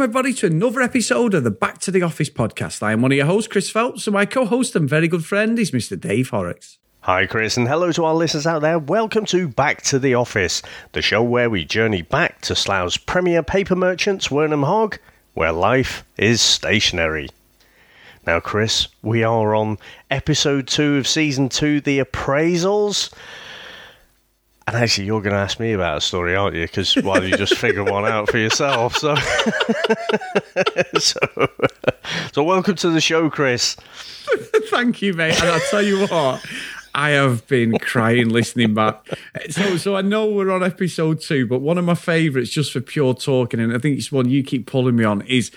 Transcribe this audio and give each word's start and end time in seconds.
welcome 0.00 0.16
everybody 0.16 0.32
to 0.32 0.46
another 0.46 0.80
episode 0.80 1.34
of 1.34 1.44
the 1.44 1.50
Back 1.50 1.76
to 1.76 1.90
the 1.90 2.00
Office 2.00 2.30
podcast. 2.30 2.82
I 2.82 2.92
am 2.92 3.02
one 3.02 3.12
of 3.12 3.18
your 3.18 3.26
hosts, 3.26 3.52
Chris 3.52 3.68
Phelps, 3.68 4.06
and 4.06 4.14
my 4.14 4.24
co-host 4.24 4.74
and 4.74 4.88
very 4.88 5.08
good 5.08 5.26
friend 5.26 5.58
is 5.58 5.72
Mr. 5.72 6.00
Dave 6.00 6.30
Horrocks. 6.30 6.78
Hi, 7.02 7.26
Chris, 7.26 7.58
and 7.58 7.68
hello 7.68 7.92
to 7.92 8.06
our 8.06 8.14
listeners 8.14 8.46
out 8.46 8.62
there. 8.62 8.78
Welcome 8.78 9.26
to 9.26 9.46
Back 9.46 9.82
to 9.82 9.98
the 9.98 10.14
Office, 10.14 10.62
the 10.92 11.02
show 11.02 11.22
where 11.22 11.50
we 11.50 11.66
journey 11.66 12.00
back 12.00 12.40
to 12.42 12.54
Slough's 12.54 12.96
premier 12.96 13.42
paper 13.42 13.76
merchants, 13.76 14.28
Wernham 14.28 14.64
Hogg, 14.64 14.98
where 15.34 15.52
life 15.52 16.02
is 16.16 16.40
stationery. 16.40 17.28
Now, 18.26 18.40
Chris, 18.40 18.88
we 19.02 19.22
are 19.22 19.54
on 19.54 19.76
episode 20.10 20.66
two 20.66 20.96
of 20.96 21.06
season 21.06 21.50
two, 21.50 21.82
The 21.82 21.98
Appraisals. 21.98 23.12
And 24.72 24.84
actually, 24.84 25.06
you're 25.06 25.20
going 25.20 25.34
to 25.34 25.40
ask 25.40 25.58
me 25.58 25.72
about 25.72 25.98
a 25.98 26.00
story, 26.00 26.36
aren't 26.36 26.54
you? 26.54 26.62
Because 26.62 26.94
why 26.94 27.18
don't 27.18 27.28
you 27.28 27.36
just 27.36 27.56
figure 27.56 27.82
one 27.82 28.04
out 28.04 28.30
for 28.30 28.38
yourself? 28.38 28.96
So, 28.96 29.16
so, 30.96 31.18
so, 32.32 32.44
welcome 32.44 32.76
to 32.76 32.90
the 32.90 33.00
show, 33.00 33.28
Chris. 33.30 33.74
Thank 34.70 35.02
you, 35.02 35.12
mate. 35.14 35.42
And 35.42 35.50
I'll 35.50 35.60
tell 35.70 35.82
you 35.82 36.06
what, 36.06 36.46
I 36.94 37.10
have 37.10 37.48
been 37.48 37.80
crying 37.80 38.28
listening 38.28 38.72
back. 38.72 39.04
So, 39.48 39.76
so 39.76 39.96
I 39.96 40.02
know 40.02 40.30
we're 40.30 40.52
on 40.52 40.62
episode 40.62 41.20
two, 41.20 41.48
but 41.48 41.58
one 41.58 41.76
of 41.76 41.84
my 41.84 41.96
favourites, 41.96 42.50
just 42.50 42.72
for 42.72 42.80
pure 42.80 43.14
talking, 43.14 43.58
and 43.58 43.74
I 43.74 43.78
think 43.78 43.98
it's 43.98 44.12
one 44.12 44.30
you 44.30 44.44
keep 44.44 44.66
pulling 44.68 44.94
me 44.94 45.02
on, 45.02 45.22
is 45.22 45.50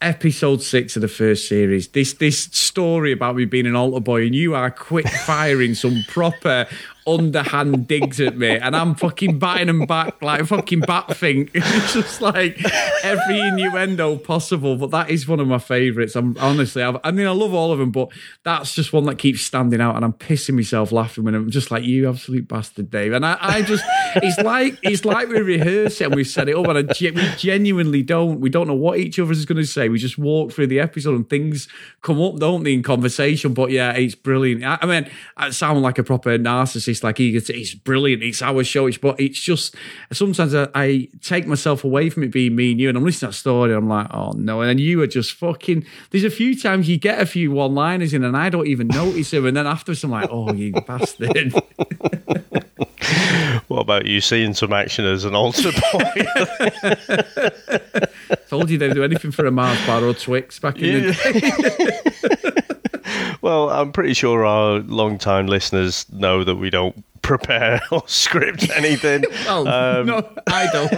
episode 0.00 0.60
six 0.60 0.96
of 0.96 1.02
the 1.02 1.08
first 1.08 1.46
series. 1.46 1.86
This 1.86 2.14
this 2.14 2.44
story 2.46 3.12
about 3.12 3.36
me 3.36 3.44
being 3.44 3.66
an 3.66 3.76
altar 3.76 4.00
boy, 4.00 4.26
and 4.26 4.34
you 4.34 4.56
are 4.56 4.72
quick 4.72 5.06
firing 5.08 5.74
some 5.74 6.02
proper 6.08 6.66
underhand 7.06 7.86
digs 7.86 8.20
at 8.20 8.36
me, 8.36 8.50
and 8.50 8.74
I'm 8.74 8.94
fucking 8.94 9.38
batting 9.38 9.68
them 9.68 9.86
back 9.86 10.20
like 10.20 10.44
fucking 10.46 10.80
bat 10.80 11.16
thing. 11.16 11.50
It's 11.76 11.92
just 11.92 12.20
like 12.20 12.58
every 13.02 13.38
innuendo 13.38 14.16
possible. 14.16 14.76
But 14.76 14.90
that 14.92 15.10
is 15.10 15.28
one 15.28 15.40
of 15.40 15.46
my 15.46 15.58
favourites. 15.58 16.16
I'm 16.16 16.36
honestly, 16.38 16.82
I've, 16.82 16.96
i 17.04 17.10
mean, 17.10 17.26
I 17.26 17.30
love 17.30 17.52
all 17.52 17.72
of 17.72 17.78
them, 17.78 17.90
but 17.90 18.08
that's 18.44 18.74
just 18.74 18.92
one 18.92 19.04
that 19.04 19.18
keeps 19.18 19.42
standing 19.42 19.80
out, 19.80 19.96
and 19.96 20.04
I'm 20.04 20.12
pissing 20.12 20.54
myself 20.54 20.92
laughing 20.92 21.24
when 21.24 21.34
I'm 21.34 21.50
just 21.50 21.70
like 21.70 21.84
you, 21.84 22.08
absolute 22.08 22.48
bastard, 22.48 22.90
Dave. 22.90 23.12
And 23.12 23.26
I, 23.26 23.36
I 23.40 23.62
just, 23.62 23.84
it's 24.16 24.38
like 24.38 24.78
it's 24.82 25.04
like 25.04 25.28
we 25.28 25.40
rehearse 25.40 26.00
it 26.00 26.06
and 26.06 26.14
we 26.14 26.24
set 26.24 26.48
it 26.48 26.56
up, 26.56 26.66
and 26.66 26.78
I, 26.78 26.94
we 27.00 27.28
genuinely 27.36 28.02
don't. 28.02 28.40
We 28.40 28.48
don't 28.48 28.66
know 28.66 28.74
what 28.74 28.98
each 28.98 29.18
other 29.18 29.32
is 29.32 29.44
going 29.44 29.58
to 29.58 29.66
say. 29.66 29.88
We 29.88 29.98
just 29.98 30.18
walk 30.18 30.52
through 30.52 30.68
the 30.68 30.80
episode, 30.80 31.14
and 31.14 31.28
things 31.28 31.68
come 32.02 32.20
up, 32.22 32.36
don't 32.36 32.62
they, 32.62 32.74
in 32.74 32.82
conversation? 32.82 33.54
But 33.54 33.70
yeah, 33.70 33.92
it's 33.92 34.14
brilliant. 34.14 34.64
I, 34.64 34.78
I 34.80 34.86
mean, 34.86 35.10
I 35.36 35.50
sound 35.50 35.82
like 35.82 35.98
a 35.98 36.04
proper 36.04 36.38
narcissist 36.38 36.95
like 37.04 37.18
he 37.18 37.32
gets, 37.32 37.50
it's 37.50 37.74
brilliant. 37.74 38.22
It's 38.22 38.42
our 38.42 38.64
show. 38.64 38.86
It's, 38.86 38.98
but 38.98 39.20
it's 39.20 39.40
just 39.40 39.74
sometimes 40.12 40.54
I, 40.54 40.68
I, 40.74 41.08
take 41.20 41.46
myself 41.46 41.84
away 41.84 42.10
from 42.10 42.22
it 42.22 42.30
being 42.30 42.56
me 42.56 42.72
and 42.72 42.80
you, 42.80 42.88
and 42.88 42.96
I'm 42.96 43.04
listening 43.04 43.30
to 43.30 43.32
that 43.32 43.38
story. 43.38 43.70
And 43.70 43.78
I'm 43.78 43.88
like, 43.88 44.08
oh 44.12 44.32
no. 44.32 44.60
And 44.60 44.70
then 44.70 44.78
you 44.78 45.02
are 45.02 45.06
just 45.06 45.32
fucking. 45.32 45.84
There's 46.10 46.24
a 46.24 46.30
few 46.30 46.58
times 46.58 46.88
you 46.88 46.98
get 46.98 47.20
a 47.20 47.26
few 47.26 47.50
one 47.50 47.74
liners 47.74 48.14
in, 48.14 48.24
and 48.24 48.36
I 48.36 48.50
don't 48.50 48.66
even 48.66 48.88
notice 48.88 49.30
them. 49.30 49.46
And 49.46 49.56
then 49.56 49.66
afterwards, 49.66 50.04
I'm 50.04 50.10
like, 50.10 50.28
oh, 50.30 50.52
you 50.52 50.72
bastard. 50.72 51.54
what 53.68 53.80
about 53.80 54.06
you 54.06 54.20
seeing 54.20 54.54
some 54.54 54.72
action 54.72 55.04
as 55.04 55.24
an 55.24 55.34
altar 55.34 55.72
boy? 55.92 56.00
Told 58.48 58.70
you 58.70 58.78
they'd 58.78 58.94
do 58.94 59.04
anything 59.04 59.32
for 59.32 59.46
a 59.46 59.50
Mars 59.50 59.84
bar 59.86 60.04
or 60.04 60.14
Twix 60.14 60.58
back 60.58 60.78
in 60.78 61.04
yeah. 61.04 61.10
the 61.10 62.32
day. 62.32 62.42
Well, 63.42 63.70
I'm 63.70 63.92
pretty 63.92 64.14
sure 64.14 64.44
our 64.44 64.80
long-time 64.80 65.46
listeners 65.46 66.06
know 66.10 66.42
that 66.44 66.56
we 66.56 66.70
don't 66.70 67.04
prepare 67.22 67.80
or 67.90 68.02
script 68.06 68.70
anything. 68.70 69.24
well, 69.46 69.68
um, 69.68 70.06
no, 70.06 70.28
I 70.46 70.68
don't. 70.72 70.92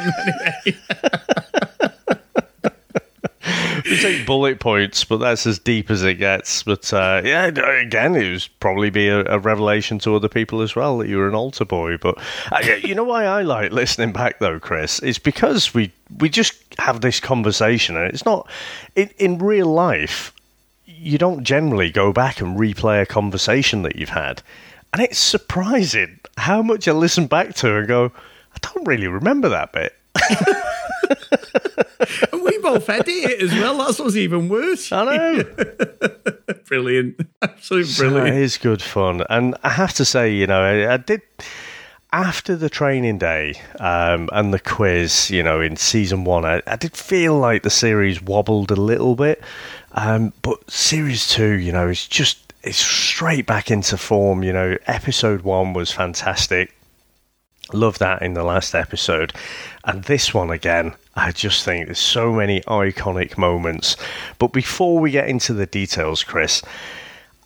we 3.85 3.97
take 3.99 4.27
bullet 4.27 4.61
points, 4.61 5.05
but 5.05 5.19
that's 5.19 5.47
as 5.47 5.59
deep 5.59 5.91
as 5.91 6.03
it 6.05 6.15
gets. 6.15 6.63
But 6.63 6.93
uh, 6.93 7.23
yeah, 7.25 7.47
again, 7.47 8.15
it 8.15 8.31
was 8.31 8.47
probably 8.47 8.91
be 8.91 9.09
a, 9.09 9.25
a, 9.25 9.39
revelation 9.39 9.99
to 10.01 10.15
other 10.15 10.29
people 10.29 10.61
as 10.61 10.77
well 10.77 10.99
that 10.99 11.09
you 11.09 11.17
were 11.19 11.29
an 11.29 11.35
altar 11.35 11.65
boy. 11.65 11.97
But 11.97 12.19
uh, 12.53 12.61
you 12.83 12.95
know 12.95 13.05
why 13.05 13.25
I 13.25 13.43
like 13.43 13.73
listening 13.73 14.13
back 14.13 14.39
though, 14.39 14.61
Chris? 14.61 15.01
It's 15.01 15.19
because 15.19 15.75
we 15.75 15.93
we 16.19 16.29
just 16.29 16.55
have 16.79 17.01
this 17.01 17.21
conversation, 17.21 17.97
and 17.97 18.13
it's 18.13 18.25
not 18.25 18.49
in, 18.95 19.11
in 19.19 19.39
real 19.39 19.67
life 19.67 20.33
you 20.99 21.19
don't 21.19 21.45
generally 21.45 21.91
go 21.91 22.13
back 22.13 22.41
and 22.41 22.59
replay 22.59 23.03
a 23.03 23.07
conversation 23.07 23.83
that 23.83 23.97
you've 23.97 24.09
had. 24.11 24.43
And 24.93 25.03
it's 25.03 25.19
surprising 25.19 26.21
how 26.37 26.63
much 26.63 26.89
I 26.89 26.93
listen 26.93 27.27
back 27.27 27.55
to 27.57 27.77
and 27.77 27.87
go, 27.87 28.13
I 28.55 28.59
don't 28.61 28.87
really 28.87 29.07
remember 29.07 29.49
that 29.51 29.73
bit. 29.73 29.95
and 32.33 32.43
we 32.43 32.59
both 32.59 32.89
edit 32.89 33.09
it 33.09 33.43
as 33.43 33.53
well. 33.53 33.79
That's 33.79 33.99
what's 33.99 34.17
even 34.17 34.49
worse. 34.49 34.91
I 34.91 35.05
know. 35.05 35.45
brilliant. 36.67 37.21
Absolutely 37.43 37.95
brilliant. 37.95 38.29
So 38.29 38.35
it 38.35 38.43
is 38.43 38.59
good 38.59 38.83
fun. 38.83 39.23
And 39.29 39.55
I 39.63 39.71
have 39.71 39.93
to 39.95 40.05
say, 40.05 40.33
you 40.33 40.47
know, 40.47 40.63
I, 40.63 40.95
I 40.95 40.97
did 40.97 41.23
after 42.13 42.57
the 42.57 42.71
training 42.71 43.19
day 43.19 43.55
um, 43.81 44.29
and 44.33 44.53
the 44.53 44.59
quiz, 44.59 45.31
you 45.31 45.43
know, 45.43 45.61
in 45.61 45.77
season 45.77 46.25
one, 46.25 46.45
I, 46.45 46.63
I, 46.67 46.77
did 46.77 46.97
feel 46.97 47.39
like 47.39 47.63
the 47.63 47.71
series 47.71 48.23
wobbled 48.23 48.71
a 48.71 48.77
little 48.77 49.15
bit. 49.15 49.43
Um, 49.93 50.33
but 50.43 50.71
series 50.71 51.29
two, 51.29 51.53
you 51.53 51.73
know, 51.73 51.89
is 51.89 52.07
just 52.07 52.53
it's 52.63 52.79
straight 52.79 53.47
back 53.47 53.71
into 53.71 53.97
form. 53.97 54.43
You 54.43 54.53
know, 54.53 54.79
episode 54.87 55.43
one 55.43 55.75
was 55.75 55.93
fantastic. 55.93 56.75
Love 57.75 57.99
that 57.99 58.23
in 58.23 58.33
the 58.33 58.45
last 58.45 58.75
episode. 58.75 59.35
And 59.85 60.05
this 60.05 60.33
one 60.33 60.51
again, 60.51 60.95
I 61.15 61.33
just 61.33 61.65
think 61.65 61.87
there's 61.87 61.99
so 61.99 62.33
many 62.33 62.63
iconic 62.63 63.37
moments. 63.37 63.97
But 64.39 64.55
before 64.55 64.99
we 64.99 65.11
get 65.11 65.29
into 65.29 65.53
the 65.53 65.67
details, 65.67 66.25
Chris, 66.25 66.63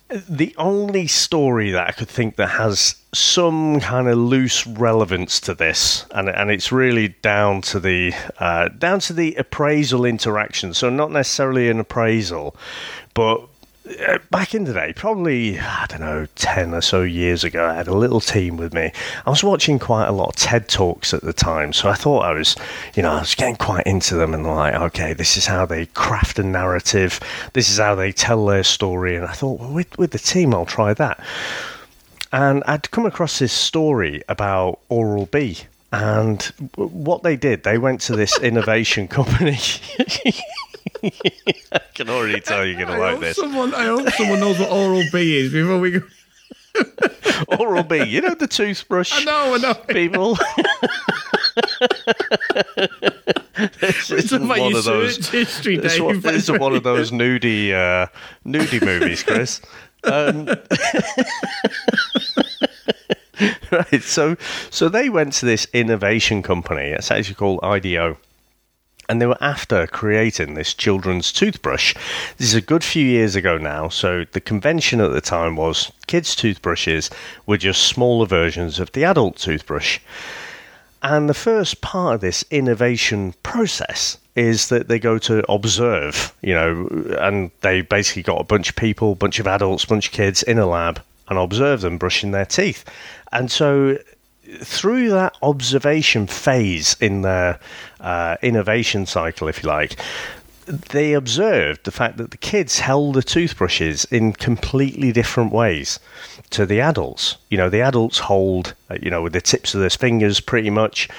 the 0.09 0.53
only 0.57 1.07
story 1.07 1.71
that 1.71 1.87
I 1.87 1.91
could 1.91 2.09
think 2.09 2.35
that 2.35 2.47
has 2.47 2.95
some 3.13 3.79
kind 3.79 4.07
of 4.07 4.17
loose 4.17 4.65
relevance 4.67 5.39
to 5.41 5.53
this, 5.53 6.05
and 6.11 6.29
and 6.29 6.51
it's 6.51 6.71
really 6.71 7.09
down 7.21 7.61
to 7.61 7.79
the 7.79 8.13
uh, 8.39 8.69
down 8.69 8.99
to 9.01 9.13
the 9.13 9.35
appraisal 9.35 10.05
interaction. 10.05 10.73
So 10.73 10.89
not 10.89 11.11
necessarily 11.11 11.69
an 11.69 11.79
appraisal, 11.79 12.55
but 13.13 13.47
Uh, 13.85 14.17
back 14.31 14.55
in 14.55 14.63
the 14.63 14.71
day, 14.71 14.93
probably, 14.95 15.59
I 15.59 15.85
don't 15.89 15.99
know, 15.99 16.25
10 16.35 16.73
or 16.73 16.79
so 16.79 17.01
years 17.01 17.43
ago, 17.43 17.67
I 17.67 17.73
had 17.73 17.87
a 17.87 17.95
little 17.95 18.21
team 18.21 18.55
with 18.55 18.73
me. 18.73 18.93
I 19.25 19.29
was 19.29 19.43
watching 19.43 19.77
quite 19.77 20.07
a 20.07 20.13
lot 20.13 20.29
of 20.29 20.35
TED 20.37 20.69
Talks 20.69 21.13
at 21.13 21.21
the 21.21 21.33
time, 21.33 21.73
so 21.73 21.89
I 21.89 21.95
thought 21.95 22.21
I 22.21 22.31
was, 22.31 22.55
you 22.95 23.03
know, 23.03 23.11
I 23.11 23.19
was 23.19 23.35
getting 23.35 23.57
quite 23.57 23.85
into 23.85 24.15
them 24.15 24.33
and 24.33 24.45
like, 24.47 24.73
okay, 24.73 25.11
this 25.11 25.35
is 25.35 25.47
how 25.47 25.65
they 25.65 25.87
craft 25.87 26.39
a 26.39 26.43
narrative, 26.43 27.19
this 27.51 27.69
is 27.69 27.77
how 27.77 27.93
they 27.93 28.13
tell 28.13 28.45
their 28.45 28.63
story. 28.63 29.17
And 29.17 29.25
I 29.25 29.33
thought, 29.33 29.59
well, 29.59 29.73
with, 29.73 29.97
with 29.97 30.11
the 30.11 30.19
team, 30.19 30.53
I'll 30.53 30.65
try 30.65 30.93
that. 30.93 31.19
And 32.31 32.63
I'd 32.65 32.89
come 32.89 33.05
across 33.05 33.39
this 33.39 33.53
story 33.53 34.23
about 34.29 34.79
Oral 34.87 35.25
B. 35.25 35.57
And 35.93 36.41
what 36.75 37.21
they 37.21 37.35
did, 37.35 37.61
they 37.63 37.77
went 37.77 38.01
to 38.01 38.15
this 38.15 38.39
innovation 38.41 39.07
company. 39.07 39.59
I 41.03 41.79
can 41.93 42.09
already 42.09 42.41
tell 42.41 42.65
you're 42.65 42.83
going 42.83 42.87
to 42.87 42.97
like 42.97 43.19
this. 43.19 43.37
Someone, 43.37 43.75
I 43.75 43.85
hope 43.85 44.09
someone 44.09 44.39
knows 44.39 44.57
what 44.57 44.71
Oral 44.71 45.03
B 45.11 45.37
is 45.37 45.53
before 45.53 45.79
we 45.79 45.91
go. 45.91 46.01
Oral 47.59 47.83
B, 47.83 48.03
you 48.05 48.21
know 48.21 48.33
the 48.33 48.47
toothbrush. 48.47 49.11
I 49.13 49.23
know, 49.23 49.53
I 49.53 49.57
know. 49.59 49.73
People. 49.75 50.35
this 53.79 54.09
isn't 54.09 54.47
one 54.47 54.75
of 54.75 54.83
those. 54.83 55.27
History, 55.27 55.77
this, 55.77 55.99
one, 55.99 56.21
this 56.21 56.49
is 56.49 56.51
one 56.57 56.73
of 56.75 56.81
those 56.81 57.11
nudie, 57.11 57.71
uh, 57.71 58.07
nudie 58.43 58.83
movies, 58.83 59.21
Chris. 59.21 59.61
Um, 60.05 60.49
right, 63.71 64.03
so 64.03 64.35
so 64.69 64.89
they 64.89 65.09
went 65.09 65.33
to 65.33 65.45
this 65.45 65.67
innovation 65.73 66.41
company. 66.41 66.89
It's 66.89 67.11
actually 67.11 67.35
called 67.35 67.59
IDEO 67.63 68.17
and 69.09 69.21
they 69.21 69.25
were 69.25 69.37
after 69.41 69.85
creating 69.87 70.53
this 70.53 70.73
children's 70.73 71.31
toothbrush. 71.31 71.93
This 72.37 72.47
is 72.47 72.55
a 72.55 72.61
good 72.61 72.83
few 72.83 73.05
years 73.05 73.35
ago 73.35 73.57
now, 73.57 73.89
so 73.89 74.25
the 74.31 74.41
convention 74.41 75.01
at 75.01 75.11
the 75.11 75.21
time 75.21 75.55
was 75.55 75.91
kids' 76.07 76.35
toothbrushes 76.35 77.09
were 77.45 77.57
just 77.57 77.83
smaller 77.83 78.25
versions 78.25 78.79
of 78.79 78.91
the 78.93 79.03
adult 79.03 79.37
toothbrush. 79.37 79.99
And 81.01 81.27
the 81.27 81.33
first 81.33 81.81
part 81.81 82.15
of 82.15 82.21
this 82.21 82.45
innovation 82.49 83.33
process 83.43 84.17
is 84.35 84.69
that 84.69 84.87
they 84.87 84.99
go 84.99 85.17
to 85.19 85.51
observe, 85.51 86.33
you 86.41 86.53
know, 86.53 86.87
and 87.19 87.51
they 87.59 87.81
basically 87.81 88.23
got 88.23 88.39
a 88.39 88.45
bunch 88.45 88.69
of 88.69 88.75
people, 88.77 89.15
bunch 89.15 89.37
of 89.37 89.47
adults, 89.47 89.83
bunch 89.85 90.07
of 90.07 90.13
kids 90.13 90.43
in 90.43 90.57
a 90.57 90.65
lab 90.65 91.01
and 91.29 91.39
observe 91.39 91.81
them 91.81 91.97
brushing 91.97 92.31
their 92.31 92.45
teeth. 92.45 92.83
And 93.31 93.51
so 93.51 93.97
through 94.61 95.09
that 95.09 95.35
observation 95.41 96.27
phase 96.27 96.95
in 96.99 97.21
their 97.21 97.59
uh, 97.99 98.37
innovation 98.41 99.05
cycle, 99.05 99.47
if 99.47 99.63
you 99.63 99.69
like, 99.69 99.97
they 100.65 101.13
observed 101.13 101.83
the 101.83 101.91
fact 101.91 102.17
that 102.17 102.31
the 102.31 102.37
kids 102.37 102.79
held 102.79 103.15
the 103.15 103.23
toothbrushes 103.23 104.05
in 104.05 104.33
completely 104.33 105.11
different 105.11 105.51
ways 105.51 105.99
to 106.51 106.65
the 106.65 106.79
adults. 106.79 107.37
You 107.49 107.57
know, 107.57 107.69
the 107.69 107.81
adults 107.81 108.19
hold, 108.19 108.73
uh, 108.89 108.97
you 109.01 109.09
know, 109.09 109.21
with 109.21 109.33
the 109.33 109.41
tips 109.41 109.73
of 109.73 109.81
their 109.81 109.89
fingers 109.89 110.39
pretty 110.39 110.69
much. 110.69 111.09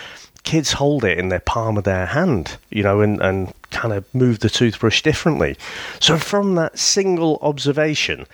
Kids 0.45 0.73
hold 0.73 1.05
it 1.05 1.19
in 1.19 1.31
their 1.31 1.41
palm 1.41 1.79
of 1.79 1.85
their 1.85 2.07
hand, 2.07 2.59
you 2.71 2.83
know, 2.83 3.01
and, 3.01 3.21
and 3.23 3.53
kind 3.71 3.95
of 3.95 4.05
move 4.15 4.41
the 4.41 4.51
toothbrush 4.51 5.01
differently. 5.01 5.57
So 6.01 6.19
from 6.19 6.55
that 6.57 6.79
single 6.79 7.39
observation, 7.41 8.27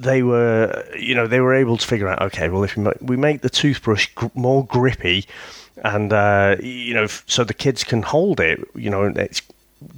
they 0.00 0.22
were, 0.22 0.84
you 0.98 1.14
know, 1.14 1.26
they 1.26 1.40
were 1.40 1.54
able 1.54 1.76
to 1.76 1.86
figure 1.86 2.08
out, 2.08 2.22
okay, 2.22 2.48
well, 2.48 2.64
if 2.64 2.76
we 2.76 2.82
make, 2.84 2.96
we 3.00 3.16
make 3.16 3.40
the 3.42 3.50
toothbrush 3.50 4.08
gr- 4.14 4.26
more 4.34 4.64
grippy, 4.66 5.26
and 5.84 6.12
uh, 6.12 6.56
you 6.62 6.94
know, 6.94 7.04
f- 7.04 7.22
so 7.26 7.44
the 7.44 7.54
kids 7.54 7.84
can 7.84 8.02
hold 8.02 8.40
it, 8.40 8.60
you 8.74 8.90
know, 8.90 9.04
it's, 9.04 9.42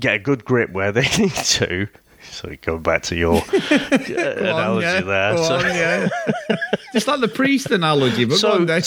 get 0.01 0.15
a 0.17 0.19
good 0.19 0.45
grip 0.45 0.71
where 0.73 0.93
they 0.93 1.03
need 1.19 1.33
to. 1.35 1.89
So 2.31 2.55
go 2.63 2.79
back 2.79 3.03
to 3.05 3.17
your 3.17 3.43
analogy 3.71 4.47
on, 4.51 4.81
yeah. 4.81 5.01
there. 5.01 5.37
So- 5.39 5.55
on, 5.57 5.65
yeah. 5.65 6.09
Just 6.93 7.07
like 7.09 7.21
the 7.21 7.29
priest 7.29 7.71
analogy, 7.71 8.25
but 8.27 8.37
So- 8.39 8.65
Dave. 8.65 8.85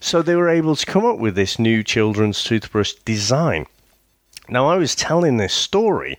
So 0.00 0.22
they 0.22 0.36
were 0.36 0.48
able 0.48 0.76
to 0.76 0.86
come 0.86 1.04
up 1.04 1.18
with 1.18 1.34
this 1.34 1.58
new 1.58 1.82
children's 1.82 2.42
toothbrush 2.44 2.92
design. 3.04 3.66
Now, 4.48 4.68
I 4.68 4.76
was 4.76 4.94
telling 4.94 5.38
this 5.38 5.52
story 5.52 6.16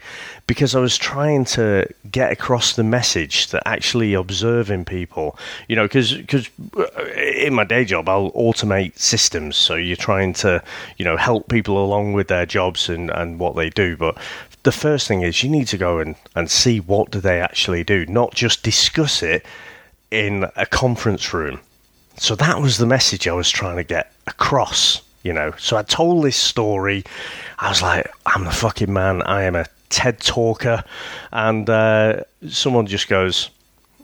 because 0.47 0.75
I 0.75 0.79
was 0.79 0.97
trying 0.97 1.43
to 1.45 1.87
get 2.09 2.31
across 2.31 2.73
the 2.73 2.83
message 2.83 3.47
that 3.47 3.63
actually 3.65 4.13
observing 4.13 4.85
people, 4.85 5.37
you 5.67 5.75
know, 5.75 5.83
because 5.83 6.17
uh, 6.77 7.03
in 7.15 7.53
my 7.53 7.65
day 7.65 7.83
job, 7.83 8.07
I'll 8.07 8.31
automate 8.31 8.97
systems. 8.97 9.57
So 9.57 9.75
you're 9.75 9.97
trying 9.97 10.31
to, 10.35 10.63
you 10.95 11.03
know, 11.03 11.17
help 11.17 11.49
people 11.49 11.83
along 11.83 12.13
with 12.13 12.29
their 12.29 12.45
jobs 12.45 12.87
and, 12.87 13.11
and 13.11 13.39
what 13.39 13.57
they 13.57 13.69
do. 13.69 13.97
But 13.97 14.17
the 14.63 14.71
first 14.71 15.07
thing 15.07 15.21
is 15.21 15.43
you 15.43 15.49
need 15.49 15.67
to 15.67 15.77
go 15.77 15.99
and, 15.99 16.15
and 16.33 16.49
see 16.49 16.79
what 16.79 17.11
do 17.11 17.19
they 17.19 17.41
actually 17.41 17.83
do, 17.83 18.05
not 18.05 18.33
just 18.33 18.63
discuss 18.63 19.21
it 19.21 19.45
in 20.11 20.45
a 20.55 20.65
conference 20.65 21.33
room. 21.33 21.59
So 22.15 22.35
that 22.35 22.61
was 22.61 22.77
the 22.77 22.85
message 22.85 23.27
I 23.27 23.33
was 23.33 23.49
trying 23.49 23.75
to 23.75 23.83
get 23.83 24.13
across, 24.25 25.01
you 25.23 25.33
know. 25.33 25.53
So 25.57 25.75
I 25.77 25.83
told 25.83 26.23
this 26.23 26.37
story. 26.37 27.03
I 27.59 27.69
was 27.69 27.81
like, 27.81 28.09
I'm 28.25 28.45
the 28.45 28.51
fucking 28.51 28.91
man. 28.91 29.21
I 29.23 29.43
am 29.43 29.55
a 29.55 29.65
TED 29.89 30.19
talker. 30.19 30.83
And 31.31 31.69
uh, 31.69 32.21
someone 32.47 32.87
just 32.87 33.07
goes, 33.07 33.49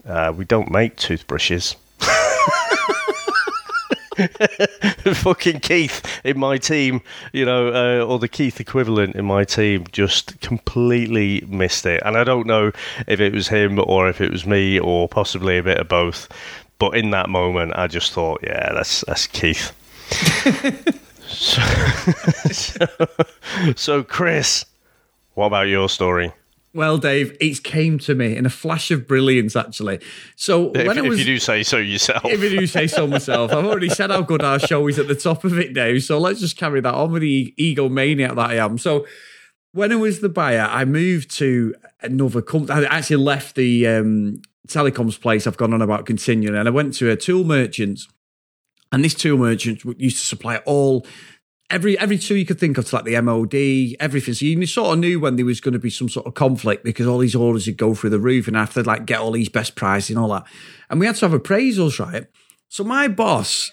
uh, 0.07 0.33
We 0.35 0.45
don't 0.45 0.71
make 0.71 0.97
toothbrushes. 0.97 1.75
fucking 5.13 5.59
Keith 5.59 6.21
in 6.24 6.39
my 6.39 6.57
team, 6.57 7.01
you 7.31 7.45
know, 7.45 7.69
uh, 7.69 8.06
or 8.06 8.19
the 8.19 8.27
Keith 8.27 8.59
equivalent 8.59 9.15
in 9.15 9.25
my 9.25 9.44
team, 9.44 9.85
just 9.91 10.39
completely 10.41 11.44
missed 11.47 11.85
it. 11.85 12.01
And 12.06 12.18
I 12.18 12.24
don't 12.24 12.47
know 12.47 12.71
if 13.07 13.19
it 13.19 13.33
was 13.33 13.47
him 13.47 13.80
or 13.80 14.09
if 14.09 14.21
it 14.21 14.31
was 14.31 14.45
me 14.45 14.80
or 14.80 15.07
possibly 15.07 15.57
a 15.57 15.63
bit 15.63 15.80
of 15.80 15.88
both. 15.88 16.27
But 16.80 16.97
in 16.97 17.12
that 17.12 17.30
moment, 17.30 17.74
I 17.75 17.88
just 17.88 18.12
thought, 18.12 18.41
yeah, 18.44 18.74
that's 18.74 19.03
that's 19.07 19.27
Keith. 19.27 19.71
so, 21.27 21.62
so, 22.51 22.85
so, 23.75 24.03
Chris, 24.03 24.65
what 25.33 25.47
about 25.47 25.68
your 25.68 25.89
story? 25.89 26.31
Well, 26.75 26.97
Dave, 26.97 27.38
it 27.39 27.63
came 27.63 28.00
to 28.00 28.15
me 28.15 28.35
in 28.35 28.47
a 28.47 28.50
flash 28.50 28.89
of 28.89 29.07
brilliance, 29.07 29.56
actually. 29.56 30.00
So 30.35 30.71
If, 30.71 30.88
when 30.88 30.97
it 30.97 31.06
if 31.06 31.09
was, 31.09 31.19
you 31.19 31.25
do 31.25 31.38
say 31.39 31.62
so 31.62 31.77
yourself. 31.77 32.25
if 32.25 32.41
you 32.41 32.50
do 32.62 32.65
say 32.65 32.88
so 32.88 33.06
myself, 33.06 33.51
I've 33.51 33.65
already 33.65 33.89
said 33.89 34.09
how 34.09 34.21
good 34.21 34.41
our 34.41 34.57
show 34.57 34.88
is 34.88 34.97
at 34.97 35.07
the 35.07 35.13
top 35.15 35.44
of 35.44 35.56
it, 35.59 35.74
Dave. 35.75 36.03
So 36.03 36.18
let's 36.18 36.39
just 36.39 36.57
carry 36.57 36.81
that 36.81 36.94
on 36.94 37.12
with 37.12 37.21
the 37.21 37.53
egomaniac 37.59 38.35
that 38.35 38.50
I 38.50 38.56
am. 38.56 38.80
So 38.80 39.06
when 39.74 39.91
I 39.91 39.97
was 39.97 40.21
the 40.21 40.30
buyer, 40.30 40.68
I 40.68 40.83
moved 40.85 41.30
to 41.38 41.75
another 42.01 42.41
company. 42.41 42.85
I 42.88 42.97
actually 42.97 43.18
left 43.18 43.56
the 43.56 43.85
um, 43.88 44.41
telecoms 44.68 45.21
place 45.21 45.45
I've 45.45 45.57
gone 45.57 45.74
on 45.75 45.81
about 45.83 46.07
continuing, 46.07 46.56
and 46.56 46.68
I 46.68 46.71
went 46.71 46.95
to 46.95 47.12
a 47.12 47.15
tool 47.15 47.44
merchant. 47.44 48.00
And 48.91 49.03
this 49.03 49.15
tool 49.15 49.38
merchant 49.38 49.83
used 50.00 50.19
to 50.19 50.25
supply 50.25 50.57
all 50.65 51.06
every 51.69 51.98
every 52.00 52.18
two 52.18 52.36
you 52.36 52.45
could 52.45 52.60
think 52.60 52.77
of 52.77 52.92
like 52.94 53.06
the 53.06 53.19
MOD, 53.21 53.95
everything. 54.00 54.33
So 54.33 54.45
you 54.45 54.65
sort 54.65 54.94
of 54.94 55.00
knew 55.00 55.19
when 55.19 55.36
there 55.36 55.45
was 55.45 55.62
going 55.62 55.74
to 55.74 55.80
be 55.80 55.89
some 55.89 56.10
sort 56.10 56.25
of 56.25 56.33
conflict 56.33 56.83
because 56.83 57.07
all 57.07 57.18
these 57.18 57.36
orders 57.36 57.68
would 57.68 57.77
go 57.77 57.94
through 57.94 58.12
the 58.12 58.19
roof 58.19 58.48
and 58.48 58.71
to 58.71 58.83
like 58.83 59.06
get 59.06 59.19
all 59.19 59.31
these 59.31 59.50
best 59.50 59.75
prices 59.75 60.12
and 60.12 60.19
all 60.19 60.30
that. 60.30 60.45
And 60.89 61.00
we 61.00 61.06
had 61.06 61.15
to 61.15 61.27
have 61.27 61.39
appraisals, 61.39 62.00
right? 62.00 62.25
So 62.69 62.83
my 62.83 63.07
boss 63.07 63.71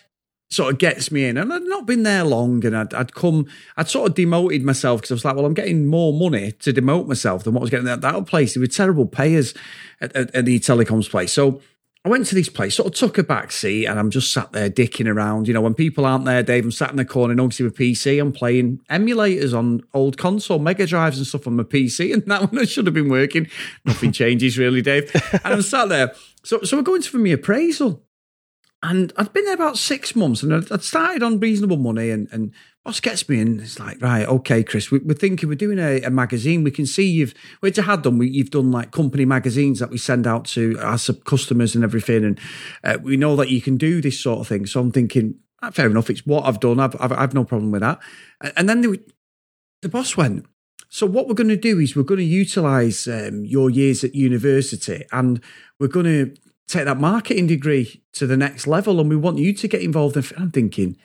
sort 0.51 0.73
of 0.73 0.79
gets 0.79 1.13
me 1.13 1.27
in, 1.27 1.37
and 1.37 1.53
I'd 1.53 1.63
not 1.63 1.87
been 1.87 2.03
there 2.03 2.25
long, 2.25 2.65
and 2.67 2.77
I'd, 2.77 2.93
I'd 2.93 3.15
come, 3.15 3.47
I'd 3.77 3.89
sort 3.89 4.09
of 4.09 4.17
demoted 4.17 4.65
myself 4.65 5.01
because 5.01 5.13
I 5.13 5.15
was 5.15 5.25
like, 5.25 5.37
well, 5.37 5.47
I'm 5.47 5.55
getting 5.55 5.87
more 5.87 6.13
money 6.13 6.53
to 6.53 6.73
demote 6.73 7.07
myself 7.07 7.45
than 7.45 7.55
what 7.55 7.61
I 7.61 7.63
was 7.63 7.71
getting 7.71 7.89
at 7.89 8.01
that 8.01 8.27
place. 8.27 8.55
They 8.55 8.61
were 8.61 8.67
terrible 8.67 9.07
payers 9.07 9.55
at, 10.01 10.15
at, 10.17 10.35
at 10.35 10.45
the 10.45 10.59
telecoms 10.59 11.09
place. 11.09 11.33
So 11.33 11.61
I 12.03 12.09
went 12.09 12.25
to 12.27 12.35
this 12.35 12.49
place, 12.49 12.77
sort 12.77 12.87
of 12.87 12.95
took 12.95 13.19
a 13.19 13.23
back 13.23 13.53
seat, 13.53 13.85
and 13.85 13.99
I'm 13.99 14.09
just 14.09 14.33
sat 14.33 14.53
there 14.53 14.71
dicking 14.71 15.07
around. 15.07 15.47
You 15.47 15.53
know, 15.53 15.61
when 15.61 15.75
people 15.75 16.07
aren't 16.07 16.25
there, 16.25 16.43
Dave, 16.43 16.65
I'm 16.65 16.73
sat 16.73 16.91
in 16.91 16.97
the 16.97 17.05
corner, 17.05 17.35
obviously 17.35 17.65
with 17.65 17.77
PC, 17.77 18.19
I'm 18.19 18.33
playing 18.33 18.81
emulators 18.89 19.57
on 19.57 19.83
old 19.93 20.17
console, 20.17 20.59
Mega 20.59 20.87
Drives 20.87 21.19
and 21.19 21.27
stuff 21.27 21.47
on 21.47 21.57
my 21.57 21.63
PC, 21.63 22.13
and 22.15 22.23
that 22.25 22.51
one 22.51 22.67
should 22.67 22.87
have 22.87 22.95
been 22.95 23.11
working. 23.11 23.49
Nothing 23.85 24.13
changes 24.13 24.57
really, 24.57 24.81
Dave. 24.81 25.11
And 25.45 25.55
I'm 25.55 25.63
sat 25.63 25.91
there. 25.91 26.15
So, 26.43 26.63
so 26.63 26.79
we're 26.79 26.83
going 26.83 27.03
for 27.03 27.19
my 27.19 27.31
appraisal. 27.31 28.03
And 28.83 29.13
I'd 29.19 29.35
been 29.35 29.45
there 29.45 29.55
about 29.55 29.77
six 29.77 30.17
months 30.17 30.43
and 30.43 30.55
I'd, 30.55 30.73
I'd 30.73 30.83
started 30.83 31.23
on 31.23 31.39
reasonable 31.39 31.77
money. 31.77 32.09
And, 32.09 32.29
and 32.33 32.55
boss 32.85 33.01
gets 33.01 33.29
me 33.29 33.41
in. 33.41 33.61
It's 33.61 33.79
like, 33.79 34.01
right, 34.01 34.27
okay, 34.27 34.63
Chris, 34.63 34.91
we, 34.91 34.99
we're 35.01 35.15
thinking 35.15 35.49
we're 35.49 35.55
doing 35.55 35.79
a, 35.79 36.03
a 36.03 36.11
magazine. 36.11 36.65
We 36.65 36.71
can 36.71 36.87
see 36.87 37.07
you've, 37.07 37.35
which 37.61 37.79
I 37.79 37.83
had 37.83 38.03
done, 38.03 38.19
we, 38.19 38.29
you've 38.29 38.51
done 38.51 38.71
like 38.71 38.91
company 38.91 39.25
magazines 39.25 39.79
that 39.81 39.91
we 39.91 39.99
send 39.99 40.27
out 40.27 40.45
to 40.47 40.79
our 40.81 40.99
customers 41.25 41.75
and 41.75 41.85
everything. 41.85 42.25
And 42.25 42.41
uh, 42.85 42.99
we 43.03 43.17
know 43.17 43.37
that 43.37 43.51
you 43.51 43.61
can 43.61 43.77
do 43.77 44.01
this 44.01 44.21
sort 44.21 44.41
of 44.41 44.49
thing. 44.49 44.67
So 44.67 44.81
I'm 44.81 44.93
thinking, 44.93 45.37
ah, 45.63 45.71
fair 45.71 45.91
enough, 45.91 46.11
it's 46.11 46.27
what 46.27 46.47
I've 46.47 46.61
done. 46.61 46.81
I've, 46.81 46.97
I've, 47.01 47.13
I've 47.13 47.35
no 47.35 47.45
problem 47.45 47.71
with 47.71 47.83
that. 47.83 47.99
And, 48.41 48.53
and 48.57 48.69
then 48.69 48.81
the, 48.81 49.01
the 49.83 49.89
boss 49.89 50.17
went, 50.17 50.47
so 50.89 51.07
what 51.07 51.29
we're 51.29 51.35
going 51.35 51.49
to 51.49 51.57
do 51.57 51.79
is 51.79 51.95
we're 51.95 52.03
going 52.03 52.19
to 52.19 52.25
utilize 52.25 53.07
um, 53.07 53.45
your 53.45 53.71
years 53.71 54.03
at 54.03 54.15
university 54.15 55.05
and 55.13 55.41
we're 55.79 55.87
going 55.87 56.07
to 56.07 56.35
take 56.67 56.85
that 56.85 56.99
marketing 56.99 57.47
degree 57.47 58.03
to 58.13 58.27
the 58.27 58.37
next 58.37 58.67
level 58.67 59.01
and 59.01 59.09
we 59.09 59.17
want 59.17 59.39
you 59.39 59.53
to 59.53 59.67
get 59.67 59.83
involved 59.83 60.17
in 60.17 60.23
i'm 60.37 60.53
thinking 60.53 60.97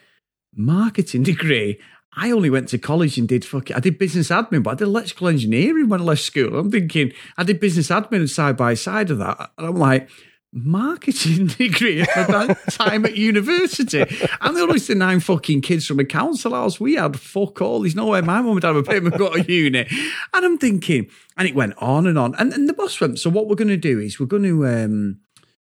marketing 0.56 1.24
degree 1.24 1.80
i 2.18 2.32
only 2.32 2.50
went 2.50 2.68
to 2.70 2.78
college 2.78 3.18
and 3.18 3.28
did 3.28 3.46
fuck 3.46 3.70
it. 3.70 3.76
i 3.76 3.80
did 3.80 3.98
business 3.98 4.30
admin 4.30 4.64
but 4.64 4.72
i 4.72 4.76
did 4.76 4.88
electrical 4.88 5.28
engineering 5.28 5.90
when 5.90 6.02
i 6.02 6.04
left 6.04 6.22
school 6.22 6.58
i'm 6.58 6.72
thinking 6.72 7.12
i 7.38 7.44
did 7.44 7.60
business 7.60 7.90
admin 7.90 8.30
side 8.30 8.58
by 8.58 8.74
side 8.74 9.12
of 9.12 9.18
that 9.18 9.52
and 9.58 9.68
i'm 9.68 9.76
like 9.76 10.10
marketing 10.56 11.48
degree 11.58 12.02
at 12.02 12.28
that 12.28 12.58
time 12.70 13.06
at 13.06 13.16
university. 13.16 14.06
I'm 14.40 14.56
the 14.56 14.62
only 14.62 14.96
nine 14.96 15.20
fucking 15.20 15.62
kids 15.62 15.86
from 15.86 16.00
a 16.00 16.06
council 16.06 16.54
house. 16.54 16.80
We 16.80 16.96
had 16.96 17.20
fuck 17.20 17.62
all. 17.62 17.82
There's 17.82 17.96
no 17.96 18.08
way 18.08 18.22
my 18.22 18.42
mum 18.42 18.54
and 18.54 18.62
dad 18.62 18.72
would 18.72 18.86
pay 18.86 19.00
me 19.02 19.12
to 19.12 19.18
go 19.18 19.34
to 19.34 19.52
uni. 19.52 19.86
And 20.34 20.46
I'm 20.46 20.58
thinking, 20.58 21.10
and 21.38 21.48
it 21.48 21.56
went 21.56 21.74
on 21.78 22.08
and 22.08 22.18
on. 22.18 22.34
And, 22.36 22.54
and 22.54 22.70
the 22.70 22.74
boss 22.74 23.00
went, 23.00 23.20
so 23.20 23.30
what 23.30 23.48
we're 23.48 23.56
going 23.56 23.68
to 23.68 23.78
do 23.78 24.00
is 24.00 24.20
we're 24.20 24.26
going 24.26 24.44
to, 24.44 24.66
um, 24.66 25.20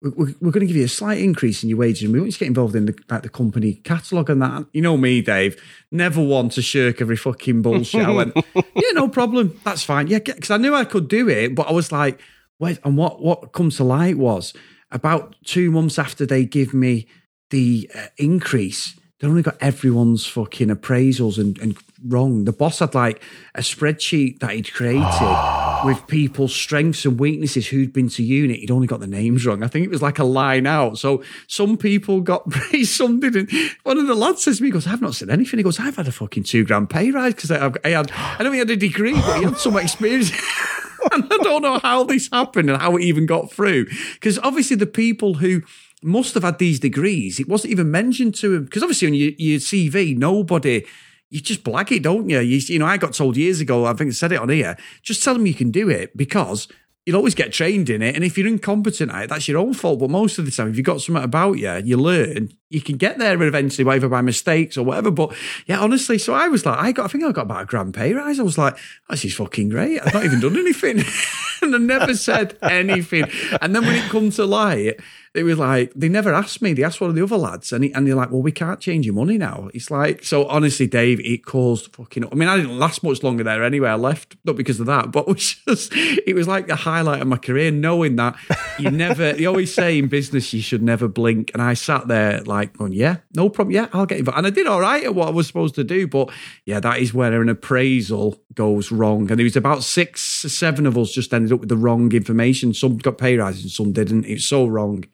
we're, 0.02 0.34
we're 0.40 0.50
going 0.50 0.60
to 0.60 0.66
give 0.66 0.76
you 0.76 0.84
a 0.84 0.88
slight 0.88 1.18
increase 1.18 1.62
in 1.62 1.68
your 1.68 1.78
wages 1.78 2.04
and 2.04 2.12
we 2.12 2.20
want 2.20 2.28
you 2.28 2.32
to 2.32 2.38
get 2.38 2.48
involved 2.48 2.76
in 2.76 2.86
the, 2.86 2.98
like 3.08 3.22
the 3.22 3.28
company 3.28 3.74
catalogue 3.74 4.30
and 4.30 4.42
that. 4.42 4.66
You 4.72 4.82
know 4.82 4.96
me, 4.96 5.20
Dave, 5.20 5.60
never 5.90 6.22
want 6.22 6.52
to 6.52 6.62
shirk 6.62 7.00
every 7.00 7.16
fucking 7.16 7.62
bullshit. 7.62 8.06
I 8.06 8.10
went, 8.10 8.36
yeah, 8.54 8.92
no 8.92 9.08
problem. 9.08 9.60
That's 9.64 9.82
fine. 9.82 10.06
Yeah, 10.06 10.20
because 10.20 10.50
I 10.50 10.56
knew 10.56 10.74
I 10.74 10.84
could 10.84 11.08
do 11.08 11.28
it, 11.28 11.54
but 11.54 11.68
I 11.68 11.72
was 11.72 11.90
like, 11.90 12.20
wait, 12.60 12.78
and 12.84 12.96
what, 12.96 13.20
what 13.20 13.52
comes 13.52 13.76
to 13.78 13.84
light 13.84 14.18
was 14.18 14.54
about 14.90 15.34
two 15.44 15.70
months 15.70 15.98
after 15.98 16.24
they 16.24 16.44
give 16.44 16.72
me 16.72 17.06
the 17.50 17.90
uh, 17.94 18.06
increase, 18.16 18.98
they 19.20 19.26
only 19.26 19.42
got 19.42 19.56
everyone's 19.60 20.26
fucking 20.26 20.68
appraisals 20.68 21.38
and, 21.38 21.58
and 21.58 21.76
wrong. 22.06 22.44
The 22.44 22.52
boss 22.52 22.78
had 22.78 22.94
like 22.94 23.22
a 23.54 23.60
spreadsheet 23.60 24.38
that 24.40 24.52
he'd 24.52 24.72
created 24.72 25.02
with 25.84 26.06
people's 26.06 26.54
strengths 26.54 27.04
and 27.04 27.18
weaknesses 27.18 27.68
who'd 27.68 27.92
been 27.92 28.08
to 28.10 28.22
unit. 28.22 28.60
He'd 28.60 28.70
only 28.70 28.86
got 28.86 29.00
the 29.00 29.06
names 29.06 29.46
wrong. 29.46 29.62
I 29.62 29.68
think 29.68 29.84
it 29.84 29.90
was 29.90 30.02
like 30.02 30.18
a 30.18 30.24
line 30.24 30.66
out. 30.66 30.98
So 30.98 31.22
some 31.46 31.76
people 31.76 32.20
got 32.20 32.48
praised, 32.50 32.92
some 32.92 33.20
didn't. 33.20 33.50
One 33.84 33.98
of 33.98 34.06
the 34.06 34.14
lads 34.14 34.42
says 34.42 34.58
to 34.58 34.62
me, 34.62 34.68
he 34.68 34.72
goes, 34.72 34.86
I've 34.86 35.02
not 35.02 35.14
said 35.14 35.30
anything. 35.30 35.58
He 35.58 35.64
goes, 35.64 35.80
I've 35.80 35.96
had 35.96 36.08
a 36.08 36.12
fucking 36.12 36.44
two 36.44 36.64
grand 36.64 36.90
pay 36.90 37.10
rise 37.10 37.34
because 37.34 37.50
I, 37.50 37.72
I 37.84 37.90
had, 37.90 38.10
I 38.12 38.42
know 38.42 38.52
he 38.52 38.58
had 38.58 38.70
a 38.70 38.76
degree, 38.76 39.14
but 39.14 39.38
he 39.38 39.44
had 39.44 39.58
some 39.58 39.76
experience. 39.76 40.30
and 41.12 41.24
I 41.30 41.36
don't 41.38 41.62
know 41.62 41.78
how 41.78 42.04
this 42.04 42.28
happened 42.32 42.70
and 42.70 42.80
how 42.80 42.96
it 42.96 43.02
even 43.02 43.26
got 43.26 43.52
through. 43.52 43.86
Because 44.14 44.38
obviously 44.40 44.76
the 44.76 44.86
people 44.86 45.34
who 45.34 45.62
must 46.02 46.34
have 46.34 46.42
had 46.44 46.58
these 46.58 46.80
degrees, 46.80 47.40
it 47.40 47.48
wasn't 47.48 47.72
even 47.72 47.90
mentioned 47.90 48.34
to 48.36 48.54
him. 48.54 48.64
Because 48.64 48.82
obviously 48.82 49.08
on 49.08 49.14
your, 49.14 49.30
your 49.38 49.58
CV, 49.58 50.16
nobody, 50.16 50.84
you 51.30 51.40
just 51.40 51.64
blag 51.64 51.92
it, 51.92 52.02
don't 52.02 52.28
you? 52.28 52.40
you? 52.40 52.58
You 52.58 52.78
know, 52.78 52.86
I 52.86 52.96
got 52.96 53.12
told 53.12 53.36
years 53.36 53.60
ago, 53.60 53.84
I 53.84 53.92
think 53.92 54.08
I 54.08 54.12
said 54.12 54.32
it 54.32 54.40
on 54.40 54.48
here, 54.48 54.76
just 55.02 55.22
tell 55.22 55.34
them 55.34 55.46
you 55.46 55.54
can 55.54 55.70
do 55.70 55.88
it 55.88 56.16
because 56.16 56.68
you'll 57.04 57.16
always 57.16 57.34
get 57.34 57.52
trained 57.52 57.88
in 57.90 58.02
it. 58.02 58.14
And 58.14 58.24
if 58.24 58.36
you're 58.36 58.46
incompetent 58.46 59.10
at 59.10 59.24
it, 59.24 59.30
that's 59.30 59.48
your 59.48 59.58
own 59.58 59.74
fault. 59.74 60.00
But 60.00 60.10
most 60.10 60.38
of 60.38 60.44
the 60.44 60.50
time, 60.50 60.68
if 60.68 60.76
you've 60.76 60.86
got 60.86 61.00
something 61.00 61.24
about 61.24 61.58
you, 61.58 61.72
you 61.84 61.96
learn, 61.96 62.50
you 62.70 62.80
can 62.82 62.96
get 62.96 63.18
there 63.18 63.42
eventually, 63.42 63.84
whether 63.84 64.08
by 64.08 64.20
mistakes 64.20 64.76
or 64.76 64.84
whatever. 64.84 65.10
But 65.10 65.34
yeah, 65.66 65.80
honestly, 65.80 66.18
so 66.18 66.34
I 66.34 66.48
was 66.48 66.66
like, 66.66 66.78
I 66.78 66.92
got, 66.92 67.06
I 67.06 67.08
think 67.08 67.24
I 67.24 67.32
got 67.32 67.42
about 67.42 67.62
a 67.62 67.66
grand 67.66 67.94
pay 67.94 68.12
rise. 68.12 68.38
I 68.38 68.42
was 68.42 68.58
like, 68.58 68.74
oh, 68.74 68.78
this 69.10 69.24
is 69.24 69.34
fucking 69.34 69.70
great. 69.70 70.00
I've 70.00 70.12
not 70.12 70.24
even 70.24 70.40
done 70.40 70.56
anything. 70.56 71.02
and 71.62 71.74
I 71.74 71.78
never 71.78 72.14
said 72.14 72.58
anything. 72.62 73.24
And 73.60 73.74
then 73.74 73.84
when 73.84 73.94
it 73.94 74.10
come 74.10 74.30
to 74.30 74.44
light, 74.44 75.00
it 75.38 75.44
was 75.44 75.58
like 75.58 75.92
they 75.94 76.08
never 76.08 76.34
asked 76.34 76.62
me. 76.62 76.72
They 76.72 76.82
asked 76.82 77.00
one 77.00 77.10
of 77.10 77.16
the 77.16 77.22
other 77.22 77.36
lads, 77.36 77.72
and, 77.72 77.84
he, 77.84 77.92
and 77.92 78.06
they're 78.06 78.14
like, 78.14 78.30
"Well, 78.30 78.42
we 78.42 78.52
can't 78.52 78.80
change 78.80 79.06
your 79.06 79.14
money 79.14 79.38
now." 79.38 79.68
It's 79.74 79.90
like 79.90 80.24
so. 80.24 80.46
Honestly, 80.46 80.86
Dave, 80.86 81.20
it 81.20 81.44
caused 81.44 81.94
fucking. 81.94 82.24
I 82.30 82.34
mean, 82.34 82.48
I 82.48 82.56
didn't 82.56 82.78
last 82.78 83.02
much 83.02 83.22
longer 83.22 83.44
there 83.44 83.62
anyway. 83.62 83.90
I 83.90 83.94
left 83.94 84.36
not 84.44 84.56
because 84.56 84.80
of 84.80 84.86
that, 84.86 85.12
but 85.12 85.20
it 85.28 85.34
was 85.34 85.54
just 85.54 85.92
it 85.94 86.34
was 86.34 86.48
like 86.48 86.66
the 86.66 86.76
highlight 86.76 87.22
of 87.22 87.28
my 87.28 87.36
career, 87.36 87.70
knowing 87.70 88.16
that 88.16 88.36
you 88.78 88.90
never. 88.90 89.32
they 89.34 89.46
always 89.46 89.72
say 89.72 89.98
in 89.98 90.08
business 90.08 90.52
you 90.52 90.60
should 90.62 90.82
never 90.82 91.08
blink, 91.08 91.50
and 91.52 91.62
I 91.62 91.74
sat 91.74 92.08
there 92.08 92.42
like, 92.42 92.57
going, 92.66 92.92
"Yeah, 92.92 93.16
no 93.34 93.48
problem. 93.48 93.74
Yeah, 93.74 93.88
I'll 93.92 94.06
get 94.06 94.18
involved," 94.18 94.38
and 94.38 94.46
I 94.46 94.50
did 94.50 94.66
all 94.66 94.80
right 94.80 95.04
at 95.04 95.14
what 95.14 95.28
I 95.28 95.30
was 95.30 95.46
supposed 95.46 95.74
to 95.76 95.84
do. 95.84 96.06
But 96.06 96.30
yeah, 96.64 96.80
that 96.80 96.98
is 96.98 97.12
where 97.14 97.40
an 97.40 97.48
appraisal 97.48 98.40
goes 98.54 98.90
wrong, 98.92 99.30
and 99.30 99.38
there 99.38 99.44
was 99.44 99.56
about 99.56 99.82
six, 99.84 100.20
seven 100.22 100.86
of 100.86 100.96
us 100.98 101.12
just 101.12 101.32
ended 101.32 101.52
up 101.52 101.60
with 101.60 101.68
the 101.68 101.76
wrong 101.76 102.12
information. 102.12 102.74
Some 102.74 102.98
got 102.98 103.18
pay 103.18 103.36
rises, 103.36 103.62
and 103.62 103.70
some 103.72 103.92
didn't. 103.92 104.24
It's 104.24 104.44
so 104.44 104.66
wrong. 104.66 105.04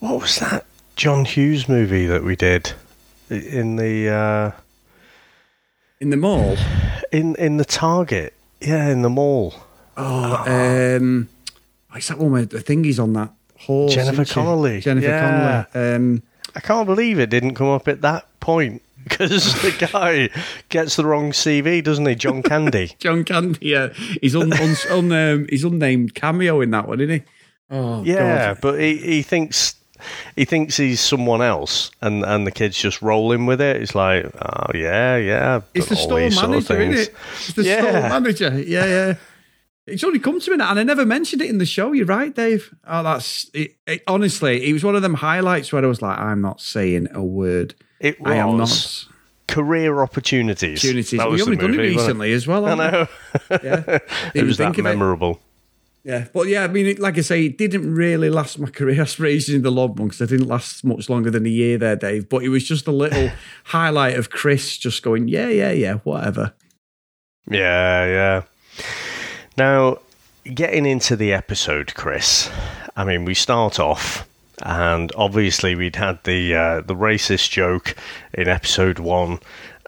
What 0.00 0.20
was 0.20 0.38
that 0.38 0.64
John 0.96 1.24
Hughes 1.24 1.68
movie 1.68 2.06
that 2.06 2.24
we 2.24 2.36
did 2.36 2.72
in 3.28 3.76
the 3.76 4.08
uh, 4.08 4.50
in 6.00 6.10
the 6.10 6.16
mall? 6.16 6.56
In 7.12 7.34
in 7.36 7.56
the 7.56 7.64
Target, 7.64 8.34
yeah, 8.60 8.88
in 8.88 9.02
the 9.02 9.10
mall. 9.10 9.54
Oh, 9.96 10.96
um, 10.96 11.28
what's 11.90 12.08
that 12.08 12.18
one 12.18 12.32
where 12.32 12.44
the 12.46 12.60
thingy's 12.60 12.98
on 12.98 13.12
that 13.14 13.32
horse? 13.58 13.94
Jennifer 13.94 14.22
isn't? 14.22 14.34
Connelly. 14.34 14.80
Jennifer 14.80 15.08
Yeah. 15.08 15.64
Connelly. 15.72 15.94
Um, 15.94 16.22
I 16.54 16.60
can't 16.60 16.86
believe 16.86 17.18
it 17.18 17.30
didn't 17.30 17.54
come 17.54 17.68
up 17.68 17.88
at 17.88 18.00
that 18.02 18.26
point 18.40 18.82
because 19.04 19.54
the 19.62 19.88
guy 19.92 20.28
gets 20.68 20.96
the 20.96 21.04
wrong 21.06 21.32
CV, 21.32 21.82
doesn't 21.82 22.06
he? 22.06 22.14
John 22.14 22.42
Candy. 22.42 22.92
John 22.98 23.24
Candy. 23.24 23.58
Yeah, 23.68 23.88
he's 24.20 24.36
un, 24.36 24.52
un, 24.52 24.76
un, 24.90 25.12
um, 25.12 25.46
he's 25.48 25.64
unnamed 25.64 26.14
cameo 26.14 26.60
in 26.60 26.70
that 26.72 26.86
one, 26.88 27.00
isn't 27.00 27.20
he? 27.20 27.22
Oh, 27.70 28.02
yeah, 28.02 28.54
God. 28.54 28.60
but 28.60 28.80
he, 28.80 28.96
he 28.96 29.22
thinks 29.22 29.76
he 30.34 30.44
thinks 30.44 30.76
he's 30.76 31.00
someone 31.00 31.40
else, 31.42 31.90
and, 32.00 32.24
and 32.24 32.46
the 32.46 32.50
kids 32.50 32.76
just 32.76 33.00
rolling 33.02 33.46
with 33.46 33.60
it. 33.60 33.76
It's 33.76 33.94
like, 33.94 34.24
oh 34.34 34.70
yeah, 34.74 35.16
yeah. 35.16 35.60
It's 35.74 35.88
the 35.88 35.96
store 35.96 36.20
these 36.20 36.34
sort 36.34 36.46
of 36.46 36.68
manager, 36.68 36.80
isn't 36.80 36.94
it? 36.94 37.14
It's 37.36 37.52
the 37.52 37.62
Yeah. 37.64 37.80
store 37.80 38.20
manager. 38.20 38.58
Yeah, 38.60 38.84
yeah. 38.86 39.14
It's 39.90 40.04
only 40.04 40.18
come 40.18 40.40
to 40.40 40.50
me 40.50 40.56
now, 40.56 40.70
and 40.70 40.78
I 40.78 40.82
never 40.82 41.04
mentioned 41.04 41.42
it 41.42 41.50
in 41.50 41.58
the 41.58 41.66
show. 41.66 41.92
You're 41.92 42.06
right, 42.06 42.34
Dave. 42.34 42.74
Oh, 42.86 43.02
that's 43.02 43.50
it, 43.54 43.76
it, 43.86 44.02
honestly, 44.06 44.68
it 44.68 44.72
was 44.72 44.84
one 44.84 44.96
of 44.96 45.02
them 45.02 45.14
highlights 45.14 45.72
where 45.72 45.84
I 45.84 45.86
was 45.86 46.00
like, 46.02 46.18
I'm 46.18 46.40
not 46.40 46.60
saying 46.60 47.08
a 47.12 47.22
word. 47.22 47.74
It 47.98 48.16
I 48.24 48.36
am 48.36 48.56
not. 48.56 48.60
was 48.60 49.08
career 49.48 50.00
opportunities. 50.02 50.78
Opportunities. 50.78 51.18
That 51.18 51.26
We 51.26 51.32
was 51.32 51.44
the 51.44 51.50
haven't 51.50 51.60
done 51.60 51.74
it 51.74 51.76
movie, 51.76 51.96
recently 51.96 52.32
as 52.32 52.46
well. 52.46 52.66
I 52.66 52.74
know. 52.74 53.06
Yeah, 53.50 53.98
it 54.34 54.44
was 54.44 54.58
that 54.58 54.76
memorable. 54.78 55.40
Yeah, 56.02 56.28
but 56.32 56.48
yeah, 56.48 56.64
I 56.64 56.68
mean, 56.68 56.86
it, 56.86 56.98
like 56.98 57.18
I 57.18 57.20
say, 57.20 57.44
it 57.44 57.58
didn't 57.58 57.92
really 57.94 58.30
last 58.30 58.58
my 58.58 58.70
career 58.70 59.02
aspirations 59.02 59.54
in 59.54 59.62
the 59.62 59.70
log 59.70 59.96
because 59.96 60.22
I 60.22 60.26
didn't 60.26 60.48
last 60.48 60.82
much 60.82 61.10
longer 61.10 61.30
than 61.30 61.44
a 61.44 61.50
year 61.50 61.76
there, 61.76 61.96
Dave. 61.96 62.28
But 62.28 62.42
it 62.42 62.48
was 62.48 62.64
just 62.66 62.86
a 62.86 62.92
little 62.92 63.30
highlight 63.64 64.16
of 64.16 64.30
Chris 64.30 64.78
just 64.78 65.02
going, 65.02 65.28
yeah, 65.28 65.48
yeah, 65.48 65.72
yeah, 65.72 65.94
whatever. 66.04 66.54
Yeah, 67.50 68.06
yeah. 68.06 68.42
Now, 69.60 69.98
getting 70.54 70.86
into 70.86 71.16
the 71.16 71.34
episode, 71.34 71.94
Chris. 71.94 72.48
I 72.96 73.04
mean, 73.04 73.26
we 73.26 73.34
start 73.34 73.78
off, 73.78 74.26
and 74.62 75.12
obviously 75.14 75.74
we'd 75.74 75.96
had 75.96 76.24
the 76.24 76.54
uh, 76.54 76.80
the 76.80 76.94
racist 76.94 77.50
joke 77.50 77.94
in 78.32 78.48
episode 78.48 78.98
one, 78.98 79.38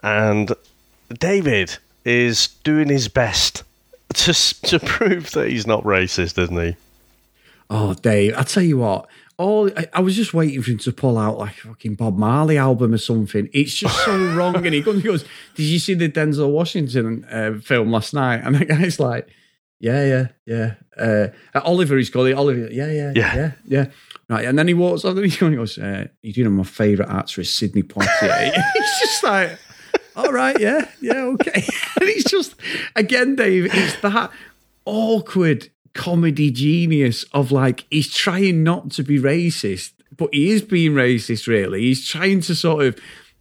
and 0.03 0.51
David 1.11 1.79
is 2.05 2.49
doing 2.63 2.89
his 2.89 3.07
best 3.07 3.63
to 4.13 4.33
to 4.61 4.79
prove 4.79 5.31
that 5.31 5.49
he's 5.49 5.65
not 5.65 5.83
racist, 5.83 6.37
isn't 6.37 6.55
he? 6.55 6.75
Oh, 7.71 7.95
Dave, 7.95 8.35
I 8.37 8.43
tell 8.43 8.61
you 8.61 8.77
what, 8.77 9.07
all 9.39 9.71
I, 9.75 9.87
I 9.91 10.01
was 10.01 10.15
just 10.15 10.35
waiting 10.35 10.61
for 10.61 10.69
him 10.69 10.77
to 10.77 10.91
pull 10.91 11.17
out 11.17 11.39
like 11.39 11.57
a 11.57 11.69
fucking 11.69 11.95
Bob 11.95 12.15
Marley 12.15 12.59
album 12.59 12.93
or 12.93 12.99
something. 12.99 13.49
It's 13.53 13.73
just 13.73 14.05
so 14.05 14.15
wrong. 14.35 14.55
And 14.55 14.75
he 14.75 14.81
goes, 14.81 15.25
Did 15.55 15.63
you 15.63 15.79
see 15.79 15.95
the 15.95 16.09
Denzel 16.09 16.51
Washington 16.51 17.25
uh, 17.25 17.53
film 17.59 17.91
last 17.91 18.13
night? 18.13 18.41
And 18.43 18.53
the 18.53 18.65
guy's 18.65 18.99
like, 18.99 19.27
Yeah, 19.83 20.05
yeah, 20.05 20.27
yeah. 20.45 20.73
Uh, 20.97 21.59
Oliver, 21.59 21.97
he's 21.97 22.09
called 22.09 22.27
it. 22.29 22.33
Oliver, 22.35 22.69
yeah, 22.71 22.87
yeah, 22.89 23.11
Yeah. 23.13 23.35
yeah, 23.35 23.51
yeah. 23.65 23.85
Right. 24.29 24.45
And 24.45 24.57
then 24.57 24.69
he 24.69 24.73
walks 24.73 25.03
on 25.03 25.17
and 25.17 25.29
he 25.29 25.55
goes, 25.55 25.77
uh, 25.77 26.07
You 26.21 26.45
know, 26.45 26.51
my 26.51 26.63
favourite 26.63 27.11
actor 27.11 27.41
is 27.41 27.53
Sidney 27.53 27.83
Poitier. 27.83 28.53
He's 28.73 28.99
just 29.01 29.23
like, 29.25 29.59
all 30.15 30.31
right, 30.31 30.57
yeah, 30.57 30.87
yeah, 31.01 31.23
okay. 31.23 31.51
and 31.99 32.09
it's 32.09 32.23
just, 32.31 32.55
again, 32.95 33.35
Dave, 33.35 33.65
it's 33.75 33.99
that 33.99 34.31
awkward 34.85 35.69
comedy 35.93 36.49
genius 36.49 37.23
of 37.33 37.51
like, 37.51 37.85
he's 37.91 38.09
trying 38.13 38.63
not 38.63 38.89
to 38.91 39.03
be 39.03 39.19
racist, 39.19 39.91
but 40.15 40.29
he 40.33 40.51
is 40.51 40.61
being 40.61 40.93
racist, 40.93 41.45
really. 41.45 41.81
He's 41.81 42.07
trying 42.07 42.39
to 42.41 42.55
sort 42.55 42.85
of 42.85 42.97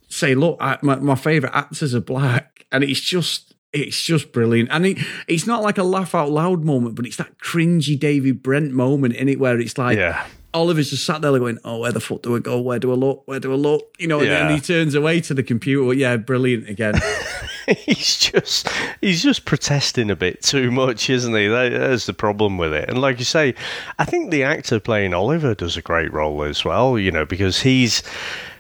say, 0.08 0.34
look, 0.34 0.56
I, 0.61 0.78
my, 0.82 0.96
my 0.96 1.14
favourite 1.14 1.54
actors 1.54 1.94
are 1.94 2.00
black. 2.00 2.66
And 2.72 2.82
it's 2.82 3.00
just, 3.00 3.51
it's 3.72 4.02
just 4.02 4.32
brilliant. 4.32 4.68
And 4.72 4.86
it, 4.86 4.98
it's 5.26 5.46
not 5.46 5.62
like 5.62 5.78
a 5.78 5.82
laugh 5.82 6.14
out 6.14 6.30
loud 6.30 6.64
moment, 6.64 6.94
but 6.94 7.06
it's 7.06 7.16
that 7.16 7.38
cringy 7.38 7.98
David 7.98 8.42
Brent 8.42 8.72
moment 8.72 9.14
in 9.14 9.28
it 9.28 9.38
where 9.38 9.58
it's 9.58 9.78
like, 9.78 9.96
Yeah. 9.98 10.26
Oliver's 10.54 10.90
just 10.90 11.06
sat 11.06 11.22
there 11.22 11.38
going, 11.38 11.58
"Oh, 11.64 11.78
where 11.78 11.92
the 11.92 12.00
fuck 12.00 12.20
do 12.20 12.36
I 12.36 12.38
go? 12.38 12.60
Where 12.60 12.78
do 12.78 12.92
I 12.92 12.94
look? 12.94 13.22
Where 13.24 13.40
do 13.40 13.50
I 13.52 13.56
look?" 13.56 13.94
You 13.98 14.06
know, 14.06 14.18
and 14.20 14.28
Yeah. 14.28 14.46
then 14.48 14.54
he 14.54 14.60
turns 14.60 14.94
away 14.94 15.22
to 15.22 15.32
the 15.32 15.42
computer. 15.42 15.94
Yeah, 15.94 16.18
brilliant 16.18 16.68
again. 16.68 16.92
he's 17.86 18.18
just 18.18 18.68
he's 19.00 19.22
just 19.22 19.46
protesting 19.46 20.10
a 20.10 20.16
bit 20.16 20.42
too 20.42 20.70
much, 20.70 21.08
isn't 21.08 21.34
he? 21.34 21.46
That, 21.46 21.70
that's 21.70 22.04
the 22.04 22.12
problem 22.12 22.58
with 22.58 22.74
it. 22.74 22.86
And 22.90 23.00
like 23.00 23.18
you 23.18 23.24
say, 23.24 23.54
I 23.98 24.04
think 24.04 24.30
the 24.30 24.42
actor 24.42 24.78
playing 24.78 25.14
Oliver 25.14 25.54
does 25.54 25.78
a 25.78 25.82
great 25.82 26.12
role 26.12 26.42
as 26.42 26.66
well. 26.66 26.98
You 26.98 27.10
know, 27.12 27.24
because 27.24 27.62
he's 27.62 28.02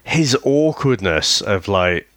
his 0.04 0.34
awkwardness 0.44 1.42
of 1.42 1.68
like. 1.68 2.08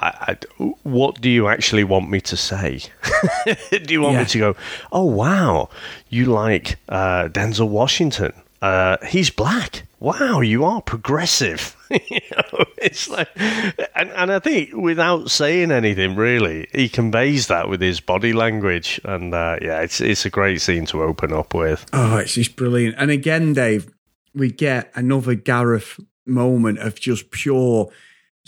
I, 0.00 0.36
I, 0.58 0.64
what 0.82 1.20
do 1.20 1.28
you 1.28 1.48
actually 1.48 1.84
want 1.84 2.08
me 2.10 2.20
to 2.22 2.36
say? 2.36 2.80
do 3.70 3.92
you 3.92 4.00
want 4.02 4.14
Yeah. 4.14 4.20
me 4.20 4.26
to 4.26 4.38
go? 4.38 4.56
Oh 4.92 5.04
wow, 5.04 5.68
you 6.08 6.26
like 6.26 6.76
uh, 6.88 7.28
Denzel 7.28 7.68
Washington? 7.68 8.32
Uh, 8.62 8.96
he's 9.06 9.30
black. 9.30 9.84
Wow, 10.00 10.40
you 10.40 10.64
are 10.64 10.80
progressive. 10.82 11.76
you 11.90 12.20
know, 12.36 12.64
it's 12.78 13.08
like, 13.08 13.28
and, 13.36 14.10
and 14.10 14.32
I 14.32 14.38
think 14.38 14.74
without 14.74 15.30
saying 15.30 15.70
anything, 15.70 16.14
really, 16.16 16.66
he 16.72 16.88
conveys 16.88 17.48
that 17.48 17.68
with 17.68 17.80
his 17.82 18.00
body 18.00 18.32
language, 18.32 19.00
and 19.04 19.34
uh, 19.34 19.56
yeah, 19.60 19.80
it's 19.80 20.00
it's 20.00 20.24
a 20.24 20.30
great 20.30 20.60
scene 20.62 20.86
to 20.86 21.02
open 21.02 21.32
up 21.32 21.52
with. 21.54 21.84
oh, 21.92 22.16
it's 22.18 22.34
just 22.34 22.56
brilliant. 22.56 22.94
And 22.98 23.10
again, 23.10 23.52
Dave, 23.52 23.92
we 24.34 24.50
get 24.50 24.90
another 24.94 25.34
Gareth 25.34 26.00
moment 26.26 26.78
of 26.78 26.98
just 27.00 27.30
pure 27.30 27.90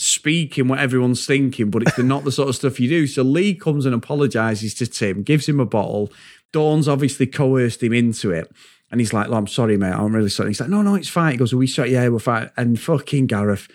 speaking 0.03 0.69
what 0.69 0.79
everyone's 0.79 1.27
thinking, 1.27 1.71
but 1.71 1.83
it's 1.83 1.99
not 1.99 2.25
the 2.25 2.33
sort 2.33 2.49
of 2.49 2.57
stuff 2.57 2.81
you 2.81 2.89
do. 2.89 3.07
So 3.07 3.23
Lee 3.23 3.55
comes 3.55 3.87
and 3.87 3.95
apologizes 3.95 4.75
to 4.75 4.87
Tim, 4.87 5.23
gives 5.23 5.49
him 5.49 5.61
a 5.61 5.67
bottle. 5.67 6.11
Dawn's 6.53 6.89
obviously 6.89 7.27
coerced 7.27 7.83
him 7.83 7.93
into 7.93 8.31
it. 8.31 8.51
And 8.91 9.01
he's 9.01 9.15
like, 9.15 9.29
"Look, 9.29 9.39
I'm 9.39 9.47
sorry, 9.47 9.79
mate. 9.79 9.95
I'm 9.95 10.15
really 10.15 10.29
sorry. 10.29 10.51
He's 10.51 10.61
like, 10.61 10.69
no, 10.69 10.83
no, 10.83 10.97
it's 10.97 11.09
fine. 11.09 11.33
He 11.33 11.39
goes, 11.39 11.53
are 11.55 11.57
we 11.57 11.67
sorry? 11.67 11.93
Yeah, 11.93 12.09
we're 12.09 12.19
fine. 12.19 12.51
And 12.59 12.79
fucking 12.79 13.27
Gareth, 13.27 13.67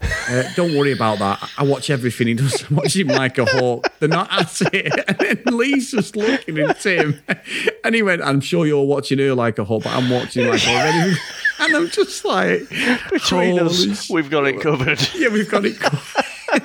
uh, 0.00 0.42
don't 0.54 0.74
worry 0.74 0.92
about 0.92 1.18
that. 1.18 1.50
I 1.58 1.64
watch 1.64 1.90
everything 1.90 2.28
he 2.28 2.34
does. 2.34 2.64
I 2.70 2.74
watch 2.74 2.96
him 2.96 3.08
like 3.08 3.36
a 3.38 3.44
hawk. 3.44 3.86
They're 3.98 4.08
not 4.08 4.32
at 4.32 4.72
it. 4.72 5.44
And 5.46 5.54
Lee's 5.56 5.90
just 5.90 6.16
looking 6.16 6.58
at 6.58 6.80
Tim. 6.80 7.20
And 7.84 7.94
he 7.94 8.02
went, 8.02 8.22
I'm 8.22 8.40
sure 8.40 8.66
you're 8.66 8.86
watching 8.86 9.18
her 9.18 9.34
like 9.34 9.58
a 9.58 9.64
hawk, 9.64 9.82
but 9.84 9.92
I'm 9.92 10.08
watching 10.08 10.48
like 10.48 10.64
a 10.66 10.92
hawk. 10.92 11.18
And 11.60 11.76
I'm 11.76 11.88
just 11.88 12.24
like, 12.24 12.68
Between 13.10 13.58
holy 13.58 13.90
us, 13.90 14.10
we've 14.10 14.30
got 14.30 14.46
it 14.46 14.60
covered. 14.60 15.00
yeah, 15.14 15.28
we've 15.28 15.48
got 15.50 15.64
it 15.64 15.78
covered. 15.78 16.22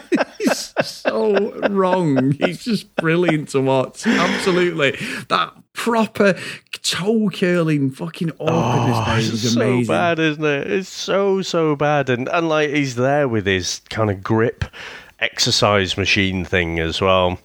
He's 0.39 0.74
so 0.86 1.51
wrong. 1.69 2.31
He's 2.34 2.63
just 2.63 2.96
brilliant 2.96 3.50
to 3.50 3.62
watch. 3.62 4.05
Absolutely. 4.08 4.91
That 5.29 5.53
proper 5.74 6.36
toe 6.81 7.29
curling 7.29 7.91
fucking 7.91 8.31
awkwardness 8.39 8.98
Oh, 9.08 9.15
it's 9.17 9.31
was 9.31 9.53
so 9.53 9.62
amazing. 9.62 9.88
bad, 9.88 10.19
isn't 10.19 10.43
it? 10.43 10.72
It's 10.72 10.89
so 10.89 11.41
so 11.41 11.75
bad, 11.75 12.10
and 12.10 12.27
and 12.29 12.50
like 12.50 12.69
he's 12.72 12.96
there 12.96 13.27
with 13.27 13.46
his 13.46 13.81
kind 13.89 14.10
of 14.12 14.24
grip 14.24 14.65
exercise 15.19 15.98
machine 15.98 16.46
thing 16.46 16.79
as 16.79 17.01
well. 17.01 17.39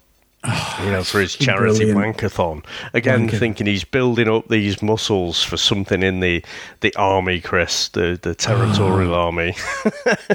Ah, 0.47 0.85
you 0.85 0.91
know, 0.91 1.03
for 1.03 1.21
his 1.21 1.35
charity 1.37 1.91
brilliant. 1.93 2.19
wankathon. 2.19 2.65
Again, 2.93 3.29
Wanker. 3.29 3.39
thinking 3.39 3.67
he's 3.67 3.85
building 3.85 4.29
up 4.29 4.49
these 4.49 4.83
muscles 4.83 5.43
for 5.43 5.57
something 5.57 6.03
in 6.03 6.21
the 6.21 6.45
the 6.81 6.95
army, 6.97 7.41
Chris, 7.41 7.89
the 7.89 8.19
the 8.21 8.31
ah. 8.31 8.35
territorial 8.35 9.15
Oh. 9.15 9.21
army. 9.27 9.53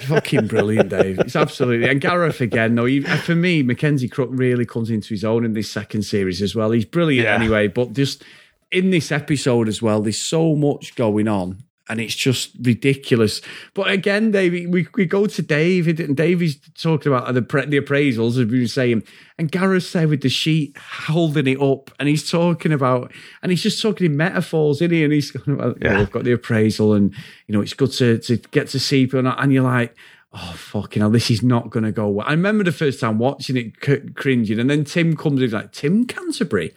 Fucking 0.01 0.48
brilliant, 0.48 0.89
Dave. 0.89 1.20
It's 1.20 1.36
absolutely. 1.36 1.88
And 1.89 2.01
Gareth 2.01 2.42
again, 2.42 2.75
though, 2.75 2.86
he, 2.86 3.01
for 3.01 3.36
me, 3.36 3.62
Mackenzie 3.63 4.08
Crook 4.10 4.30
really 4.32 4.66
comes 4.66 4.89
into 4.89 5.10
his 5.10 5.24
own 5.24 5.46
in 5.46 5.54
this 5.54 5.70
second 5.72 6.04
series 6.04 6.42
as 6.42 6.56
well. 6.56 6.72
He's 6.72 6.86
brilliant 6.86 7.25
Yeah. 7.25 7.36
anyway, 7.36 7.68
but 7.68 7.94
just 7.94 8.24
in 8.72 8.89
this 8.89 9.12
episode 9.12 9.68
as 9.68 9.82
well, 9.82 10.01
there's 10.01 10.22
so 10.22 10.56
much 10.56 10.96
going 10.96 11.28
on. 11.28 11.63
And 11.89 12.00
it's 12.00 12.15
just 12.15 12.51
ridiculous. 12.62 13.41
But 13.74 13.89
again, 13.89 14.31
Dave, 14.31 14.51
we, 14.72 14.88
we 14.96 15.05
go 15.05 15.25
to 15.25 15.41
David, 15.41 16.00
and 16.00 16.15
David's 16.15 16.58
talking 16.79 17.12
about 17.12 17.34
the 17.34 17.41
the 17.41 17.81
appraisals, 17.81 18.39
as 18.39 18.46
we 18.46 18.62
were 18.62 18.67
saying, 18.67 19.03
and 19.38 19.51
Gareth's 19.51 19.91
there 19.91 20.08
with 20.08 20.22
the 20.22 20.29
sheet 20.29 20.77
holding 20.77 21.48
it 21.48 21.60
up, 21.60 21.91
and 22.00 22.08
he's 22.08 22.29
talking 22.29 22.72
about, 22.72 23.12
and 23.41 23.51
he's 23.51 23.63
just 23.63 23.81
talking 23.81 24.05
in 24.05 24.15
metaphors, 24.15 24.77
isn't 24.77 24.91
he? 24.91 25.03
And 25.03 25.12
he's 25.12 25.31
going 25.31 25.60
about, 25.60 25.77
yeah. 25.81 25.98
we've 25.98 26.12
got 26.12 26.24
the 26.24 26.34
appraisal, 26.34 26.93
and 26.93 27.13
you 27.48 27.53
know, 27.55 27.62
it's 27.62 27.74
good 27.74 27.91
to 27.93 28.19
to 28.19 28.38
get 28.38 28.69
to 28.69 28.79
see 28.79 29.05
people, 29.05 29.25
and 29.27 29.53
you're 29.53 29.63
like 29.63 29.96
oh 30.34 30.53
fucking 30.55 31.01
hell, 31.01 31.10
this 31.10 31.31
is 31.31 31.41
not 31.41 31.72
going 31.72 31.84
to 31.84 31.91
go 31.91 32.08
well. 32.08 32.27
I 32.27 32.31
remember 32.31 32.63
the 32.63 32.72
first 32.72 33.00
time 33.00 33.17
watching 33.17 33.58
it, 33.58 33.74
c- 33.84 34.12
cringing, 34.13 34.60
and 34.60 34.69
then 34.69 34.84
Tim 34.84 35.17
comes 35.17 35.41
in 35.41 35.50
like 35.50 35.72
Tim 35.72 36.05
Canterbury, 36.05 36.74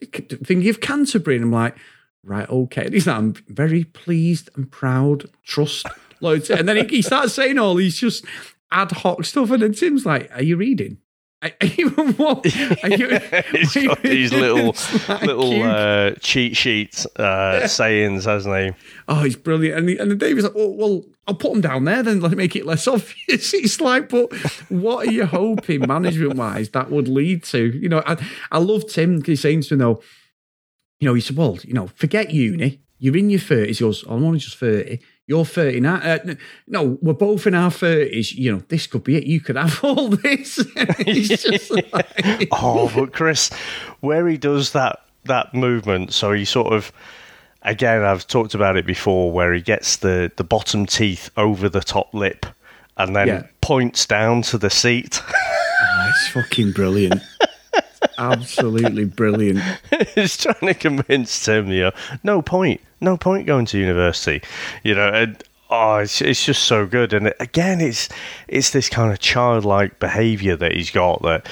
thinking 0.00 0.68
of 0.68 0.80
Canterbury, 0.80 1.36
and 1.36 1.46
I'm 1.46 1.52
like, 1.52 1.76
right, 2.24 2.48
okay. 2.48 2.86
And 2.86 2.94
he's 2.94 3.06
like, 3.06 3.16
I'm 3.16 3.34
very 3.48 3.84
pleased 3.84 4.50
and 4.54 4.70
proud, 4.70 5.30
trust 5.44 5.86
loads, 6.20 6.50
and 6.50 6.68
then 6.68 6.76
he, 6.76 6.96
he 6.96 7.02
starts 7.02 7.34
saying 7.34 7.58
all 7.58 7.74
these 7.74 7.98
just 7.98 8.24
ad 8.70 8.92
hoc 8.92 9.24
stuff, 9.24 9.50
and 9.50 9.62
then 9.62 9.72
Tim's 9.72 10.06
like, 10.06 10.30
"Are 10.34 10.42
you 10.42 10.56
reading?" 10.56 10.98
Even 11.60 12.12
what? 12.14 12.44
You, 12.82 13.18
He's 13.52 13.86
got 13.86 14.02
these 14.02 14.32
little 14.32 14.74
like 15.08 15.22
little 15.22 15.62
uh, 15.62 16.12
cheat 16.20 16.56
sheets 16.56 17.06
uh, 17.16 17.66
sayings, 17.66 18.24
hasn't 18.24 18.54
he? 18.56 18.84
Oh, 19.08 19.22
he's 19.22 19.36
brilliant. 19.36 19.78
And, 19.78 19.88
he, 19.88 19.98
and 19.98 20.18
David's 20.18 20.44
like, 20.44 20.52
oh, 20.56 20.70
well, 20.70 21.02
I'll 21.26 21.34
put 21.34 21.52
them 21.52 21.60
down 21.60 21.84
there 21.84 22.02
then, 22.02 22.20
let 22.20 22.32
make 22.32 22.56
it 22.56 22.66
less 22.66 22.86
obvious. 22.86 23.54
It's 23.54 23.80
like, 23.80 24.08
but 24.08 24.32
what 24.68 25.06
are 25.06 25.10
you 25.10 25.26
hoping, 25.26 25.86
management 25.86 26.34
wise, 26.34 26.70
that 26.70 26.90
would 26.90 27.08
lead 27.08 27.44
to? 27.44 27.76
You 27.78 27.88
know, 27.88 28.02
I, 28.06 28.16
I 28.50 28.58
love 28.58 28.88
Tim 28.88 29.18
because 29.18 29.28
he's 29.28 29.40
saying 29.40 29.62
to 29.62 29.76
me, 29.76 29.78
though, 29.78 30.02
you 31.02 31.08
know, 31.08 31.14
he 31.14 31.20
said, 31.20 31.36
well, 31.36 31.58
you 31.64 31.74
know, 31.74 31.88
forget 31.88 32.30
uni. 32.30 32.80
You're 33.00 33.16
in 33.16 33.30
your 33.30 33.40
30s. 33.40 33.78
He 33.78 33.84
goes, 33.84 34.04
I'm 34.04 34.24
only 34.24 34.38
just 34.38 34.56
30 34.56 35.00
you're 35.26 35.44
39. 35.44 36.02
Uh, 36.02 36.34
no, 36.66 36.98
we're 37.00 37.12
both 37.12 37.46
in 37.46 37.54
our 37.54 37.70
30s. 37.70 38.34
You 38.34 38.52
know, 38.52 38.62
this 38.68 38.86
could 38.86 39.02
be 39.02 39.16
it. 39.16 39.24
You 39.24 39.40
could 39.40 39.56
have 39.56 39.82
all 39.84 40.08
this. 40.08 40.58
like... 41.92 42.48
oh, 42.52 42.92
but 42.94 43.12
Chris, 43.12 43.50
where 44.00 44.28
he 44.28 44.36
does 44.36 44.72
that 44.72 45.00
that 45.24 45.54
movement, 45.54 46.12
so 46.12 46.32
he 46.32 46.44
sort 46.44 46.72
of 46.72 46.92
again, 47.62 48.02
I've 48.02 48.26
talked 48.26 48.54
about 48.54 48.76
it 48.76 48.84
before, 48.84 49.32
where 49.32 49.52
he 49.52 49.60
gets 49.60 49.96
the 49.96 50.30
the 50.36 50.44
bottom 50.44 50.86
teeth 50.86 51.30
over 51.36 51.68
the 51.68 51.80
top 51.80 52.12
lip 52.12 52.44
and 52.98 53.16
then 53.16 53.28
yeah. 53.28 53.46
points 53.62 54.04
down 54.04 54.42
to 54.42 54.58
the 54.58 54.68
seat. 54.68 55.22
oh, 55.24 56.10
it's 56.10 56.28
fucking 56.28 56.72
brilliant. 56.72 57.22
Absolutely 58.18 59.04
brilliant. 59.04 59.60
He's 60.14 60.36
trying 60.36 60.66
to 60.66 60.74
convince 60.74 61.44
Tim, 61.44 61.68
you 61.68 61.82
know, 61.82 61.92
no 62.22 62.42
point, 62.42 62.80
no 63.00 63.16
point 63.16 63.46
going 63.46 63.66
to 63.66 63.78
university, 63.78 64.42
you 64.82 64.94
know, 64.94 65.08
and 65.08 65.42
oh, 65.70 65.96
it's, 65.96 66.20
it's 66.20 66.44
just 66.44 66.64
so 66.64 66.86
good. 66.86 67.12
And 67.12 67.32
again, 67.40 67.80
it's 67.80 68.08
it's 68.48 68.70
this 68.70 68.88
kind 68.88 69.12
of 69.12 69.18
childlike 69.18 69.98
behaviour 69.98 70.56
that 70.56 70.72
he's 70.72 70.90
got 70.90 71.22
that 71.22 71.46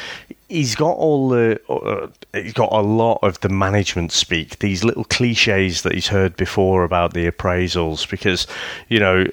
he's 0.50 0.74
got 0.74 0.96
all 0.96 1.28
the 1.28 1.60
uh, 1.68 2.08
he's 2.32 2.52
got 2.52 2.70
a 2.72 2.80
lot 2.80 3.20
of 3.22 3.40
the 3.40 3.48
management 3.48 4.12
speak 4.12 4.58
these 4.58 4.84
little 4.84 5.04
cliches 5.04 5.82
that 5.82 5.94
he's 5.94 6.08
heard 6.08 6.36
before 6.36 6.84
about 6.84 7.14
the 7.14 7.30
appraisals 7.30 8.08
because 8.10 8.46
you 8.88 8.98
know 8.98 9.24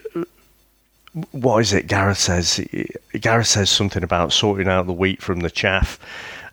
what 1.32 1.58
is 1.58 1.74
it 1.74 1.88
gareth 1.88 2.20
says 2.20 2.64
gareth 3.20 3.48
says 3.48 3.70
something 3.70 4.04
about 4.04 4.32
sorting 4.32 4.68
out 4.68 4.86
the 4.86 4.94
wheat 4.94 5.22
from 5.22 5.40
the 5.40 5.50
chaff 5.50 6.00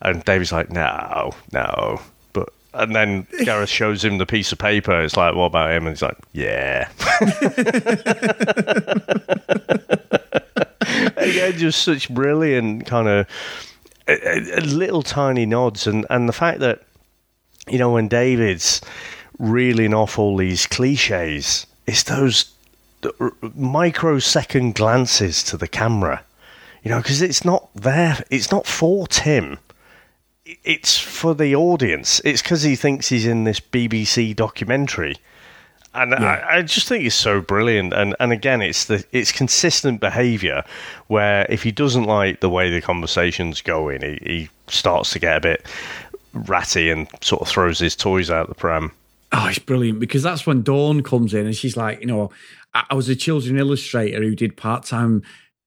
and 0.03 0.25
David's 0.25 0.53
like, 0.53 0.71
no, 0.71 1.33
no. 1.53 2.01
But 2.33 2.51
and 2.73 2.95
then 2.95 3.27
Gareth 3.45 3.69
shows 3.69 4.05
him 4.05 4.19
the 4.19 4.27
piece 4.27 4.53
of 4.53 4.59
paper. 4.59 5.03
It's 5.03 5.17
like, 5.17 5.35
what 5.35 5.47
about 5.47 5.71
him? 5.71 5.87
And 5.87 5.97
he's 5.97 6.03
like, 6.03 6.19
yeah. 6.33 6.89
Again, 11.17 11.59
just 11.59 11.83
such 11.83 12.13
brilliant 12.13 12.87
kind 12.87 13.09
of 13.09 13.27
little 14.67 15.03
tiny 15.03 15.47
nods, 15.47 15.87
and 15.87 16.07
and 16.11 16.29
the 16.29 16.33
fact 16.33 16.61
that 16.61 16.83
you 17.69 17.79
know 17.79 17.91
when 17.91 18.09
David's 18.09 18.81
reeling 19.39 19.95
off 19.95 20.19
all 20.19 20.37
these 20.37 20.67
cliches, 20.67 21.67
it's 21.87 22.03
those 22.05 22.53
microsecond 23.55 24.75
glances 24.75 25.43
to 25.45 25.57
the 25.57 25.69
camera 25.69 26.25
you 26.85 26.91
know, 26.91 26.99
because 26.99 27.23
it's 27.23 27.45
not 27.45 27.69
there. 27.75 28.23
It's 28.31 28.53
not 28.53 28.67
for 28.67 29.09
Tim 29.09 29.59
it's 30.45 30.99
for 30.99 31.35
the 31.35 31.55
audience. 31.55 32.21
It's 32.25 32.43
because 32.43 32.63
he 32.63 32.77
thinks 32.77 33.09
he's 33.09 33.27
in 33.27 33.45
this 33.45 33.61
BBC 33.61 34.37
documentary. 34.37 35.17
And 35.95 36.11
yeah. 36.11 36.45
I, 36.49 36.57
I, 36.57 36.63
just 36.63 36.89
think 36.89 37.05
it's 37.05 37.15
so 37.15 37.41
brilliant, 37.41 37.93
and, 37.93 38.17
and 38.19 38.33
again, 38.33 38.61
it's 38.63 38.87
the 38.87 39.05
it's 39.13 39.31
consistent 39.31 40.01
behaviour 40.01 40.65
where 41.07 41.47
if 41.49 41.63
he 41.63 41.71
doesn't 41.71 42.05
like 42.05 42.41
the 42.41 42.51
way 42.51 42.69
the 42.69 42.81
conversation's 42.81 43.63
going, 43.63 44.03
he, 44.03 44.19
he 44.23 44.49
starts 44.67 45.13
to 45.13 45.21
get 45.21 45.37
a 45.37 45.41
bit 45.41 45.67
ratty 46.33 46.91
and 46.91 47.07
sort 47.21 47.43
of 47.43 47.49
throws 47.49 47.79
his 47.79 47.95
toys 47.95 48.29
out 48.29 48.49
the 48.49 48.57
pram. 48.57 48.91
Oh, 49.31 49.47
it's 49.47 49.61
brilliant 49.61 50.01
because 50.01 50.25
that's 50.25 50.47
when 50.47 50.63
Dawn 50.63 51.03
comes 51.05 51.33
in 51.33 51.47
and 51.47 51.55
she's 51.55 51.77
like, 51.77 52.01
you 52.01 52.07
know, 52.07 52.33
I, 52.75 52.95
was 52.95 53.09
a 53.09 53.15
children 53.15 53.57
illustrator 53.57 54.21
who 54.21 54.35
did 54.35 54.57
part 54.57 54.85
time 54.85 55.23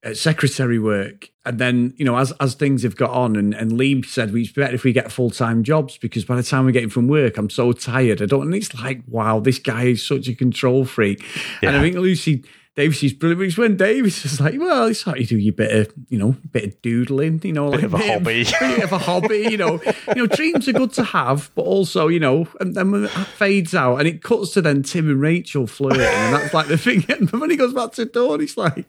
Uh, 0.07 0.13
secretary 0.13 0.79
work. 0.79 1.29
And 1.45 1.59
then, 1.59 1.93
you 1.97 2.05
know, 2.05 2.17
as 2.17 2.31
as 2.39 2.55
things 2.55 2.83
have 2.83 2.95
got 2.95 3.09
on, 3.09 3.35
and, 3.35 3.53
and 3.53 3.77
Lee 3.77 4.01
said, 4.03 4.33
it's 4.33 4.51
better 4.51 4.75
if 4.75 4.83
we 4.83 4.93
get 4.93 5.11
full 5.11 5.29
time 5.29 5.63
jobs 5.63 5.97
because 5.97 6.23
by 6.23 6.35
the 6.35 6.43
time 6.43 6.65
we're 6.65 6.71
getting 6.71 6.89
from 6.89 7.07
work, 7.07 7.37
I'm 7.37 7.49
so 7.49 7.71
tired. 7.73 8.21
I 8.21 8.25
don't, 8.25 8.43
and 8.43 8.55
it's 8.55 8.73
like, 8.73 9.01
wow, 9.07 9.39
this 9.39 9.59
guy 9.59 9.85
is 9.85 10.05
such 10.05 10.27
a 10.27 10.35
control 10.35 10.85
freak. 10.85 11.23
Yeah. 11.61 11.69
And 11.69 11.77
I 11.77 11.81
think 11.81 11.95
Lucy 11.95 12.43
Davis 12.77 13.01
is 13.01 13.13
brilliant. 13.13 13.41
It's 13.41 13.57
when 13.57 13.75
Davis 13.75 14.23
is 14.23 14.39
like, 14.39 14.53
well, 14.59 14.85
it's 14.85 15.07
like 15.07 15.19
you 15.19 15.25
do 15.25 15.37
your 15.39 15.51
bit 15.51 15.75
of, 15.75 15.93
you 16.09 16.19
know, 16.19 16.35
bit 16.51 16.63
of 16.63 16.81
doodling, 16.83 17.41
you 17.43 17.51
know, 17.51 17.71
bit 17.71 17.77
like 17.77 17.85
of 17.85 17.93
a 17.95 17.97
bit 17.97 18.07
hobby, 18.07 18.41
of, 18.41 18.47
bit 18.59 18.83
of 18.83 18.91
a 18.91 18.97
hobby, 18.99 19.47
you 19.49 19.57
know, 19.57 19.81
you 20.09 20.15
know, 20.15 20.27
dreams 20.27 20.67
are 20.67 20.73
good 20.73 20.93
to 20.93 21.03
have, 21.03 21.49
but 21.55 21.63
also, 21.63 22.07
you 22.07 22.19
know, 22.19 22.47
and 22.59 22.75
then 22.75 22.91
when 22.91 23.05
it 23.05 23.09
fades 23.09 23.73
out 23.73 23.95
and 23.95 24.07
it 24.07 24.21
cuts 24.21 24.53
to 24.53 24.61
then 24.61 24.83
Tim 24.83 25.09
and 25.09 25.19
Rachel 25.19 25.65
flirting, 25.65 26.01
and 26.01 26.35
that's 26.35 26.53
like 26.53 26.67
the 26.67 26.77
thing. 26.77 27.03
And 27.09 27.31
when 27.31 27.49
he 27.49 27.57
goes 27.57 27.73
back 27.73 27.93
to 27.93 28.05
Dawn, 28.05 28.41
he's 28.41 28.57
like, 28.57 28.85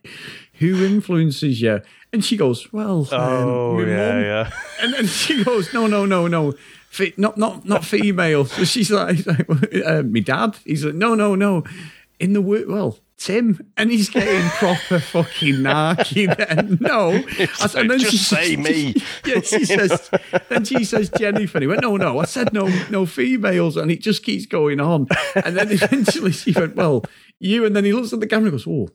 who 0.59 0.85
influences 0.85 1.62
you? 1.62 1.81
And 2.12 2.22
she 2.22 2.37
goes, 2.37 2.70
well, 2.70 3.09
um, 3.11 3.20
oh 3.20 3.81
um, 3.81 3.88
yeah, 3.88 4.12
mom. 4.12 4.22
yeah. 4.22 4.51
And 4.83 4.92
then 4.92 5.07
she 5.07 5.42
goes, 5.42 5.72
no, 5.72 5.87
no, 5.87 6.05
no, 6.05 6.27
no. 6.27 6.53
not 7.16 7.38
not 7.38 7.64
not 7.64 7.87
female. 7.87 8.44
So 8.44 8.64
she's 8.64 8.90
like, 8.90 9.27
like 9.48 9.74
uh, 9.87 10.03
my 10.03 10.20
dad. 10.20 10.59
He's 10.66 10.85
like, 10.85 10.94
no, 10.94 11.14
no, 11.14 11.35
no. 11.35 11.64
In 12.20 12.35
the 12.35 12.42
word, 12.42 12.68
well, 12.68 12.98
Tim, 13.18 13.72
and 13.76 13.90
he's 13.90 14.09
getting 14.09 14.48
proper 14.50 15.00
fucking 15.00 15.57
narky 15.57 16.35
then. 16.37 16.78
No. 16.81 17.22
So 17.59 17.81
and 17.81 17.90
then 17.90 17.98
just 17.98 18.12
she, 18.12 18.18
say 18.18 18.57
me. 18.57 18.94
yeah, 19.26 19.40
she 19.40 19.64
says, 19.64 20.11
then 20.48 20.64
she 20.64 20.85
says 20.85 21.11
Jennifer. 21.11 21.59
And 21.59 21.62
he 21.62 21.66
went, 21.66 21.83
no, 21.83 21.96
no, 21.96 22.20
I 22.20 22.24
said 22.24 22.52
no, 22.52 22.68
no 22.88 23.04
females. 23.04 23.76
And 23.76 23.90
it 23.90 24.00
just 24.00 24.22
keeps 24.22 24.46
going 24.46 24.81
on. 24.81 25.09
And 25.35 25.57
then 25.57 25.68
eventually 25.72 26.31
she 26.33 26.52
went, 26.52 26.76
well, 26.76 27.04
you. 27.40 27.64
And 27.64 27.74
then 27.74 27.85
he 27.85 27.92
looks 27.92 28.12
at 28.12 28.20
the 28.20 28.26
camera 28.26 28.50
and 28.50 28.52
goes, 28.52 28.66
oh, 28.66 28.88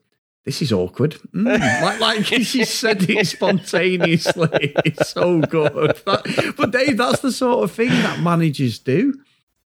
this 0.45 0.61
is 0.61 0.71
awkward. 0.71 1.13
Mm, 1.35 1.59
like, 1.81 1.99
like 1.99 2.25
she 2.25 2.63
said 2.63 3.09
it 3.09 3.27
spontaneously. 3.27 4.73
It's 4.85 5.09
so 5.09 5.41
good. 5.41 5.97
That, 6.05 6.53
but 6.55 6.71
Dave, 6.71 6.97
that's 6.97 7.21
the 7.21 7.31
sort 7.31 7.63
of 7.63 7.71
thing 7.71 7.89
that 7.89 8.21
managers 8.21 8.79
do. 8.79 9.15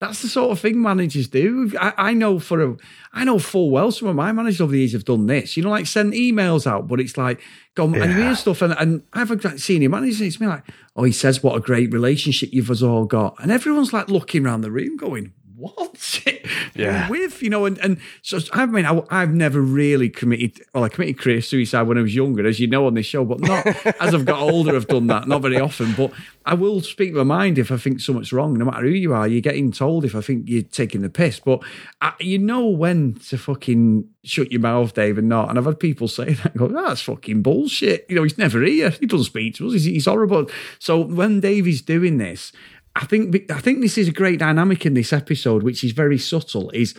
That's 0.03 0.21
the 0.21 0.27
sort 0.27 0.51
of 0.51 0.59
thing 0.59 0.81
managers 0.81 1.29
do. 1.29 1.71
I, 1.79 1.93
I, 1.97 2.13
know 2.13 2.37
for 2.37 2.61
a, 2.61 2.75
I 3.13 3.23
know 3.23 3.39
full 3.39 3.69
well 3.69 3.89
some 3.89 4.09
of 4.09 4.17
my 4.17 4.33
managers 4.33 4.59
over 4.59 4.73
the 4.73 4.79
years 4.79 4.91
have 4.91 5.05
done 5.05 5.27
this. 5.27 5.55
You 5.55 5.63
know, 5.63 5.69
like 5.69 5.87
send 5.87 6.11
emails 6.11 6.67
out, 6.67 6.89
but 6.89 6.99
it's 6.99 7.17
like 7.17 7.39
go 7.73 7.87
yeah. 7.87 8.03
and 8.03 8.13
hear 8.13 8.35
stuff. 8.35 8.61
And, 8.61 8.75
and 8.77 9.03
I've 9.13 9.41
got 9.41 9.61
senior 9.61 9.87
managers. 9.87 10.19
It's 10.19 10.41
me 10.41 10.47
like, 10.47 10.65
oh, 10.97 11.03
he 11.03 11.13
says 11.13 11.41
what 11.41 11.55
a 11.55 11.61
great 11.61 11.93
relationship 11.93 12.49
you've 12.51 12.69
us 12.69 12.83
all 12.83 13.05
got, 13.05 13.37
and 13.39 13.49
everyone's 13.49 13.93
like 13.93 14.09
looking 14.09 14.45
around 14.45 14.59
the 14.59 14.71
room, 14.71 14.97
going, 14.97 15.31
what? 15.63 16.19
yeah. 16.75 17.09
with, 17.09 17.41
you 17.41 17.49
know, 17.49 17.65
and, 17.65 17.77
and 17.79 17.97
so 18.21 18.39
I 18.51 18.65
mean, 18.65 18.85
I, 18.85 19.19
have 19.19 19.33
never 19.33 19.61
really 19.61 20.09
committed, 20.09 20.61
well, 20.73 20.83
I 20.83 20.89
committed 20.89 21.19
career 21.19 21.41
suicide 21.41 21.83
when 21.83 21.97
I 21.97 22.01
was 22.01 22.15
younger, 22.15 22.45
as 22.45 22.59
you 22.59 22.67
know 22.67 22.87
on 22.87 22.93
this 22.93 23.05
show, 23.05 23.25
but 23.25 23.39
not 23.39 23.65
as 24.01 24.13
I've 24.13 24.25
got 24.25 24.39
older, 24.39 24.75
I've 24.75 24.87
done 24.87 25.07
that, 25.07 25.27
not 25.27 25.41
very 25.41 25.59
often. 25.59 25.93
But 25.93 26.11
I 26.45 26.53
will 26.53 26.81
speak 26.81 27.13
my 27.13 27.23
mind 27.23 27.57
if 27.57 27.71
I 27.71 27.77
think 27.77 27.99
something's 27.99 28.33
wrong, 28.33 28.55
no 28.55 28.65
matter 28.65 28.81
who 28.81 28.89
you 28.89 29.13
are. 29.13 29.27
You're 29.27 29.41
getting 29.41 29.71
told 29.71 30.05
if 30.05 30.15
I 30.15 30.21
think 30.21 30.49
you're 30.49 30.63
taking 30.63 31.01
the 31.01 31.09
piss, 31.09 31.39
but 31.39 31.61
I, 32.01 32.13
you 32.19 32.39
know 32.39 32.67
when 32.67 33.15
to 33.29 33.37
fucking 33.37 34.09
shut 34.23 34.51
your 34.51 34.61
mouth, 34.61 34.93
Dave, 34.93 35.17
and 35.17 35.29
not. 35.29 35.49
And 35.49 35.57
I've 35.57 35.65
had 35.65 35.79
people 35.79 36.07
say 36.07 36.33
that, 36.33 36.55
go, 36.55 36.65
oh, 36.65 36.85
that's 36.85 37.01
fucking 37.01 37.41
bullshit. 37.41 38.05
You 38.09 38.15
know, 38.15 38.23
he's 38.23 38.37
never 38.37 38.61
here. 38.61 38.89
He 38.89 39.05
doesn't 39.05 39.25
speak 39.25 39.55
to 39.55 39.67
us. 39.67 39.73
He's, 39.73 39.85
he's 39.85 40.05
horrible. 40.05 40.49
So 40.79 41.01
when 41.01 41.41
Dave 41.41 41.67
is 41.67 41.81
doing 41.81 42.17
this, 42.17 42.51
I 42.95 43.05
think 43.05 43.51
I 43.51 43.59
think 43.59 43.81
this 43.81 43.97
is 43.97 44.07
a 44.07 44.13
great 44.13 44.39
dynamic 44.39 44.85
in 44.85 44.93
this 44.93 45.13
episode, 45.13 45.63
which 45.63 45.83
is 45.83 45.91
very 45.91 46.17
subtle. 46.17 46.69
Is 46.71 46.95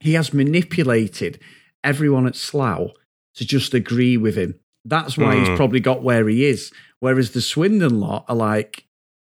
he 0.00 0.14
has 0.14 0.32
manipulated 0.32 1.38
everyone 1.84 2.26
at 2.26 2.36
Slough 2.36 2.92
to 3.34 3.44
just 3.44 3.74
agree 3.74 4.16
with 4.16 4.36
him. 4.36 4.58
That's 4.84 5.16
why 5.16 5.34
mm. 5.34 5.38
he's 5.38 5.48
hmm. 5.48 5.56
probably 5.56 5.80
got 5.80 6.02
where 6.02 6.28
he 6.28 6.44
is. 6.44 6.72
Whereas 6.98 7.30
the 7.30 7.40
Swindon 7.40 8.00
lot 8.00 8.24
are 8.28 8.34
like, 8.34 8.86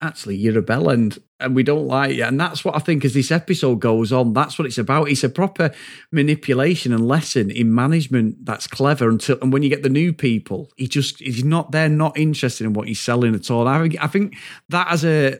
actually, 0.02 0.36
you're 0.36 0.58
a 0.58 0.62
bell 0.62 0.90
end. 0.90 1.18
and 1.40 1.54
we 1.54 1.62
don't 1.62 1.86
like 1.86 2.16
you. 2.16 2.24
And 2.24 2.38
that's 2.38 2.64
what 2.64 2.76
I 2.76 2.80
think 2.80 3.04
as 3.04 3.14
this 3.14 3.30
episode 3.30 3.80
goes 3.80 4.12
on, 4.12 4.32
that's 4.32 4.58
what 4.58 4.66
it's 4.66 4.78
about. 4.78 5.08
It's 5.08 5.24
a 5.24 5.28
proper 5.28 5.72
manipulation 6.12 6.92
and 6.92 7.06
lesson 7.06 7.50
in 7.50 7.74
management 7.74 8.44
that's 8.44 8.66
clever 8.66 9.08
until 9.08 9.38
and 9.40 9.52
when 9.52 9.62
you 9.62 9.68
get 9.68 9.82
the 9.82 9.88
new 9.88 10.12
people, 10.12 10.70
he 10.76 10.88
just 10.88 11.20
he's 11.20 11.44
not 11.44 11.72
they're 11.72 11.88
not 11.88 12.18
interested 12.18 12.66
in 12.66 12.72
what 12.72 12.88
he's 12.88 13.00
selling 13.00 13.34
at 13.34 13.50
all. 13.50 13.68
I 13.68 13.80
think 13.80 14.02
I 14.02 14.06
think 14.06 14.36
that 14.68 14.88
as 14.90 15.04
a 15.04 15.38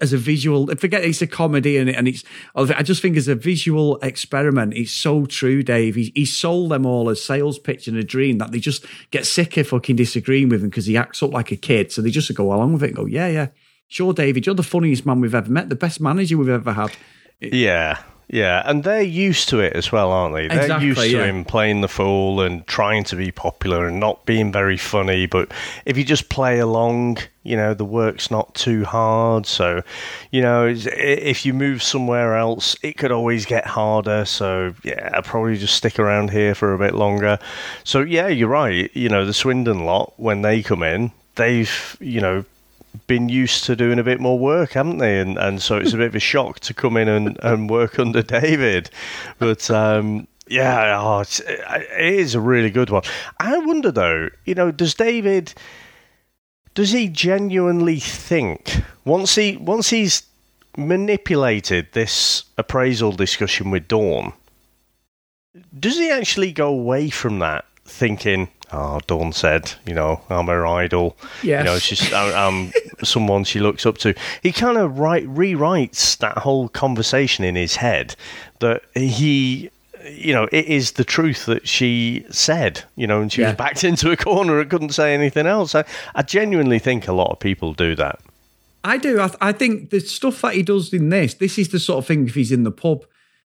as 0.00 0.12
a 0.12 0.18
visual 0.18 0.66
forget 0.76 1.04
it's 1.04 1.22
a 1.22 1.26
comedy 1.26 1.76
and, 1.76 1.88
and 1.90 2.08
it's 2.08 2.24
i 2.54 2.82
just 2.82 3.02
think 3.02 3.16
as 3.16 3.28
a 3.28 3.34
visual 3.34 3.96
experiment. 4.02 4.74
It's 4.74 4.90
so 4.90 5.26
true 5.26 5.62
dave. 5.62 5.94
He, 5.94 6.12
he 6.14 6.24
sold 6.24 6.70
them 6.70 6.84
all 6.84 7.08
a 7.08 7.16
sales 7.16 7.58
pitch 7.58 7.86
and 7.86 7.96
a 7.96 8.02
dream 8.02 8.38
that 8.38 8.50
they 8.50 8.58
just 8.58 8.84
get 9.10 9.24
sick 9.24 9.56
of 9.56 9.68
fucking 9.68 9.96
disagreeing 9.96 10.48
with 10.48 10.62
him 10.62 10.70
because 10.70 10.86
he 10.86 10.96
acts 10.96 11.22
up 11.22 11.32
like 11.32 11.52
a 11.52 11.56
kid. 11.56 11.92
So 11.92 12.02
they 12.02 12.10
just 12.10 12.32
go 12.34 12.52
along 12.52 12.72
with 12.72 12.82
it 12.82 12.94
go 12.94 13.06
yeah 13.06 13.28
yeah. 13.28 13.48
Sure, 13.88 14.12
David, 14.12 14.46
you're 14.46 14.54
the 14.56 14.64
funniest 14.64 15.06
man 15.06 15.20
we've 15.20 15.32
ever 15.32 15.48
met, 15.48 15.68
the 15.68 15.76
best 15.76 16.00
manager 16.00 16.36
we've 16.36 16.48
ever 16.48 16.72
had. 16.72 16.90
Yeah, 17.40 18.02
yeah, 18.28 18.62
and 18.66 18.82
they're 18.82 19.02
used 19.02 19.48
to 19.50 19.60
it 19.60 19.74
as 19.74 19.92
well, 19.92 20.10
aren't 20.10 20.34
they? 20.34 20.48
They're 20.48 20.62
exactly, 20.62 20.86
used 20.86 21.00
to 21.00 21.08
yeah. 21.08 21.24
him 21.26 21.44
playing 21.44 21.80
the 21.80 21.88
fool 21.88 22.40
and 22.40 22.66
trying 22.66 23.04
to 23.04 23.16
be 23.16 23.30
popular 23.30 23.86
and 23.86 24.00
not 24.00 24.26
being 24.26 24.50
very 24.50 24.76
funny. 24.76 25.26
But 25.26 25.52
if 25.84 25.96
you 25.96 26.02
just 26.02 26.28
play 26.28 26.58
along, 26.58 27.18
you 27.44 27.56
know, 27.56 27.72
the 27.72 27.84
work's 27.84 28.28
not 28.28 28.52
too 28.56 28.84
hard. 28.84 29.46
So, 29.46 29.82
you 30.32 30.42
know, 30.42 30.66
if 30.66 31.46
you 31.46 31.54
move 31.54 31.84
somewhere 31.84 32.36
else, 32.36 32.74
it 32.82 32.96
could 32.96 33.12
always 33.12 33.46
get 33.46 33.64
harder. 33.64 34.24
So, 34.24 34.74
yeah, 34.82 35.10
I'll 35.14 35.22
probably 35.22 35.56
just 35.56 35.76
stick 35.76 36.00
around 36.00 36.30
here 36.30 36.56
for 36.56 36.74
a 36.74 36.78
bit 36.78 36.94
longer. 36.94 37.38
So, 37.84 38.00
yeah, 38.00 38.26
you're 38.26 38.48
right. 38.48 38.90
You 38.96 39.08
know, 39.08 39.24
the 39.24 39.34
Swindon 39.34 39.84
lot, 39.84 40.14
when 40.16 40.42
they 40.42 40.64
come 40.64 40.82
in, 40.82 41.12
they've, 41.36 41.96
you 42.00 42.20
know, 42.20 42.44
been 43.06 43.28
used 43.28 43.64
to 43.64 43.76
doing 43.76 43.98
a 43.98 44.04
bit 44.04 44.20
more 44.20 44.38
work, 44.38 44.72
haven't 44.72 44.98
they? 44.98 45.20
And 45.20 45.38
and 45.38 45.60
so 45.60 45.76
it's 45.76 45.92
a 45.92 45.96
bit 45.96 46.08
of 46.08 46.14
a 46.14 46.20
shock 46.32 46.60
to 46.60 46.74
come 46.74 46.96
in 46.96 47.08
and, 47.08 47.38
and 47.42 47.70
work 47.70 47.98
under 47.98 48.22
David. 48.22 48.90
But 49.38 49.70
um, 49.70 50.26
yeah, 50.48 50.98
oh, 51.00 51.20
it 51.20 52.14
is 52.14 52.34
a 52.34 52.40
really 52.40 52.70
good 52.70 52.90
one. 52.90 53.02
I 53.40 53.58
wonder 53.58 53.90
though, 53.90 54.30
you 54.44 54.54
know, 54.54 54.70
does 54.70 54.94
David 54.94 55.54
does 56.74 56.92
he 56.92 57.08
genuinely 57.08 57.98
think 57.98 58.82
once 59.04 59.34
he 59.34 59.56
once 59.56 59.88
he's 59.90 60.22
manipulated 60.76 61.88
this 61.92 62.44
appraisal 62.58 63.12
discussion 63.12 63.70
with 63.70 63.88
Dawn, 63.88 64.34
does 65.78 65.96
he 65.96 66.10
actually 66.10 66.52
go 66.52 66.68
away 66.68 67.08
from 67.08 67.38
that 67.38 67.64
thinking, 67.86 68.48
oh, 68.72 69.00
Dawn 69.06 69.32
said, 69.32 69.72
you 69.86 69.94
know, 69.94 70.20
I'm 70.28 70.46
her 70.46 70.66
idol. 70.66 71.16
Yes. 71.42 71.60
You 71.60 71.64
know, 71.64 71.78
she's 71.78 72.12
I'm 72.12 72.72
someone 73.04 73.44
she 73.44 73.60
looks 73.60 73.86
up 73.86 73.98
to. 73.98 74.14
He 74.42 74.52
kind 74.52 74.78
of 74.78 74.98
write, 74.98 75.26
rewrites 75.26 76.16
that 76.18 76.38
whole 76.38 76.68
conversation 76.68 77.44
in 77.44 77.54
his 77.56 77.76
head 77.76 78.16
that 78.60 78.82
he 78.94 79.70
you 80.08 80.32
know, 80.32 80.44
it 80.52 80.66
is 80.66 80.92
the 80.92 81.04
truth 81.04 81.46
that 81.46 81.66
she 81.66 82.24
said, 82.30 82.84
you 82.94 83.08
know, 83.08 83.20
and 83.20 83.32
she 83.32 83.40
Yeah. 83.40 83.48
was 83.48 83.56
backed 83.56 83.82
into 83.90 84.10
a 84.12 84.16
corner 84.16 84.60
and 84.60 84.70
couldn't 84.70 84.90
say 84.90 85.12
anything 85.14 85.46
else. 85.46 85.74
I, 85.74 85.84
I 86.14 86.22
genuinely 86.22 86.78
think 86.78 87.08
a 87.08 87.12
lot 87.12 87.32
of 87.32 87.40
people 87.40 87.72
do 87.72 87.96
that. 87.96 88.20
I 88.84 88.98
do. 88.98 89.20
I, 89.20 89.26
th- 89.26 89.38
I 89.40 89.50
think 89.50 89.90
the 89.90 89.98
stuff 89.98 90.42
that 90.42 90.54
he 90.54 90.62
does 90.62 90.92
in 90.92 91.08
this, 91.08 91.34
this 91.34 91.58
is 91.58 91.70
the 91.70 91.80
sort 91.80 91.98
of 91.98 92.06
thing 92.06 92.28
if 92.28 92.36
he's 92.36 92.52
in 92.52 92.62
the 92.62 92.70
pub 92.70 93.04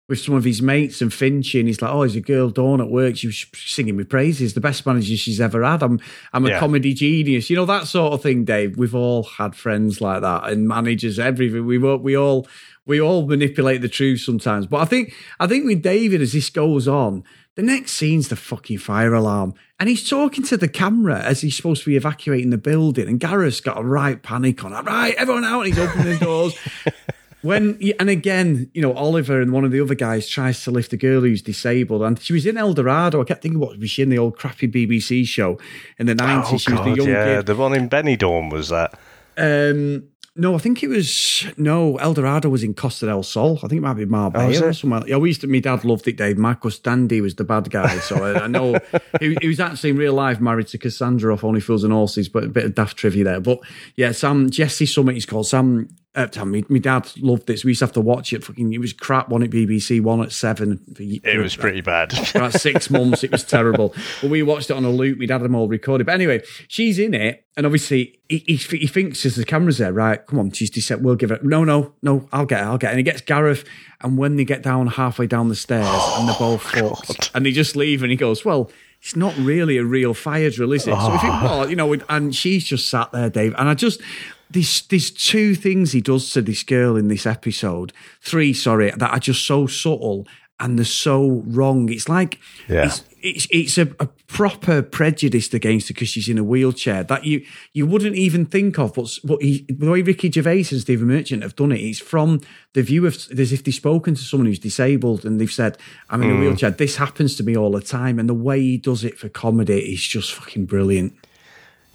with 0.09 0.19
some 0.19 0.35
of 0.35 0.43
his 0.43 0.61
mates 0.61 1.01
and 1.01 1.11
Finchy, 1.11 1.59
and 1.59 1.67
he's 1.67 1.81
like, 1.81 1.91
"Oh, 1.93 1.99
there's 2.01 2.15
a 2.15 2.21
girl 2.21 2.49
Dawn 2.49 2.81
at 2.81 2.89
work. 2.89 3.15
She 3.15 3.27
was 3.27 3.45
singing 3.53 3.95
me 3.95 4.03
praises. 4.03 4.55
The 4.55 4.59
best 4.59 4.85
manager 4.85 5.15
she's 5.15 5.39
ever 5.39 5.63
had. 5.63 5.81
I'm, 5.83 5.99
I'm 6.33 6.45
a 6.45 6.49
Yeah. 6.49 6.59
comedy 6.59 6.93
genius. 6.93 7.49
You 7.49 7.55
know 7.55 7.65
that 7.67 7.87
sort 7.87 8.11
of 8.13 8.21
thing, 8.21 8.43
Dave. 8.43 8.75
We've 8.77 8.95
all 8.95 9.23
had 9.23 9.55
friends 9.55 10.01
like 10.01 10.21
that 10.21 10.49
and 10.49 10.67
managers. 10.67 11.19
Everything. 11.19 11.65
We 11.65 11.77
all, 11.81 11.97
we 11.99 12.17
all, 12.17 12.47
we 12.85 12.99
all 12.99 13.25
manipulate 13.27 13.81
the 13.81 13.87
truth 13.87 14.21
sometimes. 14.21 14.65
But 14.65 14.81
I 14.81 14.85
think, 14.85 15.13
I 15.39 15.45
think 15.47 15.65
with 15.65 15.81
David, 15.83 16.21
as 16.21 16.33
this 16.33 16.49
goes 16.49 16.87
on, 16.87 17.23
the 17.55 17.61
next 17.63 17.91
scene's 17.91 18.29
the 18.29 18.35
fucking 18.35 18.77
fire 18.77 19.13
alarm, 19.13 19.53
and 19.79 19.89
he's 19.89 20.07
talking 20.09 20.43
to 20.45 20.55
the 20.55 20.67
camera 20.69 21.19
as 21.19 21.41
he's 21.41 21.57
supposed 21.57 21.83
to 21.83 21.89
be 21.89 21.97
evacuating 21.97 22.51
the 22.51 22.57
building, 22.57 23.07
and 23.07 23.19
Gareth's 23.19 23.59
got 23.59 23.77
a 23.77 23.83
right 23.83 24.21
panic 24.23 24.63
on. 24.63 24.71
Right, 24.85 25.13
everyone 25.17 25.43
out, 25.43 25.65
and 25.65 25.67
he's 25.67 25.77
opening 25.79 26.05
the 26.17 26.25
doors. 26.25 26.55
when 27.41 27.79
and 27.99 28.09
again, 28.09 28.69
you 28.73 28.81
know, 28.81 28.93
Oliver 28.93 29.41
and 29.41 29.51
one 29.51 29.63
of 29.65 29.71
the 29.71 29.79
other 29.81 29.95
guys 29.95 30.27
tries 30.27 30.63
to 30.63 30.71
lift 30.71 30.91
a 30.93 30.97
girl 30.97 31.21
who's 31.21 31.41
disabled, 31.41 32.01
and 32.01 32.19
she 32.19 32.33
was 32.33 32.45
in 32.45 32.57
El 32.57 32.73
Dorado. 32.73 33.21
I 33.21 33.23
kept 33.23 33.41
thinking, 33.43 33.59
what 33.59 33.77
was 33.79 33.89
she 33.91 34.01
in 34.01 34.09
the 34.09 34.17
old 34.17 34.37
crappy 34.37 34.67
BBC 34.67 35.25
show 35.25 35.57
in 35.97 36.05
the 36.07 36.15
nineties? 36.15 36.61
she 36.61 36.71
was 36.73 36.81
the 36.81 36.91
young 36.95 37.07
Oh, 37.07 37.11
yeah, 37.11 37.35
kid. 37.37 37.45
the 37.45 37.55
one 37.55 37.73
in 37.75 37.89
Benidorm 37.89 38.51
was 38.51 38.69
that. 38.69 38.97
Um, 39.37 40.03
no, 40.35 40.55
I 40.55 40.57
think 40.57 40.83
it 40.83 40.87
was 40.87 41.45
no. 41.57 41.97
El 41.97 42.13
Dorado 42.13 42.47
was 42.49 42.63
in 42.63 42.73
Costa 42.73 43.05
del 43.07 43.23
Sol. 43.23 43.57
I 43.57 43.67
think 43.67 43.79
it 43.79 43.81
might 43.81 43.95
be 43.95 44.03
Oh, 44.03 44.07
Marbella 44.07 44.67
or 44.67 44.73
somewhere. 44.73 45.01
Yeah, 45.05 45.17
we 45.17 45.29
used 45.29 45.41
to. 45.41 45.47
My 45.47 45.59
dad 45.59 45.83
loved 45.83 46.07
it. 46.07 46.15
Dave 46.17 46.37
Marcus 46.37 46.79
Tandy 46.79 47.19
was 47.19 47.35
the 47.35 47.43
bad 47.43 47.69
guy, 47.69 47.97
so 47.99 48.23
I, 48.23 48.43
I 48.43 48.47
know 48.47 48.77
he, 49.19 49.35
he 49.41 49.47
was 49.49 49.59
actually 49.59 49.89
in 49.89 49.97
real 49.97 50.13
life 50.13 50.39
married 50.39 50.67
to 50.67 50.77
Cassandra 50.77 51.33
off 51.33 51.43
Only 51.43 51.59
Fools 51.59 51.83
and 51.83 51.91
Horses. 51.91 52.29
But 52.29 52.45
a 52.45 52.47
bit 52.49 52.63
of 52.65 52.75
daft 52.75 52.95
trivia 52.95 53.23
there. 53.25 53.39
But 53.41 53.59
yeah, 53.95 54.11
Sam 54.13 54.49
Jesse 54.49 54.85
Summit. 54.85 55.15
He's 55.15 55.25
called 55.25 55.47
Sam. 55.47 55.89
Uh, 56.15 56.27
Sam, 56.31 56.51
my, 56.51 56.63
my 56.69 56.79
dad 56.79 57.07
loved 57.17 57.45
this. 57.45 57.63
We 57.63 57.69
used 57.71 57.79
to 57.79 57.85
have 57.85 57.93
to 57.93 58.01
watch 58.01 58.33
it. 58.33 58.43
Fucking, 58.43 58.73
it 58.73 58.79
was 58.79 58.93
crap. 58.93 59.29
One 59.29 59.43
at 59.43 59.51
BBC, 59.51 60.01
one 60.01 60.21
at 60.21 60.31
seven. 60.31 60.79
For, 60.95 61.03
It 61.03 61.37
was 61.37 61.55
pretty 61.55 61.81
bad. 61.81 62.13
about 62.35 62.53
six 62.53 62.89
months. 62.89 63.23
It 63.23 63.31
was 63.31 63.43
terrible. 63.43 63.93
But 64.21 64.31
we 64.31 64.41
watched 64.43 64.69
it 64.69 64.73
on 64.75 64.83
a 64.83 64.89
loop. 64.89 65.19
We'd 65.19 65.29
had 65.29 65.41
them 65.41 65.55
all 65.55 65.67
recorded. 65.67 66.05
But 66.05 66.15
anyway, 66.15 66.41
she's 66.67 66.97
in 66.97 67.13
it. 67.13 67.45
And 67.55 67.65
obviously, 67.65 68.19
he, 68.27 68.39
he, 68.39 68.55
he 68.55 68.87
thinks 68.87 69.25
as 69.25 69.35
the 69.35 69.45
camera's 69.45 69.77
there, 69.77 69.93
right? 69.93 70.25
Come 70.25 70.39
on, 70.39 70.51
she's 70.51 70.69
deceptive. 70.69 71.05
We'll 71.05 71.15
give 71.15 71.31
it. 71.31 71.43
No, 71.43 71.63
no, 71.63 71.93
no, 72.01 72.27
I'll 72.31 72.45
get 72.45 72.61
it. 72.61 72.65
I'll 72.65 72.77
get 72.77 72.87
it. 72.87 72.91
And 72.91 72.99
he 72.99 73.03
gets 73.03 73.21
Gareth. 73.21 73.65
And 74.01 74.17
when 74.17 74.35
they 74.35 74.45
get 74.45 74.63
down 74.63 74.87
halfway 74.87 75.27
down 75.27 75.49
the 75.49 75.55
stairs 75.55 75.87
and 76.17 76.27
they're 76.27 76.35
both 76.39 76.61
fucked, 76.63 77.31
and 77.35 77.45
they 77.45 77.51
just 77.51 77.75
leave, 77.75 78.01
and 78.01 78.09
he 78.11 78.17
goes, 78.17 78.43
Well, 78.43 78.71
it's 79.01 79.15
not 79.15 79.37
really 79.37 79.77
a 79.77 79.83
real 79.85 80.13
fire 80.13 80.49
drill, 80.49 80.73
is 80.73 80.87
it? 80.87 80.95
So 80.95 81.11
we 81.11 81.17
think, 81.19 81.33
well, 81.41 81.69
you 81.69 81.75
know, 81.75 81.93
and 82.09 82.35
she's 82.35 82.65
just 82.65 82.89
sat 82.89 83.11
there, 83.11 83.29
Dave. 83.29 83.55
And 83.57 83.69
I 83.69 83.73
just, 83.73 84.01
there's, 84.49 84.81
there's 84.83 85.11
two 85.11 85.55
things 85.55 85.91
he 85.91 86.01
does 86.01 86.31
to 86.31 86.41
this 86.41 86.63
girl 86.63 86.95
in 86.95 87.07
this 87.07 87.25
episode, 87.25 87.93
three, 88.21 88.53
sorry, 88.53 88.91
that 88.91 89.11
are 89.11 89.19
just 89.19 89.45
so 89.45 89.67
subtle 89.67 90.27
and 90.59 90.77
they're 90.77 90.85
so 90.85 91.43
wrong. 91.47 91.89
It's 91.89 92.09
like, 92.09 92.39
Yeah. 92.67 92.85
it's, 92.85 93.03
it's, 93.21 93.47
it's 93.51 93.77
a, 93.77 93.87
a 93.99 94.07
proper 94.27 94.81
prejudice 94.81 95.53
against 95.53 95.87
her 95.87 95.93
because 95.93 96.09
she's 96.09 96.29
in 96.29 96.37
a 96.37 96.43
wheelchair 96.43 97.03
that 97.03 97.25
you 97.25 97.45
you 97.73 97.85
wouldn't 97.85 98.15
even 98.15 98.45
think 98.45 98.79
of. 98.79 98.93
But, 98.93 99.17
but 99.23 99.41
he, 99.41 99.65
the 99.69 99.89
way 99.89 100.01
Ricky 100.01 100.31
Gervais 100.31 100.65
and 100.71 100.81
Stephen 100.81 101.07
Merchant 101.07 101.43
have 101.43 101.55
done 101.55 101.71
it, 101.71 101.79
it's 101.79 101.99
from 101.99 102.41
the 102.73 102.81
view 102.81 103.05
of 103.05 103.15
as 103.15 103.51
if 103.51 103.63
they've 103.63 103.73
spoken 103.73 104.15
to 104.15 104.21
someone 104.21 104.47
who's 104.47 104.59
disabled 104.59 105.25
and 105.25 105.39
they've 105.39 105.51
said, 105.51 105.77
"I'm 106.09 106.21
in 106.23 106.31
a 106.31 106.33
hmm. 106.33 106.41
wheelchair. 106.41 106.71
This 106.71 106.95
happens 106.95 107.35
to 107.35 107.43
me 107.43 107.57
all 107.57 107.71
the 107.71 107.81
time." 107.81 108.19
And 108.19 108.29
the 108.29 108.33
way 108.33 108.61
he 108.61 108.77
does 108.77 109.03
it 109.03 109.17
for 109.17 109.27
comedy 109.29 109.93
is 109.93 110.01
just 110.01 110.33
fucking 110.33 110.65
brilliant. 110.65 111.13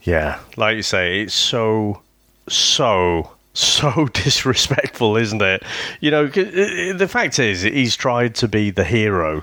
Yeah, 0.02 0.40
like 0.58 0.76
you 0.76 0.82
say, 0.82 1.22
it's 1.22 1.34
so, 1.34 2.02
so, 2.48 3.30
so 3.52 4.06
disrespectful, 4.12 5.16
isn't 5.16 5.42
it? 5.42 5.62
You 6.00 6.10
know, 6.10 6.28
'cause, 6.28 6.46
uh, 6.46 6.92
the 6.96 7.08
fact 7.08 7.38
is, 7.38 7.62
he's 7.62 7.96
tried 7.96 8.34
to 8.36 8.48
be 8.48 8.70
the 8.70 8.84
hero, 8.84 9.42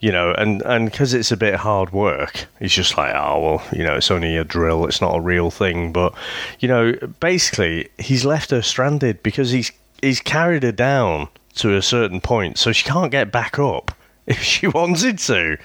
you 0.00 0.10
know, 0.12 0.32
and 0.32 0.62
and 0.62 0.90
because 0.90 1.14
it's 1.14 1.30
a 1.30 1.36
bit 1.36 1.54
hard 1.54 1.92
work, 1.92 2.46
he's 2.58 2.72
just 2.72 2.96
like, 2.98 3.14
oh 3.14 3.40
well, 3.40 3.62
you 3.72 3.84
know, 3.84 3.94
it's 3.94 4.10
only 4.10 4.36
a 4.36 4.44
drill, 4.44 4.86
it's 4.86 5.00
not 5.00 5.16
a 5.16 5.20
real 5.20 5.50
thing. 5.50 5.92
But 5.92 6.14
you 6.58 6.68
know, 6.68 6.92
basically, 7.20 7.88
he's 7.98 8.24
left 8.24 8.50
her 8.50 8.62
stranded 8.62 9.22
because 9.22 9.50
he's 9.52 9.70
he's 10.00 10.20
carried 10.20 10.64
her 10.64 10.72
down 10.72 11.28
to 11.54 11.76
a 11.76 11.82
certain 11.82 12.20
point, 12.20 12.58
so 12.58 12.72
she 12.72 12.84
can't 12.84 13.12
get 13.12 13.30
back 13.30 13.58
up 13.58 13.92
if 14.26 14.42
she 14.42 14.66
wanted 14.66 15.18
to, 15.20 15.56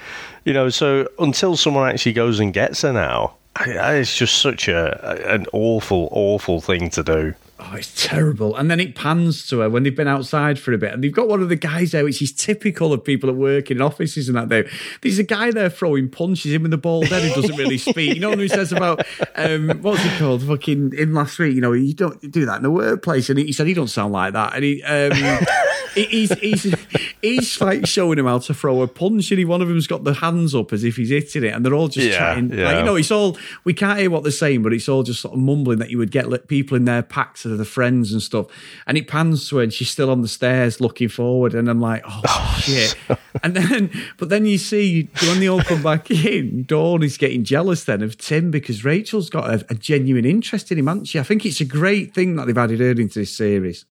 you 0.44 0.52
know. 0.52 0.68
So 0.68 1.08
until 1.18 1.56
someone 1.56 1.88
actually 1.90 2.12
goes 2.12 2.38
and 2.38 2.52
gets 2.54 2.82
her 2.82 2.92
now, 2.92 3.34
it's 3.66 4.16
just 4.16 4.40
such 4.40 4.68
a 4.68 5.32
an 5.32 5.46
awful, 5.52 6.08
awful 6.12 6.60
thing 6.60 6.90
to 6.90 7.02
do. 7.02 7.34
Oh, 7.60 7.74
it's 7.74 8.06
terrible. 8.06 8.54
And 8.54 8.70
then 8.70 8.78
it 8.78 8.94
pans 8.94 9.48
to 9.48 9.58
her 9.58 9.68
when 9.68 9.82
they've 9.82 9.94
been 9.94 10.06
outside 10.06 10.60
for 10.60 10.72
a 10.72 10.78
bit. 10.78 10.92
And 10.94 11.02
they've 11.02 11.12
got 11.12 11.26
one 11.26 11.42
of 11.42 11.48
the 11.48 11.56
guys 11.56 11.90
there, 11.90 12.04
which 12.04 12.22
is 12.22 12.30
typical 12.30 12.92
of 12.92 13.02
people 13.02 13.26
that 13.26 13.34
work 13.34 13.68
in 13.72 13.80
offices 13.82 14.28
and 14.28 14.38
that 14.38 14.48
there. 14.48 14.70
There's 15.02 15.18
a 15.18 15.24
guy 15.24 15.50
there 15.50 15.68
throwing 15.68 16.08
punches 16.08 16.52
in 16.52 16.62
with 16.62 16.70
the 16.70 16.78
bald 16.78 17.06
head 17.08 17.24
who 17.24 17.34
doesn't 17.34 17.56
really 17.56 17.78
speak. 17.78 18.14
You 18.14 18.20
know 18.20 18.30
what 18.30 18.38
he 18.38 18.46
says 18.46 18.70
about 18.70 19.04
um 19.34 19.70
what's 19.82 20.02
he 20.02 20.18
called? 20.18 20.44
Fucking 20.44 20.92
in 20.96 21.12
last 21.14 21.36
week, 21.40 21.56
you 21.56 21.60
know, 21.60 21.72
you 21.72 21.94
don't 21.94 22.20
do 22.30 22.46
that 22.46 22.58
in 22.58 22.62
the 22.62 22.70
workplace. 22.70 23.28
And 23.28 23.40
he, 23.40 23.46
he 23.46 23.52
said 23.52 23.66
he 23.66 23.74
don't 23.74 23.88
sound 23.88 24.12
like 24.12 24.34
that. 24.34 24.54
And 24.54 24.62
he 24.62 24.80
um 24.84 25.10
he- 25.12 25.20
he's 26.06 26.32
he's 26.38 26.74
he's 27.22 27.60
like 27.60 27.86
showing 27.86 28.18
him 28.18 28.26
how 28.26 28.38
to 28.38 28.54
throw 28.54 28.82
a 28.82 28.88
punch, 28.88 29.30
and 29.30 29.38
he 29.38 29.44
one 29.44 29.62
of 29.62 29.68
them's 29.68 29.86
got 29.86 30.04
the 30.04 30.14
hands 30.14 30.54
up 30.54 30.72
as 30.72 30.84
if 30.84 30.96
he's 30.96 31.10
hitting 31.10 31.44
it, 31.44 31.54
and 31.54 31.64
they're 31.64 31.74
all 31.74 31.88
just 31.88 32.08
Yeah, 32.08 32.18
chatting. 32.18 32.48
Like, 32.48 32.78
you 32.78 32.84
know, 32.84 32.96
it's 32.96 33.10
all 33.10 33.36
we 33.64 33.74
can't 33.74 33.98
hear 33.98 34.10
what 34.10 34.22
they're 34.22 34.32
saying, 34.32 34.62
but 34.62 34.72
it's 34.72 34.88
all 34.88 35.02
just 35.02 35.20
sort 35.20 35.34
of 35.34 35.40
mumbling 35.40 35.78
that 35.78 35.90
you 35.90 35.98
would 35.98 36.10
get 36.10 36.48
people 36.48 36.76
in 36.76 36.84
their 36.84 37.02
packs 37.02 37.44
of 37.44 37.58
the 37.58 37.64
friends 37.64 38.12
and 38.12 38.22
stuff. 38.22 38.46
And 38.86 38.96
it 38.98 39.08
pans 39.08 39.48
to 39.48 39.56
her, 39.58 39.62
and 39.62 39.72
she's 39.72 39.90
still 39.90 40.10
on 40.10 40.22
the 40.22 40.28
stairs 40.28 40.80
looking 40.80 41.08
forward, 41.08 41.54
and 41.54 41.68
I'm 41.68 41.80
like, 41.80 42.02
oh, 42.06 42.20
oh 42.26 42.60
shit. 42.62 42.96
and 43.42 43.54
then, 43.54 43.90
but 44.16 44.28
then 44.28 44.46
you 44.46 44.58
see 44.58 45.08
when 45.22 45.40
they 45.40 45.48
all 45.48 45.62
come 45.62 45.82
back 45.82 46.10
in, 46.10 46.64
Dawn 46.64 47.02
is 47.02 47.16
getting 47.16 47.44
jealous 47.44 47.84
then 47.84 48.02
of 48.02 48.18
Tim 48.18 48.50
because 48.50 48.84
Rachel's 48.84 49.30
got 49.30 49.50
a, 49.50 49.66
a 49.70 49.74
genuine 49.74 50.24
interest 50.24 50.70
in 50.72 50.78
him, 50.78 50.86
hasn't 50.86 51.08
she? 51.08 51.18
I 51.18 51.22
think 51.22 51.44
it's 51.46 51.60
a 51.60 51.64
great 51.64 52.14
thing 52.14 52.36
that 52.36 52.46
they've 52.46 52.56
added 52.58 52.80
her 52.80 52.90
into 52.90 53.20
this 53.20 53.34
series. 53.34 53.84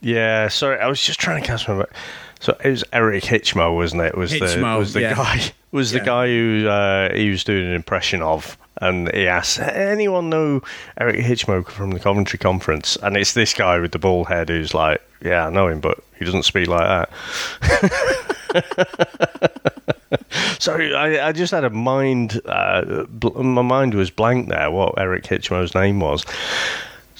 Yeah, 0.00 0.48
sorry, 0.48 0.78
I 0.78 0.86
was 0.86 1.00
just 1.00 1.18
trying 1.20 1.40
to 1.42 1.46
catch 1.46 1.68
my. 1.68 1.84
So 2.40 2.56
it 2.64 2.70
was 2.70 2.84
Eric 2.92 3.24
Hitchmo, 3.24 3.74
wasn't 3.74 4.02
it? 4.02 4.16
Was 4.16 4.32
Hitchmo, 4.32 4.74
the 4.74 4.78
was 4.78 4.92
the 4.92 5.00
yeah. 5.00 5.14
guy 5.14 5.40
was 5.72 5.90
the 5.90 5.98
Yeah. 5.98 6.04
guy 6.04 6.26
who 6.28 6.68
uh, 6.68 7.12
he 7.14 7.30
was 7.30 7.42
doing 7.42 7.66
an 7.66 7.72
impression 7.74 8.22
of, 8.22 8.56
and 8.80 9.12
he 9.12 9.26
asked, 9.26 9.58
"Anyone 9.58 10.30
know 10.30 10.62
Eric 11.00 11.16
Hitchmo 11.16 11.66
from 11.68 11.90
the 11.90 11.98
Coventry 11.98 12.38
Conference?" 12.38 12.96
And 13.02 13.16
it's 13.16 13.32
this 13.34 13.52
guy 13.54 13.80
with 13.80 13.90
the 13.90 13.98
bald 13.98 14.28
head 14.28 14.48
who's 14.50 14.72
like, 14.72 15.02
"Yeah, 15.20 15.48
I 15.48 15.50
know 15.50 15.66
him, 15.66 15.80
but 15.80 15.98
he 16.16 16.24
doesn't 16.24 16.44
speak 16.44 16.68
like 16.68 17.08
that." 17.10 17.10
Sorry, 20.60 20.94
I, 20.94 21.28
I 21.28 21.32
just 21.32 21.50
had 21.52 21.64
a 21.64 21.70
mind. 21.70 22.40
Uh, 22.44 23.04
bl- 23.08 23.42
my 23.42 23.62
mind 23.62 23.94
was 23.94 24.10
blank 24.10 24.48
there. 24.48 24.70
What 24.70 24.94
Eric 24.98 25.24
Hitchmo's 25.24 25.74
name 25.74 26.00
was. 26.00 26.24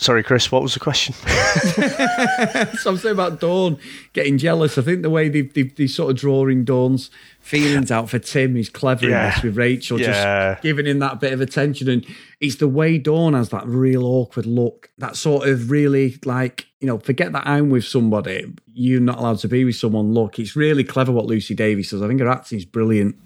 Sorry, 0.01 0.23
Chris. 0.23 0.53
What 0.53 0.63
was 0.63 0.75
the 0.75 0.81
question? 0.81 1.13
Something 2.79 3.11
about 3.11 3.41
Dawn 3.41 3.79
getting 4.13 4.39
jealous. 4.39 4.79
I 4.79 4.83
think 4.83 5.03
the 5.03 5.11
way 5.11 5.29
they, 5.29 5.41
they, 5.43 5.63
they 5.65 5.89
sort 5.89 6.11
of 6.13 6.17
drawing 6.17 6.65
Dawn's 6.65 7.11
feelings 7.41 7.91
out 7.91 8.09
for 8.09 8.21
Tim 8.21 8.57
is 8.57 8.69
clever 8.69 9.07
in 9.07 9.11
Yeah. 9.11 9.31
this 9.35 9.43
with 9.43 9.57
Rachel, 9.57 10.01
Yeah. 10.01 10.53
just 10.55 10.63
giving 10.63 10.87
him 10.87 11.01
that 11.01 11.19
bit 11.19 11.33
of 11.33 11.41
attention. 11.41 11.89
And 11.89 12.07
it's 12.41 12.57
the 12.57 12.69
way 12.69 12.97
Dawn 12.99 13.35
has 13.35 13.49
that 13.49 13.67
real 13.67 14.05
awkward 14.07 14.47
look, 14.47 14.89
that 14.99 15.17
sort 15.17 15.49
of 15.49 15.69
really 15.71 16.17
like, 16.25 16.67
you 16.81 16.87
know, 16.87 16.99
forget 16.99 17.33
that 17.33 17.47
I'm 17.47 17.69
with 17.71 17.85
somebody, 17.85 18.55
you're 18.73 19.01
not 19.01 19.19
allowed 19.19 19.39
to 19.41 19.49
be 19.49 19.65
with 19.65 19.75
someone. 19.77 20.15
Look, 20.15 20.39
it's 20.39 20.55
really 20.55 20.85
clever 20.85 21.11
what 21.11 21.27
Lucy 21.27 21.55
Davis 21.57 21.91
does. 21.91 22.03
I 22.03 22.09
think 22.09 22.21
her 22.21 22.29
acting 22.29 22.59
is 22.59 22.65
brilliant. 22.65 23.17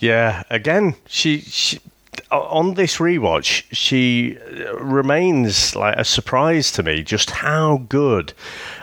Yeah, 0.00 0.42
again, 0.50 0.96
she, 1.06 1.40
she 1.40 1.78
on 2.30 2.74
this 2.74 2.96
rewatch, 2.96 3.64
she 3.72 4.38
uh, 4.38 4.76
remains 4.76 5.74
like 5.76 5.96
a 5.96 6.04
surprise 6.04 6.70
to 6.72 6.82
me 6.82 7.02
just 7.02 7.30
how 7.30 7.78
good 7.88 8.32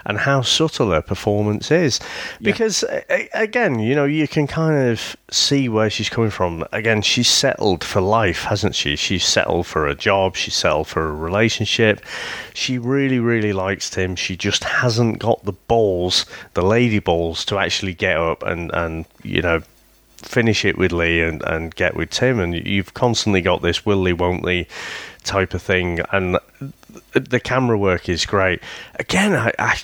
and 0.06 0.20
how 0.20 0.42
subtle 0.42 0.92
her 0.92 1.02
performance 1.02 1.72
is. 1.72 2.00
Because 2.42 2.84
a- 2.84 3.30
again, 3.34 3.80
you 3.80 3.96
know, 3.96 4.06
you 4.06 4.28
can 4.28 4.48
kind 4.48 4.90
of 4.90 5.16
see 5.32 5.70
where 5.70 5.90
she's 5.90 6.10
coming 6.10 6.30
from. 6.30 6.66
Again, 6.72 7.02
she's 7.02 7.30
settled 7.30 7.84
for 7.84 8.02
life, 8.02 8.44
hasn't 8.44 8.76
she? 8.76 8.96
She's 8.96 9.26
settled 9.26 9.66
for 9.68 9.88
a 9.88 9.96
job, 9.96 10.36
she's 10.36 10.56
settled 10.56 10.88
for 10.88 11.08
a 11.08 11.14
relationship. 11.14 12.02
She 12.54 12.78
really, 12.78 13.20
really 13.20 13.54
likes 13.54 13.90
Tim. 13.90 14.16
She 14.16 14.36
just 14.36 14.64
hasn't 14.64 15.20
got 15.20 15.44
the 15.46 15.54
balls, 15.54 16.26
the 16.54 16.64
lady 16.64 17.00
balls, 17.00 17.46
to 17.46 17.58
actually 17.58 17.94
get 17.94 18.18
up 18.18 18.44
and, 18.44 18.72
and 18.74 19.06
you 19.24 19.42
know, 19.42 19.62
finish 20.24 20.66
it 20.66 20.78
with 20.78 20.92
Lee 20.92 21.22
and, 21.22 21.42
and 21.44 21.76
get 21.76 21.96
with 21.96 22.10
Tim, 22.10 22.40
and 22.40 22.56
you've 22.56 22.94
constantly 22.94 23.42
got 23.42 23.62
this 23.62 23.86
will 23.86 23.98
Lee, 23.98 24.14
won't 24.14 24.44
Lee 24.44 24.68
type 25.24 25.54
of 25.54 25.62
thing, 25.62 26.00
and 26.12 26.38
the 27.14 27.40
camera 27.40 27.78
work 27.78 28.10
is 28.10 28.26
great. 28.26 28.62
Again, 28.96 29.34
I, 29.34 29.52
I 29.60 29.80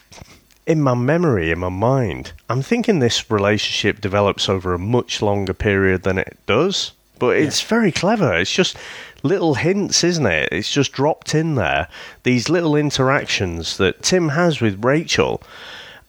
in 0.65 0.81
my 0.81 0.93
memory, 0.93 1.49
in 1.49 1.59
my 1.59 1.69
mind, 1.69 2.33
I'm 2.47 2.61
thinking 2.61 2.99
this 2.99 3.31
relationship 3.31 4.01
develops 4.01 4.47
over 4.47 4.73
a 4.73 4.79
much 4.79 5.21
longer 5.21 5.53
period 5.53 6.03
than 6.03 6.19
it 6.19 6.37
does, 6.45 6.91
but 7.17 7.37
it's 7.37 7.61
very 7.61 7.91
clever. 7.91 8.37
It's 8.37 8.53
just 8.53 8.77
little 9.23 9.55
hints, 9.55 10.03
isn't 10.03 10.25
it? 10.27 10.49
It's 10.51 10.71
just 10.71 10.91
dropped 10.91 11.33
in 11.33 11.55
there. 11.55 11.87
These 12.21 12.49
little 12.49 12.75
interactions 12.75 13.77
that 13.77 14.03
Tim 14.03 14.29
has 14.29 14.61
with 14.61 14.85
Rachel 14.85 15.41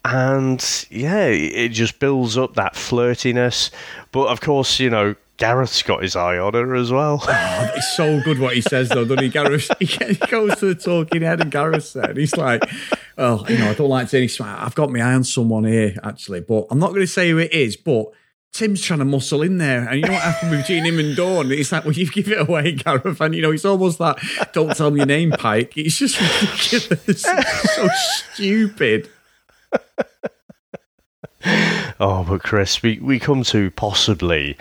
and 0.05 0.87
yeah, 0.91 1.27
it 1.27 1.71
just 1.71 1.99
builds 1.99 2.39
up 2.39 2.55
that 2.55 2.75
flirtiness. 2.75 3.71
But 4.13 4.29
of 4.29 4.41
course, 4.41 4.81
you 4.81 4.91
know, 4.91 5.15
Gareth's 5.41 5.83
got 5.83 6.03
his 6.03 6.17
eye 6.17 6.37
on 6.37 6.53
her 6.53 6.75
as 6.75 6.93
well. 6.93 7.23
Oh, 7.27 7.71
it's 7.75 7.97
so 7.97 8.21
good 8.21 8.39
what 8.39 8.55
he 8.55 8.61
says, 8.61 8.91
though, 8.91 9.07
doesn't 9.07 9.25
he? 9.25 9.31
Gareth, 9.31 9.71
he 9.79 10.15
goes 10.27 10.57
to 10.59 10.75
the 10.75 10.75
talking 10.75 11.23
head, 11.23 11.41
and 11.41 11.51
Gareth 11.51 11.87
said, 11.87 12.19
he's 12.19 12.37
like, 12.37 12.63
well, 13.17 13.47
you 13.49 13.57
know, 13.57 13.71
I 13.71 13.75
don't 13.75 13.89
like 13.89 14.09
to 14.11 14.19
anything. 14.19 14.47
I've 14.47 14.75
got 14.75 14.91
my 14.91 15.01
eye 15.01 15.15
on 15.15 15.25
someone 15.25 15.65
here, 15.65 15.95
actually, 16.03 16.43
but 16.43 16.67
I'm 16.71 16.79
not 16.79 16.91
going 16.91 17.01
to 17.01 17.07
say 17.07 17.31
who 17.31 17.39
it 17.39 17.55
is, 17.55 17.75
but 17.77 18.13
Tim's 18.53 18.83
trying 18.83 18.99
to 18.99 19.07
muscle 19.07 19.41
in 19.41 19.57
there. 19.57 19.89
And 19.89 20.01
you 20.01 20.07
know 20.07 20.13
what 20.13 20.23
happened 20.23 20.51
between 20.51 20.85
him 20.85 20.99
and 20.99 21.17
Dawn? 21.17 21.51
It's 21.53 21.73
like, 21.73 21.85
well, 21.85 21.95
you 21.95 22.11
give 22.11 22.29
it 22.29 22.41
away, 22.47 22.73
Gareth. 22.73 23.21
And, 23.21 23.35
you 23.35 23.41
know, 23.41 23.53
it's 23.53 23.65
almost 23.65 23.99
that, 23.99 24.19
don't 24.53 24.77
tell 24.77 24.91
me 24.91 24.99
your 24.99 25.07
name, 25.07 25.31
Pike. 25.31 25.73
It's 25.77 25.97
just 25.99 26.21
ridiculous. 26.21 27.09
It's 27.09 27.23
so 27.77 27.89
stupid. 28.35 29.09
oh, 32.01 32.25
but 32.29 32.43
Chris, 32.43 32.83
we, 32.83 32.99
we 33.01 33.19
come 33.19 33.43
to 33.45 33.71
possibly 33.73 34.57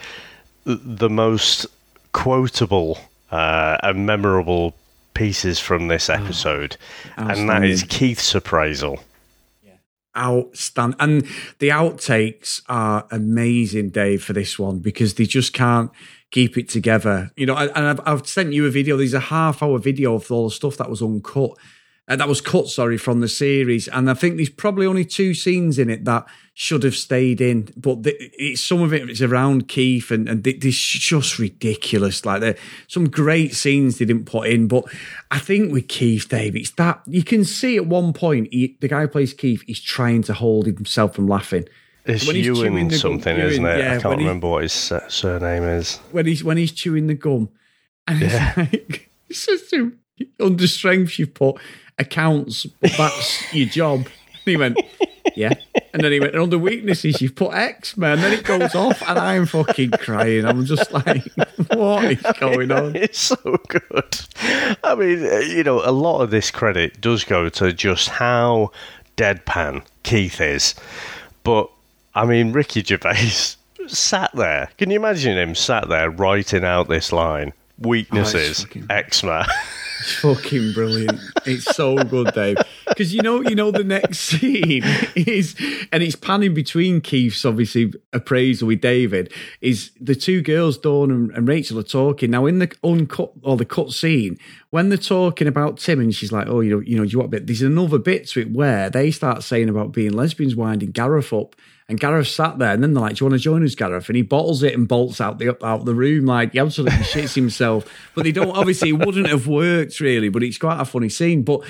the 0.66 1.10
most 1.10 1.66
quotable 2.12 2.98
uh, 3.32 3.78
and 3.84 4.06
memorable 4.06 4.76
pieces 5.14 5.60
from 5.60 5.88
this 5.88 6.10
episode, 6.10 6.78
and 7.18 7.50
that 7.50 7.64
is. 7.64 7.84
Keith's 7.84 8.34
appraisal. 8.36 9.00
outstanding. 10.18 10.98
And 11.00 11.22
the 11.60 11.70
outtakes 11.70 12.62
are 12.68 13.08
amazing, 13.12 13.90
Dave, 13.90 14.24
for 14.24 14.34
this 14.34 14.58
one 14.58 14.80
because 14.80 15.16
they 15.16 15.26
just 15.26 15.54
can't 15.54 15.92
keep 16.32 16.58
it 16.58 16.70
together. 16.70 17.32
You 17.36 17.48
know, 17.48 17.56
and 17.56 17.72
I've, 17.72 18.00
I've 18.06 18.28
sent 18.28 18.54
you 18.54 18.66
a 18.66 18.70
video. 18.70 18.98
There's 18.98 19.14
a 19.14 19.20
half 19.20 19.62
hour 19.62 19.80
video 19.80 20.16
of 20.16 20.32
all 20.32 20.50
the 20.50 20.56
stuff 20.56 20.78
that 20.78 20.90
was 20.90 21.02
uncut. 21.02 21.52
Uh, 22.10 22.16
that 22.16 22.28
was 22.28 22.42
cut, 22.42 22.68
sorry, 22.68 22.98
from 22.98 23.20
the 23.20 23.28
series. 23.28 23.88
And 23.88 24.10
I 24.10 24.16
think 24.16 24.38
there's 24.38 24.50
probably 24.50 24.88
only 24.88 25.06
two 25.06 25.36
scenes 25.36 25.78
in 25.78 25.92
it 25.92 26.06
that 26.06 26.26
should 26.56 26.82
have 26.82 26.96
stayed 26.96 27.40
in. 27.40 27.72
But 27.78 28.02
the, 28.02 28.16
it's 28.20 28.62
some 28.62 28.82
of 28.82 28.92
it 28.94 29.08
is 29.10 29.22
around 29.22 29.68
Keith, 29.68 30.10
and, 30.10 30.28
and 30.28 30.46
it's 30.48 30.76
just 30.76 31.38
ridiculous. 31.38 32.26
Like 32.26 32.42
there 32.42 32.56
some 32.88 33.10
great 33.10 33.54
scenes 33.54 34.00
they 34.00 34.06
didn't 34.06 34.26
put 34.26 34.48
in. 34.48 34.68
But 34.68 34.86
I 35.30 35.38
think 35.38 35.72
with 35.72 35.88
Keith, 35.88 36.28
Dave, 36.28 36.56
it's 36.56 36.72
that 36.72 37.00
you 37.06 37.24
can 37.24 37.46
see 37.46 37.78
at 37.78 37.86
one 37.86 38.12
point 38.14 38.48
he, 38.52 38.76
the 38.82 38.88
guy 38.88 39.02
who 39.02 39.08
plays 39.08 39.34
Keith, 39.34 39.62
he's 39.68 39.80
trying 39.80 40.24
to 40.24 40.34
hold 40.34 40.66
himself 40.66 41.14
from 41.14 41.28
laughing. 41.28 41.66
It's 42.06 42.26
When 42.26 42.38
he's 42.38 42.46
chewing 42.46 42.74
Ewen 42.74 42.88
the 42.88 42.96
gum- 42.96 43.00
something, 43.00 43.38
isn't 43.38 43.66
it? 43.66 43.78
yeah, 43.78 43.98
I 43.98 44.02
can't 44.02 44.20
he- 44.20 44.26
remember 44.26 44.48
what 44.50 44.64
his 44.64 44.92
uh, 44.92 45.08
surname 45.10 45.62
is. 45.64 45.98
when 46.12 46.26
he's 46.26 46.44
when 46.44 46.58
he's 46.58 46.72
chewing 46.72 47.06
the 47.06 47.14
gum, 47.14 47.50
and 48.08 48.20
Yeah. 48.22 48.54
it's 48.58 48.58
like 48.90 49.10
it's 49.30 49.46
just 49.46 49.74
a, 49.74 49.92
under 50.40 50.66
strength 50.68 51.20
you've 51.20 51.34
put 51.36 51.58
accounts, 52.00 52.66
but 52.66 52.92
that's 52.98 53.54
your 53.54 53.68
job. 53.68 54.00
And 54.00 54.46
he 54.46 54.58
went, 54.58 54.80
yeah, 55.36 55.54
and 55.94 56.04
then 56.04 56.12
he 56.12 56.20
went 56.20 56.34
and 56.34 56.42
under 56.42 56.58
weaknesses 56.58 57.22
you've 57.22 57.36
put 57.36 57.54
eczema. 57.54 58.16
Then 58.16 58.34
it 58.34 58.44
goes 58.44 58.74
off, 58.74 59.02
and 59.08 59.20
I'm 59.20 59.46
fucking 59.46 59.92
crying. 59.92 60.46
I'm 60.46 60.66
just 60.66 60.92
like, 60.92 61.24
what 61.74 62.06
is 62.06 62.22
going 62.40 62.72
on? 62.72 62.96
It's 63.00 63.20
so 63.20 63.36
good. 63.68 64.20
I 64.84 64.96
mean, 64.96 65.26
uh, 65.26 65.40
you 65.40 65.64
know, 65.64 65.82
a 65.84 65.92
lot 65.92 66.22
of 66.22 66.32
this 66.32 66.50
credit 66.52 67.00
does 67.02 67.24
go 67.24 67.50
to 67.50 67.72
just 67.74 68.10
how 68.10 68.72
deadpan 69.18 69.84
Keith 70.04 70.42
is. 70.42 70.74
But, 71.44 71.70
I 72.16 72.26
mean, 72.26 72.52
Ricky 72.52 72.84
Gervais 72.84 73.56
sat 73.88 74.32
there. 74.34 74.70
Can 74.78 74.90
you 74.90 74.96
imagine 74.98 75.38
him 75.38 75.54
sat 75.56 75.90
there 75.90 76.10
writing 76.10 76.64
out 76.64 76.88
this 76.88 77.12
line? 77.12 77.54
Weaknesses, 77.80 78.64
fucking- 78.64 78.88
eczema. 78.90 79.46
It's 80.00 80.16
fucking 80.16 80.74
brilliant. 80.74 81.20
It's 81.46 81.76
so 81.76 81.98
good, 81.98 82.34
Dave. 82.34 82.58
Because 82.88 83.14
you 83.14 83.22
know, 83.22 83.42
you 83.42 83.56
know, 83.56 83.72
the 83.72 83.84
next 83.84 84.20
scene 84.30 84.84
is, 85.16 85.56
and 85.92 86.02
it's 86.02 86.16
panning 86.16 86.54
between 86.54 87.02
Keith's 87.02 87.44
obviously 87.44 87.94
appraisal 88.14 88.68
with 88.70 88.82
David. 88.82 89.34
Is 89.62 89.92
the 90.00 90.16
two 90.16 90.42
girls, 90.42 90.78
Dawn 90.78 91.12
and, 91.12 91.32
and 91.32 91.48
Rachel, 91.48 91.80
are 91.80 91.84
talking 91.84 92.32
now 92.32 92.46
in 92.46 92.60
the 92.60 92.74
uncut 92.84 93.32
or 93.44 93.58
the 93.58 93.66
cut 93.66 93.92
scene 93.92 94.38
when 94.70 94.90
they're 94.90 94.98
talking 94.98 95.48
about 95.48 95.78
Tim, 95.78 96.00
and 96.00 96.16
she's 96.16 96.32
like, 96.32 96.48
"Oh, 96.48 96.62
you 96.62 96.76
know, 96.76 96.80
you 96.80 96.98
know, 96.98 97.04
do 97.04 97.12
you 97.12 97.20
want 97.20 97.28
a 97.28 97.32
bit?" 97.32 97.48
There's 97.48 97.62
another 97.62 97.98
bit 97.98 98.28
to 98.30 98.42
it 98.42 98.52
where 98.52 98.90
they 98.90 99.12
start 99.12 99.44
saying 99.44 99.70
about 99.70 99.92
being 99.92 100.14
lesbians, 100.14 100.56
winding 100.56 100.92
Gareth 100.92 101.34
up. 101.34 101.56
And 101.90 102.00
Gareth 102.00 102.28
sat 102.28 102.60
there, 102.60 102.72
and 102.72 102.84
then 102.84 102.94
they're 102.94 103.02
like, 103.02 103.16
"Do 103.16 103.26
you 103.26 103.30
want 103.30 103.40
to 103.40 103.44
join 103.44 103.64
us, 103.66 103.74
Gareth?" 103.74 104.08
And 104.10 104.16
he 104.16 104.22
bottles 104.22 104.62
it 104.62 104.76
and 104.76 104.88
bolts 104.88 105.20
out 105.20 105.40
the 105.40 105.66
out 105.66 105.86
the 105.86 105.96
room 105.96 106.28
like 106.28 106.52
he 106.52 106.60
absolutely 106.60 107.00
shits 107.00 107.34
himself. 107.34 107.92
But 108.14 108.26
they 108.26 108.32
don't. 108.32 108.56
Obviously, 108.56 108.90
it 108.90 109.06
wouldn't 109.06 109.28
have 109.28 109.48
worked 109.48 110.00
really. 110.00 110.30
But 110.30 110.44
it's 110.44 110.60
quite 110.60 110.80
a 110.80 110.86
funny 110.86 111.10
scene. 111.10 111.42
But 111.42 111.62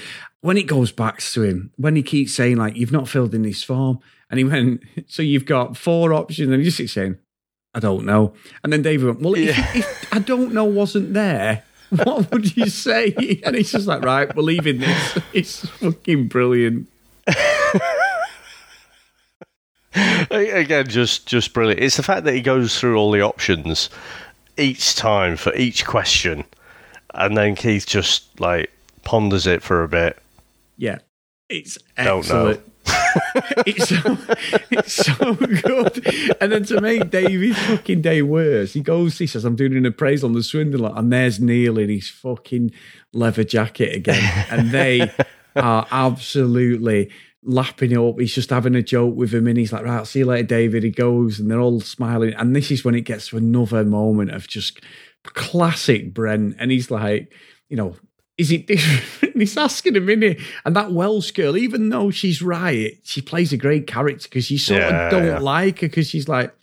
when 0.41 0.57
it 0.57 0.67
goes 0.67 0.91
back 0.91 1.21
to 1.21 1.43
him, 1.43 1.71
when 1.77 1.95
he 1.95 2.03
keeps 2.03 2.33
saying 2.33 2.57
like, 2.57 2.75
"You've 2.75 2.91
not 2.91 3.07
filled 3.07 3.33
in 3.33 3.43
this 3.43 3.63
form," 3.63 3.99
and 4.29 4.37
he 4.37 4.43
went, 4.43 4.83
"So 5.07 5.23
you've 5.23 5.45
got 5.45 5.77
four 5.77 6.13
options," 6.13 6.49
and 6.49 6.59
he 6.59 6.65
just 6.65 6.77
keeps 6.77 6.91
saying, 6.91 7.17
"I 7.73 7.79
don't 7.79 8.05
know." 8.05 8.33
And 8.61 8.73
then 8.73 8.81
David 8.81 9.05
went, 9.05 9.21
"Well, 9.21 9.35
if, 9.35 9.57
if 9.73 10.13
I 10.13 10.19
don't 10.19 10.53
know 10.53 10.65
wasn't 10.65 11.13
there." 11.13 11.63
What 12.03 12.31
would 12.31 12.55
you 12.55 12.67
say? 12.67 13.41
And 13.43 13.55
he's 13.55 13.71
just 13.71 13.87
like, 13.87 14.03
right, 14.03 14.35
we're 14.35 14.43
leaving 14.43 14.77
this. 14.77 15.17
It's 15.33 15.65
fucking 15.65 16.27
brilliant. 16.27 16.87
Again, 20.31 20.87
just 20.87 21.27
just 21.27 21.53
brilliant. 21.53 21.81
It's 21.81 21.97
the 21.97 22.03
fact 22.03 22.23
that 22.25 22.33
he 22.33 22.41
goes 22.41 22.79
through 22.79 22.97
all 22.97 23.11
the 23.11 23.21
options 23.21 23.89
each 24.57 24.95
time 24.95 25.37
for 25.37 25.53
each 25.55 25.85
question, 25.85 26.43
and 27.13 27.35
then 27.37 27.55
Keith 27.55 27.85
just 27.87 28.39
like 28.39 28.71
ponders 29.03 29.47
it 29.47 29.63
for 29.63 29.83
a 29.83 29.87
bit. 29.87 30.21
Yeah, 30.77 30.99
it's 31.49 31.77
Don't 31.97 32.27
know. 32.29 32.47
excellent. 32.47 32.65
it's 33.67 33.89
so 33.89 34.17
it's 34.71 34.93
so 34.93 35.33
good. 35.35 36.35
And 36.41 36.51
then 36.51 36.63
to 36.65 36.81
make 36.81 37.09
Davy's 37.09 37.57
fucking 37.57 38.01
day 38.01 38.21
worse, 38.21 38.73
he 38.73 38.81
goes, 38.81 39.17
he 39.17 39.27
says, 39.27 39.45
I'm 39.45 39.55
doing 39.55 39.75
an 39.75 39.85
appraisal 39.85 40.27
on 40.29 40.33
the 40.33 40.43
swindler, 40.43 40.93
and 40.95 41.11
there's 41.11 41.39
Neil 41.39 41.77
in 41.77 41.89
his 41.89 42.09
fucking 42.09 42.71
leather 43.13 43.43
jacket 43.43 43.95
again. 43.95 44.47
And 44.49 44.71
they 44.71 45.11
are 45.55 45.87
absolutely 45.91 47.09
lapping 47.43 47.97
up. 47.97 48.19
He's 48.19 48.33
just 48.33 48.49
having 48.49 48.75
a 48.75 48.81
joke 48.81 49.15
with 49.15 49.33
him, 49.33 49.47
and 49.47 49.57
he's 49.57 49.73
like, 49.73 49.83
"Right, 49.83 49.97
I'll 49.97 50.05
see 50.05 50.19
you 50.19 50.25
later, 50.25 50.47
David." 50.47 50.83
He 50.83 50.89
goes, 50.89 51.39
and 51.39 51.49
they're 51.49 51.59
all 51.59 51.81
smiling. 51.81 52.33
And 52.33 52.55
this 52.55 52.71
is 52.71 52.83
when 52.83 52.95
it 52.95 53.01
gets 53.01 53.29
to 53.29 53.37
another 53.37 53.83
moment 53.83 54.31
of 54.31 54.47
just 54.47 54.81
classic 55.23 56.13
Brent, 56.13 56.55
and 56.59 56.71
he's 56.71 56.91
like, 56.91 57.33
you 57.69 57.77
know, 57.77 57.95
is 58.37 58.51
it 58.51 58.67
different? 58.67 59.35
he's 59.37 59.57
asking 59.57 59.95
him, 59.95 60.09
in 60.09 60.23
it, 60.23 60.39
And 60.65 60.75
that 60.75 60.91
Welsh 60.91 61.31
girl, 61.31 61.57
even 61.57 61.89
though 61.89 62.11
she's 62.11 62.41
right, 62.41 62.97
she 63.03 63.21
plays 63.21 63.53
a 63.53 63.57
great 63.57 63.85
character 63.87 64.27
because 64.29 64.49
you 64.49 64.57
sort 64.57 64.81
yeah, 64.81 65.05
of 65.05 65.11
don't 65.11 65.25
yeah. 65.25 65.39
like 65.39 65.81
her 65.81 65.87
because 65.87 66.07
she's 66.07 66.27
like, 66.27 66.55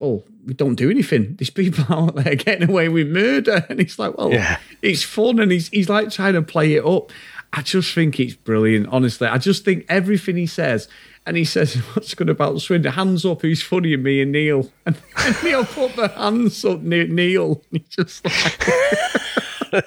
oh, 0.00 0.22
we 0.44 0.54
don't 0.54 0.76
do 0.76 0.90
anything. 0.90 1.34
These 1.36 1.50
people 1.50 1.84
out 1.90 2.14
there 2.14 2.36
getting 2.36 2.68
away 2.68 2.88
with 2.88 3.08
murder. 3.08 3.66
And 3.68 3.80
he's 3.80 3.98
like, 3.98 4.16
well, 4.16 4.32
yeah. 4.32 4.58
it's 4.82 5.02
fun. 5.02 5.40
And 5.40 5.50
he's, 5.50 5.68
he's 5.68 5.88
like 5.88 6.10
trying 6.10 6.34
to 6.34 6.42
play 6.42 6.74
it 6.74 6.84
up. 6.84 7.10
I 7.56 7.62
just 7.62 7.94
think 7.94 8.18
it's 8.18 8.34
brilliant, 8.34 8.88
honestly. 8.88 9.28
I 9.28 9.38
just 9.38 9.64
think 9.64 9.86
everything 9.88 10.36
he 10.36 10.46
says, 10.46 10.88
and 11.24 11.36
he 11.36 11.44
says, 11.44 11.76
What's 11.94 12.12
good 12.14 12.28
about 12.28 12.60
Swindon? 12.60 12.92
Hands 12.92 13.24
up, 13.24 13.42
who's 13.42 13.62
funnier, 13.62 13.96
me 13.96 14.20
and 14.20 14.32
Neil? 14.32 14.70
And, 14.84 14.96
and 15.18 15.42
Neil 15.44 15.64
put 15.64 15.94
the 15.94 16.08
hands 16.08 16.64
up, 16.64 16.80
Neil. 16.80 17.62
And 17.70 17.80
He 17.80 17.84
just 17.88 18.24
like. 18.24 18.68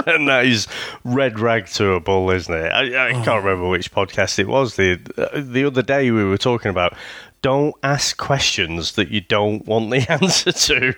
and 0.08 0.30
that 0.30 0.46
is 0.46 0.68
red 1.04 1.40
rag 1.40 1.68
to 1.68 1.92
a 1.92 2.00
bull, 2.00 2.30
isn't 2.32 2.54
it? 2.54 2.72
I, 2.72 3.10
I 3.10 3.12
oh. 3.12 3.24
can't 3.24 3.44
remember 3.44 3.68
which 3.68 3.92
podcast 3.92 4.40
it 4.40 4.48
was. 4.48 4.76
The 4.76 4.96
the 5.36 5.66
other 5.66 5.82
day 5.82 6.12
we 6.12 6.24
were 6.24 6.38
talking 6.38 6.72
about 6.72 6.94
don't 7.42 7.76
ask 7.84 8.18
questions 8.18 8.94
that 8.94 9.10
you 9.10 9.22
don't 9.22 9.66
want 9.66 9.92
the 9.92 10.10
answer 10.12 10.54
to. 10.54 10.94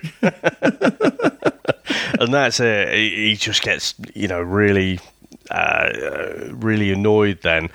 and 2.20 2.32
that's 2.32 2.60
it. 2.60 2.94
He 2.94 3.34
just 3.36 3.62
gets, 3.62 3.94
you 4.14 4.28
know, 4.28 4.40
really, 4.40 5.00
uh, 5.50 6.48
really 6.52 6.92
annoyed 6.92 7.40
then. 7.42 7.70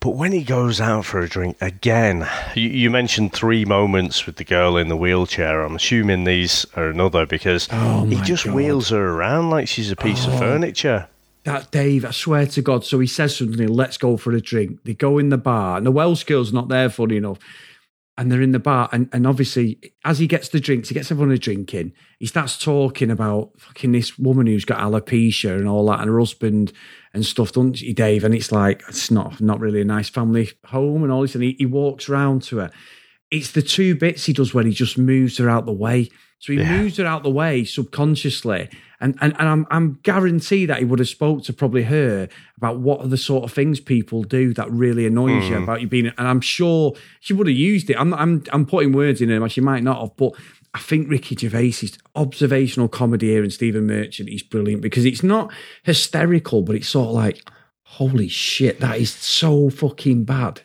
But 0.00 0.10
when 0.10 0.30
he 0.30 0.44
goes 0.44 0.80
out 0.80 1.04
for 1.06 1.20
a 1.20 1.28
drink 1.28 1.56
again, 1.60 2.28
you, 2.54 2.68
you, 2.68 2.88
mentioned 2.88 3.32
three 3.32 3.64
moments 3.64 4.26
with 4.26 4.36
the 4.36 4.44
girl 4.44 4.76
in 4.76 4.88
the 4.88 4.96
wheelchair. 4.96 5.62
I'm 5.62 5.74
assuming 5.74 6.22
these 6.22 6.64
are 6.76 6.88
another 6.88 7.26
because 7.26 7.68
oh 7.72 8.04
he 8.04 8.20
just 8.22 8.44
God. 8.44 8.54
wheels 8.54 8.90
her 8.90 9.08
around 9.08 9.50
like 9.50 9.66
she's 9.66 9.90
a 9.90 9.96
piece 9.96 10.26
oh, 10.28 10.32
of 10.32 10.38
furniture. 10.38 11.08
That 11.42 11.72
Dave, 11.72 12.04
I 12.04 12.12
swear 12.12 12.46
to 12.46 12.62
God. 12.62 12.84
So 12.84 13.00
he 13.00 13.08
says 13.08 13.36
something, 13.36 13.66
let's 13.66 13.98
go 13.98 14.16
for 14.16 14.32
a 14.32 14.40
drink. 14.40 14.78
They 14.84 14.94
go 14.94 15.18
in 15.18 15.30
the 15.30 15.38
bar, 15.38 15.78
and 15.78 15.86
the 15.86 15.90
Welsh 15.90 16.22
girl's 16.22 16.52
not 16.52 16.68
there, 16.68 16.90
funny 16.90 17.16
enough 17.16 17.38
and 18.18 18.32
they're 18.32 18.42
in 18.42 18.50
the 18.50 18.58
bar, 18.58 18.88
and, 18.92 19.08
and 19.12 19.28
obviously 19.28 19.78
as 20.04 20.18
he 20.18 20.26
gets 20.26 20.48
the 20.48 20.58
drinks, 20.58 20.88
he 20.88 20.94
gets 20.94 21.10
everyone 21.12 21.32
a 21.32 21.38
drink 21.38 21.72
in. 21.72 21.92
He 22.18 22.26
starts 22.26 22.58
talking 22.58 23.12
about 23.12 23.52
fucking 23.58 23.92
this 23.92 24.18
woman 24.18 24.48
who's 24.48 24.64
got 24.64 24.80
alopecia 24.80 25.56
and 25.56 25.68
all 25.68 25.86
that, 25.86 26.00
and 26.00 26.10
her 26.10 26.18
husband 26.18 26.72
and 27.14 27.24
stuff, 27.24 27.52
doesn't 27.52 27.78
he, 27.78 27.92
Dave? 27.92 28.24
And 28.24 28.34
it's 28.34 28.50
like 28.50 28.82
it's 28.88 29.12
not 29.12 29.40
not 29.40 29.60
really 29.60 29.80
a 29.80 29.84
nice 29.84 30.08
family 30.08 30.50
home 30.64 31.04
and 31.04 31.12
all 31.12 31.22
this. 31.22 31.36
And 31.36 31.44
he, 31.44 31.54
he 31.58 31.66
walks 31.66 32.08
around 32.08 32.42
to 32.44 32.58
her. 32.58 32.70
It's 33.30 33.52
the 33.52 33.62
two 33.62 33.94
bits 33.94 34.24
he 34.24 34.32
does 34.32 34.52
when 34.52 34.66
he 34.66 34.72
just 34.72 34.98
moves 34.98 35.38
her 35.38 35.48
out 35.48 35.64
the 35.64 35.72
way. 35.72 36.10
So 36.40 36.52
he 36.52 36.60
yeah. 36.60 36.82
moves 36.82 36.96
her 36.98 37.06
out 37.06 37.24
the 37.24 37.30
way 37.30 37.64
subconsciously, 37.64 38.68
and 39.00 39.16
and, 39.20 39.34
and 39.38 39.48
I'm 39.48 39.66
I'm 39.70 39.98
guaranteed 40.04 40.68
that 40.68 40.78
he 40.78 40.84
would 40.84 41.00
have 41.00 41.08
spoke 41.08 41.42
to 41.44 41.52
probably 41.52 41.82
her 41.84 42.28
about 42.56 42.78
what 42.78 43.00
are 43.00 43.08
the 43.08 43.16
sort 43.16 43.44
of 43.44 43.52
things 43.52 43.80
people 43.80 44.22
do 44.22 44.54
that 44.54 44.70
really 44.70 45.04
annoys 45.04 45.42
mm. 45.42 45.48
you 45.48 45.56
hmm. 45.56 45.62
about 45.64 45.80
you 45.80 45.88
being. 45.88 46.06
And 46.06 46.28
I'm 46.28 46.40
sure 46.40 46.94
she 47.20 47.32
would 47.32 47.48
have 47.48 47.56
used 47.56 47.90
it. 47.90 47.98
I'm 47.98 48.14
I'm 48.14 48.44
I'm 48.52 48.66
putting 48.66 48.92
words 48.92 49.20
in 49.20 49.30
her, 49.30 49.48
she 49.48 49.60
might 49.60 49.82
not 49.82 50.00
have, 50.00 50.16
but. 50.16 50.32
I 50.74 50.80
think 50.80 51.08
Ricky 51.08 51.34
Gervais's 51.34 51.98
observational 52.14 52.88
comedy 52.88 53.28
here 53.28 53.42
and 53.42 53.50
Stephen 53.52 53.86
Merchant 53.86 54.28
is 54.28 54.42
brilliant 54.42 54.82
because 54.82 55.06
it's 55.06 55.22
not 55.22 55.50
hysterical, 55.82 56.60
but 56.60 56.76
it's 56.76 56.90
sort 56.90 57.08
of 57.08 57.14
like, 57.14 57.50
holy 57.84 58.28
shit, 58.28 58.78
that 58.80 58.98
is 58.98 59.10
so 59.10 59.70
fucking 59.70 60.24
bad. 60.24 60.60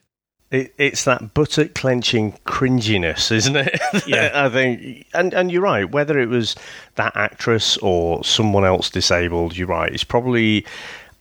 It, 0.53 0.71
it's 0.77 1.03
that 1.05 1.33
buttock 1.33 1.73
clenching 1.73 2.33
cringiness, 2.45 3.31
isn't 3.31 3.55
it? 3.55 3.81
Yeah, 4.07 4.31
I 4.33 4.49
think, 4.49 5.07
and 5.13 5.33
and 5.33 5.51
you're 5.51 5.63
right. 5.63 5.89
Whether 5.89 6.19
it 6.19 6.29
was 6.29 6.55
that 6.95 7.15
actress 7.15 7.75
or 7.77 8.23
someone 8.23 8.63
else 8.63 8.91
disabled, 8.91 9.57
you're 9.57 9.67
right. 9.67 9.91
It's 9.91 10.03
probably 10.03 10.65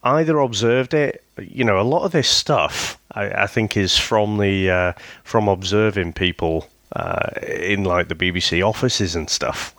either 0.04 0.38
observed 0.38 0.92
it. 0.92 1.24
You 1.38 1.64
know, 1.64 1.80
a 1.80 1.82
lot 1.82 2.04
of 2.04 2.12
this 2.12 2.28
stuff 2.28 2.98
I, 3.12 3.44
I 3.44 3.46
think 3.46 3.74
is 3.74 3.96
from 3.96 4.36
the 4.36 4.70
uh, 4.70 4.92
from 5.24 5.48
observing 5.48 6.12
people 6.12 6.68
uh, 6.94 7.28
in 7.42 7.84
like 7.84 8.08
the 8.08 8.14
BBC 8.14 8.66
offices 8.66 9.16
and 9.16 9.30
stuff. 9.30 9.74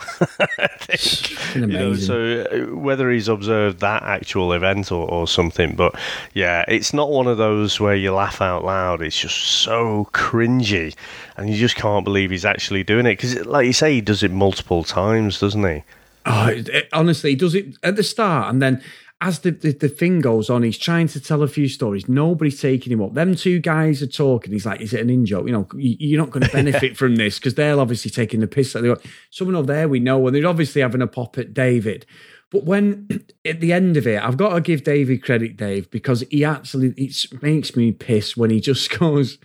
you 1.56 1.68
know, 1.68 1.96
so 1.96 2.42
uh, 2.52 2.76
whether 2.76 3.12
he's 3.12 3.28
observed 3.28 3.80
that 3.80 4.04
actual 4.04 4.54
event 4.54 4.92
or, 4.92 5.08
or 5.10 5.28
something, 5.28 5.76
but 5.76 5.96
yeah, 6.34 6.66
it's 6.68 6.94
not 6.94 7.12
one 7.12 7.28
of 7.28 7.38
those 7.38 7.80
where 7.80 7.96
you 7.96 8.14
laugh 8.14 8.42
out 8.42 8.64
loud. 8.64 9.02
It's 9.02 9.20
just 9.20 9.38
so 9.38 10.10
cringy, 10.14 10.96
and 11.38 11.50
you 11.50 11.56
just 11.56 11.76
can't 11.76 12.04
believe 12.04 12.32
he's 12.32 12.46
actually 12.46 12.84
doing 12.84 13.06
it 13.06 13.18
because, 13.18 13.46
like 13.46 13.66
you 13.66 13.74
say, 13.74 13.94
he 13.94 14.02
does 14.02 14.24
it 14.24 14.32
multiple 14.32 14.84
times, 14.84 15.40
doesn't 15.40 15.64
he? 15.64 15.84
Oh, 16.26 16.48
it, 16.48 16.88
honestly, 16.94 17.32
he 17.32 17.36
does 17.36 17.54
it 17.54 17.78
at 17.84 17.96
the 17.96 18.04
start, 18.04 18.50
and 18.50 18.62
then 18.62 18.82
as 19.24 19.40
the, 19.40 19.52
the, 19.52 19.72
the, 19.72 19.88
thing 19.88 20.20
goes 20.20 20.50
on, 20.50 20.64
he's 20.64 20.78
trying 20.78 21.08
to 21.08 21.20
tell 21.20 21.44
a 21.44 21.48
few 21.48 21.70
stories. 21.70 22.10
Nobody's 22.10 22.60
taking 22.60 22.92
him 22.92 23.02
up. 23.02 23.14
Them 23.14 23.36
two 23.36 23.60
guys 23.60 24.02
are 24.02 24.08
talking. 24.08 24.52
He's 24.52 24.66
like, 24.66 24.82
"Is 24.82 24.94
it 24.94 25.00
an 25.00 25.10
in 25.10 25.26
joke? 25.26 25.48
You 25.48 25.54
know, 25.54 25.68
you're 25.78 26.20
not 26.20 26.30
going 26.30 26.44
to 26.46 26.52
benefit 26.52 26.98
from 26.98 27.16
this 27.16 27.40
because 27.40 27.56
they're 27.56 27.80
obviously 27.80 28.12
taking 28.12 28.42
the 28.42 28.48
piss." 28.48 28.74
They 28.74 28.82
go, 28.82 28.98
Someone 29.30 29.56
over 29.56 29.68
there 29.68 29.88
we 29.88 30.02
know, 30.02 30.28
and 30.28 30.36
they're 30.36 30.46
obviously 30.46 30.82
having 30.82 31.02
a 31.02 31.08
pop 31.08 31.38
at 31.38 31.54
David. 31.54 32.06
But 32.52 32.66
when 32.66 33.08
at 33.46 33.62
the 33.62 33.72
end 33.72 33.96
of 33.96 34.06
it, 34.06 34.22
I've 34.22 34.36
got 34.36 34.56
to 34.56 34.62
give 34.62 34.84
David 34.84 35.24
credit, 35.24 35.56
Dave, 35.56 35.90
because 35.90 36.26
he 36.30 36.44
actually 36.44 36.94
it 36.98 37.42
makes 37.42 37.78
me 37.78 37.94
piss 37.94 38.36
when 38.36 38.50
he 38.50 38.60
just 38.60 38.90
goes 39.00 39.38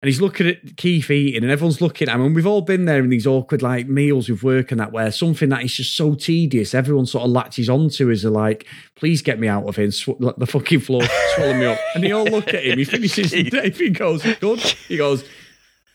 and 0.00 0.08
he's 0.08 0.20
looking 0.20 0.46
at 0.46 0.76
Keith 0.76 1.10
eating, 1.10 1.42
and 1.42 1.50
everyone's 1.50 1.80
looking 1.80 2.08
at 2.08 2.14
him. 2.14 2.22
And 2.22 2.34
we've 2.34 2.46
all 2.46 2.60
been 2.60 2.84
there 2.84 3.02
in 3.02 3.10
these 3.10 3.26
awkward 3.26 3.62
like 3.62 3.88
meals 3.88 4.28
with 4.28 4.44
work 4.44 4.70
and 4.70 4.78
that, 4.78 4.92
where 4.92 5.10
something 5.10 5.48
that 5.48 5.64
is 5.64 5.74
just 5.74 5.96
so 5.96 6.14
tedious, 6.14 6.72
everyone 6.72 7.06
sort 7.06 7.24
of 7.24 7.32
latches 7.32 7.68
onto 7.68 8.08
is 8.08 8.24
like, 8.24 8.64
"Please 8.94 9.22
get 9.22 9.40
me 9.40 9.48
out 9.48 9.66
of 9.66 9.74
here, 9.74 9.90
sw- 9.90 10.10
the 10.18 10.46
fucking 10.46 10.80
floor, 10.80 11.02
swallow 11.34 11.54
me 11.54 11.66
up." 11.66 11.80
And 11.96 12.04
they 12.04 12.12
all 12.12 12.24
look 12.24 12.54
at 12.54 12.64
him. 12.64 12.78
He 12.78 12.84
finishes 12.84 13.32
the 13.32 13.42
day. 13.42 13.70
He 13.70 13.90
goes, 13.90 14.22
"Good." 14.38 14.60
He 14.60 14.98
goes, 14.98 15.24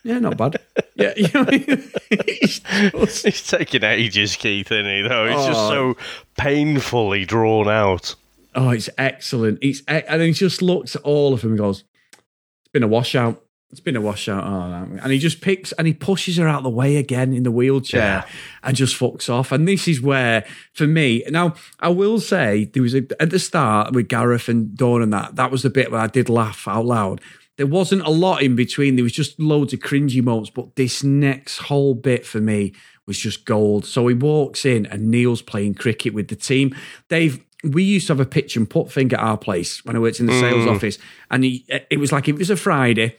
"Yeah, 0.04 0.20
not 0.20 0.36
bad." 0.36 0.58
Yeah, 0.96 1.14
you 1.16 1.30
know, 1.34 1.46
he's, 2.42 2.60
just... 2.60 3.26
he's 3.26 3.48
taking 3.48 3.86
ages, 3.86 4.36
Keith, 4.36 4.70
isn't 4.70 4.86
he? 4.86 5.02
Though 5.08 5.26
it's 5.28 5.36
oh. 5.38 5.48
just 5.48 5.68
so 5.70 5.98
painfully 6.38 7.24
drawn 7.24 7.70
out. 7.70 8.16
Oh, 8.54 8.72
it's 8.72 8.90
excellent. 8.98 9.60
It's 9.62 9.82
and 9.88 10.22
he 10.22 10.34
just 10.34 10.62
looks 10.62 10.98
at 10.98 11.04
all 11.04 11.34
of 11.34 11.40
them 11.40 11.52
and 11.52 11.60
goes, 11.60 11.86
"It's 12.12 12.72
been 12.74 12.84
a 12.84 12.88
washout." 12.88 13.40
It's 13.74 13.80
been 13.80 13.96
a 13.96 14.02
washout. 14.02 14.44
Oh, 14.44 15.00
and 15.02 15.12
he 15.12 15.18
just 15.18 15.42
picks 15.42 15.72
and 15.72 15.88
he 15.88 15.94
pushes 15.94 16.38
her 16.38 16.48
out 16.48 16.62
the 16.62 16.70
way 16.70 16.98
again 16.98 17.34
in 17.34 17.42
the 17.42 17.50
wheelchair 17.50 18.00
yeah. 18.00 18.26
and 18.62 18.78
just 18.78 18.96
fucks 18.96 19.32
off. 19.32 19.52
And 19.52 19.68
this 19.68 19.88
is 19.88 20.00
where, 20.00 20.46
for 20.74 20.86
me, 20.86 21.24
now 21.32 21.56
I 21.80 21.90
will 21.90 22.20
say 22.20 22.66
there 22.66 22.84
was 22.84 22.94
a, 22.94 23.00
at 23.20 23.32
the 23.32 23.40
start 23.40 23.92
with 23.92 24.10
Gareth 24.10 24.48
and 24.48 24.78
Dawn 24.78 25.02
and 25.02 25.12
that, 25.12 25.38
that 25.38 25.50
was 25.50 25.64
the 25.64 25.72
bit 25.72 25.92
where 25.92 26.02
I 26.02 26.06
did 26.06 26.30
laugh 26.30 26.68
out 26.68 26.86
loud. 26.86 27.20
There 27.58 27.66
wasn't 27.66 28.04
a 28.04 28.12
lot 28.12 28.44
in 28.44 28.56
between. 28.56 28.96
There 28.96 29.02
was 29.02 29.12
just 29.12 29.40
loads 29.40 29.74
of 29.74 29.80
cringy 29.80 30.22
moments, 30.22 30.52
but 30.52 30.76
this 30.76 31.04
next 31.04 31.58
whole 31.58 31.96
bit 31.96 32.28
for 32.28 32.40
me 32.40 32.74
was 33.08 33.18
just 33.18 33.44
gold. 33.44 33.88
So 33.88 34.06
he 34.06 34.14
walks 34.14 34.68
in 34.68 34.86
and 34.86 35.10
Neil's 35.10 35.42
playing 35.42 35.74
cricket 35.74 36.14
with 36.14 36.28
the 36.28 36.36
team. 36.36 36.76
Dave, 37.10 37.44
we 37.64 37.82
used 37.82 38.06
to 38.06 38.14
have 38.14 38.20
a 38.20 38.26
pitch 38.28 38.56
and 38.56 38.70
putt 38.70 38.92
thing 38.92 39.12
at 39.14 39.20
our 39.20 39.38
place 39.38 39.84
when 39.84 39.96
I 39.96 40.00
worked 40.00 40.20
in 40.20 40.28
the 40.28 40.40
sales 40.40 40.66
mm. 40.66 40.76
office, 40.76 41.00
and 41.32 41.44
he, 41.44 41.66
it 41.90 41.98
was 41.98 42.12
like 42.12 42.28
it 42.28 42.38
was 42.38 42.52
a 42.52 42.56
Friday 42.56 43.18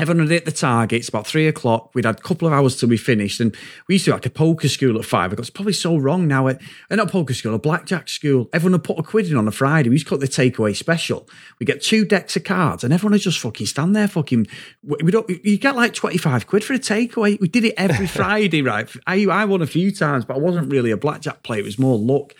Everyone 0.00 0.28
had 0.28 0.30
hit 0.30 0.44
the 0.44 0.52
targets 0.52 1.08
about 1.08 1.26
three 1.26 1.48
o'clock. 1.48 1.92
We'd 1.92 2.04
had 2.04 2.20
a 2.20 2.22
couple 2.22 2.46
of 2.46 2.54
hours 2.54 2.76
till 2.76 2.88
we 2.88 2.96
finished, 2.96 3.40
and 3.40 3.56
we 3.88 3.96
used 3.96 4.04
to 4.04 4.12
like 4.12 4.26
a 4.26 4.30
poker 4.30 4.68
school 4.68 4.96
at 4.96 5.04
five. 5.04 5.32
I 5.32 5.34
got 5.34 5.40
it's 5.40 5.50
probably 5.50 5.72
so 5.72 5.96
wrong 5.96 6.28
now. 6.28 6.46
It 6.46 6.60
uh, 6.88 6.94
not 6.94 7.10
poker 7.10 7.34
school, 7.34 7.52
a 7.52 7.58
blackjack 7.58 8.08
school. 8.08 8.48
Everyone 8.52 8.74
had 8.78 8.84
put 8.84 9.00
a 9.00 9.02
quid 9.02 9.28
in 9.28 9.36
on 9.36 9.48
a 9.48 9.50
Friday. 9.50 9.88
We 9.88 9.96
used 9.96 10.06
to 10.06 10.10
call 10.10 10.22
it 10.22 10.30
the 10.30 10.50
takeaway 10.50 10.76
special. 10.76 11.28
We 11.58 11.66
get 11.66 11.82
two 11.82 12.04
decks 12.04 12.36
of 12.36 12.44
cards, 12.44 12.84
and 12.84 12.92
everyone 12.92 13.12
would 13.12 13.22
just 13.22 13.40
fucking 13.40 13.66
stand 13.66 13.96
there, 13.96 14.06
fucking. 14.06 14.46
We 14.84 15.10
don't. 15.10 15.28
You 15.28 15.58
get 15.58 15.74
like 15.74 15.94
twenty 15.94 16.18
five 16.18 16.46
quid 16.46 16.62
for 16.62 16.74
a 16.74 16.78
takeaway. 16.78 17.40
We 17.40 17.48
did 17.48 17.64
it 17.64 17.74
every 17.76 18.06
Friday, 18.18 18.62
right? 18.62 18.88
I 19.04 19.24
I 19.24 19.46
won 19.46 19.62
a 19.62 19.66
few 19.66 19.90
times, 19.90 20.24
but 20.24 20.36
I 20.36 20.38
wasn't 20.38 20.70
really 20.70 20.92
a 20.92 20.96
blackjack 20.96 21.42
player. 21.42 21.60
It 21.60 21.64
was 21.64 21.78
more 21.78 21.98
luck. 21.98 22.34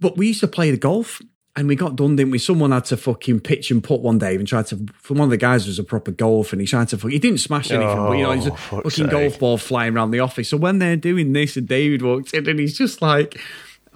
But 0.00 0.16
we 0.16 0.28
used 0.28 0.40
to 0.40 0.48
play 0.48 0.70
the 0.70 0.76
golf 0.76 1.20
and 1.56 1.68
we 1.68 1.76
got 1.76 1.94
done, 1.94 2.16
didn't 2.16 2.32
we? 2.32 2.38
Someone 2.38 2.72
had 2.72 2.84
to 2.86 2.96
fucking 2.96 3.40
pitch 3.40 3.70
and 3.70 3.82
put 3.82 4.00
one 4.00 4.18
day 4.18 4.34
and 4.34 4.46
tried 4.46 4.66
to. 4.66 4.86
From 4.94 5.18
one 5.18 5.26
of 5.26 5.30
the 5.30 5.36
guys 5.36 5.66
was 5.66 5.78
a 5.78 5.84
proper 5.84 6.10
golf, 6.10 6.52
and 6.52 6.60
he 6.60 6.66
tried 6.66 6.88
to. 6.88 6.96
He 7.08 7.18
didn't 7.18 7.38
smash 7.38 7.70
anything, 7.70 7.96
oh, 7.96 8.08
but 8.08 8.18
you 8.18 8.24
know, 8.24 8.30
oh, 8.30 8.34
he's 8.34 8.46
a 8.46 8.52
oh, 8.52 8.56
fucking 8.56 8.90
sake. 8.90 9.10
golf 9.10 9.38
ball 9.38 9.58
flying 9.58 9.94
around 9.94 10.10
the 10.10 10.20
office. 10.20 10.48
So 10.48 10.56
when 10.56 10.80
they're 10.80 10.96
doing 10.96 11.32
this, 11.32 11.56
and 11.56 11.68
David 11.68 12.02
walks 12.02 12.32
in, 12.32 12.48
and 12.48 12.58
he's 12.58 12.76
just 12.76 13.00
like, 13.00 13.38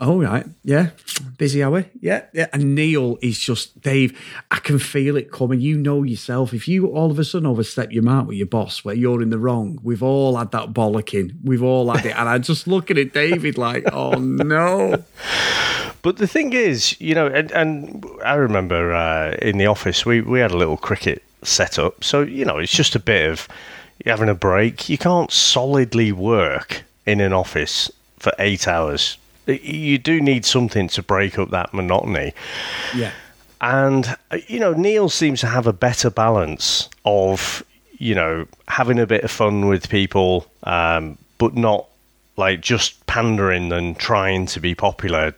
"All 0.01 0.21
right, 0.21 0.47
yeah, 0.63 0.91
busy 1.37 1.61
hour, 1.65 1.87
yeah, 2.01 2.27
yeah." 2.33 2.47
And 2.53 2.77
Neil 2.77 3.19
is 3.23 3.41
just 3.41 3.81
Dave. 3.81 4.17
I 4.53 4.61
can 4.61 4.79
feel 4.79 5.17
it 5.17 5.33
coming. 5.33 5.61
You 5.61 5.79
know 5.79 6.05
yourself. 6.05 6.55
If 6.55 6.69
you 6.69 6.87
all 6.87 7.11
of 7.11 7.19
a 7.19 7.25
sudden 7.25 7.47
overstep 7.47 7.91
your 7.91 8.05
mark 8.05 8.29
with 8.29 8.37
your 8.37 8.47
boss, 8.47 8.85
where 8.85 8.95
you're 8.95 9.21
in 9.21 9.31
the 9.31 9.39
wrong, 9.39 9.81
we've 9.83 10.03
all 10.03 10.37
had 10.37 10.53
that 10.53 10.73
bollocking. 10.73 11.33
We've 11.43 11.65
all 11.65 11.91
had 11.91 12.07
it, 12.07 12.17
and 12.17 12.29
I'm 12.29 12.43
just 12.43 12.69
looking 12.69 12.99
at 12.99 13.13
David 13.13 13.59
like, 13.59 13.93
"Oh 13.93 14.13
no." 14.13 15.03
But 16.03 16.19
the 16.19 16.27
thing 16.27 16.53
is, 16.53 16.99
you 17.01 17.15
know, 17.15 17.27
and, 17.27 17.51
and 17.53 18.07
I 18.25 18.35
remember 18.35 18.95
uh, 18.95 19.37
in 19.43 19.59
the 19.59 19.67
office 19.67 20.07
we, 20.07 20.21
we 20.21 20.41
had 20.41 20.53
a 20.53 20.57
little 20.57 20.77
cricket 20.77 21.23
set 21.43 21.79
up. 21.79 22.05
So 22.05 22.23
you 22.23 22.45
know, 22.45 22.59
it's 22.59 22.73
just 22.73 22.95
a 22.95 23.01
bit 23.01 23.31
of 23.31 23.49
you're 24.05 24.13
having 24.13 24.29
a 24.29 24.35
break. 24.35 24.89
You 24.89 24.99
can't 24.99 25.31
solidly 25.33 26.13
work 26.13 26.85
in 27.07 27.21
an 27.21 27.33
office 27.33 27.91
for 28.19 28.33
eight 28.39 28.69
hours. 28.69 29.19
You 29.47 29.99
do 29.99 30.21
need 30.21 30.45
something 30.45 30.89
to 30.89 31.03
break 31.03 31.39
up 31.39 31.51
that 31.51 31.73
monotony. 31.73 32.35
Yeah. 32.95 33.13
And, 33.61 34.17
uh, 34.31 34.39
you 34.47 34.61
know, 34.61 34.73
Neil 34.73 35.09
seems 35.09 35.41
to 35.41 35.47
have 35.47 35.67
a 35.67 35.73
better 35.73 36.11
balance 36.11 36.89
of, 37.05 37.65
you 37.99 38.15
know, 38.15 38.47
having 38.69 38.99
a 38.99 39.07
bit 39.07 39.25
of 39.25 39.31
fun 39.31 39.67
with 39.67 39.89
people, 39.89 40.47
um, 40.65 41.19
but 41.39 41.57
not 41.57 41.87
like 42.37 42.61
just 42.61 43.05
pandering 43.07 43.73
and 43.73 43.99
trying 43.99 44.47
to 44.47 44.61
be 44.61 44.75
popular 44.75 45.35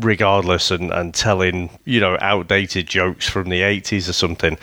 regardless 0.00 0.70
and, 0.70 0.90
and 0.92 1.14
telling, 1.14 1.70
you 1.84 2.00
know, 2.00 2.16
outdated 2.20 2.86
jokes 2.86 3.28
from 3.28 3.48
the 3.48 3.60
80s 3.60 4.08
or 4.08 4.12
something. 4.12 4.58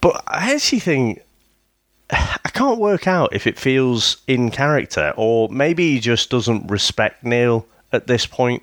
But 0.00 0.22
I 0.26 0.54
actually 0.54 0.80
think 0.80 1.22
I 2.10 2.50
can't 2.52 2.78
work 2.78 3.06
out 3.06 3.34
if 3.34 3.46
it 3.46 3.58
feels 3.58 4.18
in 4.26 4.50
character 4.50 5.12
or 5.16 5.48
maybe 5.48 5.94
he 5.94 6.00
just 6.00 6.30
doesn't 6.30 6.70
respect 6.70 7.24
Neil 7.24 7.66
at 7.92 8.06
this 8.06 8.26
point. 8.26 8.62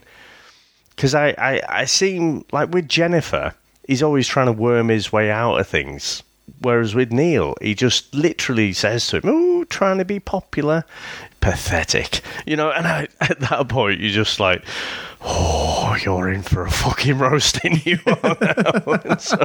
Because 0.96 1.16
I, 1.16 1.30
I, 1.38 1.62
I 1.70 1.86
seem 1.86 2.46
like 2.52 2.74
with 2.74 2.90
Jennifer, 2.90 3.54
he's 3.88 4.04
always 4.04 4.28
trying 4.28 4.48
to 4.48 4.52
worm 4.52 4.90
his 4.90 5.14
way 5.14 5.32
out 5.32 5.56
of 5.56 5.68
things. 5.68 6.24
Whereas 6.62 6.94
with 6.94 7.12
Neil, 7.12 7.56
he 7.62 7.74
just 7.74 8.14
literally 8.14 8.74
says 8.74 9.08
to 9.08 9.18
him, 9.18 9.24
Oh, 9.26 9.64
trying 9.66 9.98
to 10.00 10.06
be 10.06 10.20
popular. 10.20 10.84
Pathetic. 11.42 12.22
You 12.46 12.58
know, 12.58 12.72
and 12.72 12.86
I, 12.86 13.08
at 13.22 13.40
that 13.40 13.70
point, 13.70 14.02
you're 14.02 14.12
just 14.12 14.40
like, 14.40 14.64
Oh, 15.22 15.98
you're 16.04 16.30
in 16.30 16.42
for 16.42 16.66
a 16.66 16.72
fucking 16.72 17.18
roasting, 17.18 17.82
you 17.86 18.00
are 18.08 19.20
so, 19.20 19.38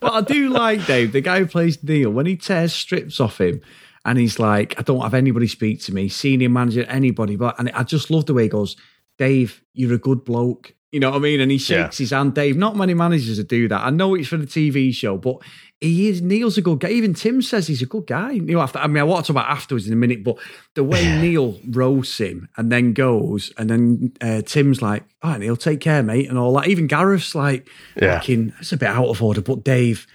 but 0.00 0.12
I 0.12 0.20
do 0.20 0.48
like 0.48 0.86
Dave, 0.86 1.12
the 1.12 1.20
guy 1.20 1.40
who 1.40 1.46
plays 1.46 1.82
Neil, 1.82 2.10
when 2.10 2.26
he 2.26 2.36
tears 2.36 2.72
strips 2.72 3.20
off 3.20 3.40
him 3.40 3.60
and 4.04 4.18
he's 4.18 4.38
like, 4.38 4.78
I 4.78 4.82
don't 4.82 5.00
have 5.00 5.14
anybody 5.14 5.46
speak 5.46 5.80
to 5.82 5.94
me, 5.94 6.08
senior 6.08 6.48
manager, 6.48 6.84
anybody. 6.84 7.36
But 7.36 7.58
and 7.58 7.70
I 7.70 7.82
just 7.82 8.10
love 8.10 8.26
the 8.26 8.34
way 8.34 8.44
he 8.44 8.48
goes, 8.48 8.76
Dave, 9.18 9.62
you're 9.74 9.94
a 9.94 9.98
good 9.98 10.24
bloke. 10.24 10.74
You 10.92 11.00
know 11.00 11.10
what 11.10 11.16
I 11.16 11.20
mean? 11.20 11.40
And 11.40 11.50
he 11.50 11.58
shakes 11.58 12.00
yeah. 12.00 12.04
his 12.04 12.10
hand. 12.10 12.34
Dave, 12.34 12.56
not 12.56 12.74
many 12.74 12.94
managers 12.94 13.36
that 13.36 13.48
do 13.48 13.68
that. 13.68 13.84
I 13.84 13.90
know 13.90 14.14
it's 14.14 14.28
for 14.28 14.38
the 14.38 14.46
TV 14.46 14.94
show, 14.94 15.18
but 15.18 15.42
he 15.80 16.08
is. 16.08 16.20
Neil's 16.22 16.58
a 16.58 16.62
good 16.62 16.80
guy. 16.80 16.90
Even 16.90 17.14
Tim 17.14 17.40
says 17.40 17.66
he's 17.66 17.82
a 17.82 17.86
good 17.86 18.06
guy. 18.06 18.32
You 18.32 18.42
know, 18.42 18.60
after 18.60 18.78
I 18.78 18.86
mean, 18.88 18.98
I 18.98 19.04
want 19.04 19.24
to 19.24 19.32
talk 19.32 19.42
about 19.42 19.50
afterwards 19.50 19.86
in 19.86 19.92
a 19.92 19.96
minute, 19.96 20.24
but 20.24 20.36
the 20.74 20.82
way 20.82 21.04
Neil 21.20 21.58
roasts 21.68 22.18
him 22.18 22.48
and 22.56 22.72
then 22.72 22.92
goes, 22.92 23.52
and 23.56 23.70
then 23.70 24.12
uh, 24.20 24.42
Tim's 24.42 24.82
like, 24.82 25.04
"Oh, 25.22 25.36
Neil, 25.36 25.56
take 25.56 25.80
care, 25.80 26.02
mate," 26.02 26.28
and 26.28 26.36
all 26.36 26.52
that. 26.54 26.68
Even 26.68 26.88
Gareth's 26.88 27.34
like, 27.34 27.68
"Yeah, 28.00 28.20
it's 28.26 28.72
a 28.72 28.76
bit 28.76 28.88
out 28.88 29.08
of 29.08 29.22
order." 29.22 29.40
But 29.40 29.64
Dave, 29.64 30.06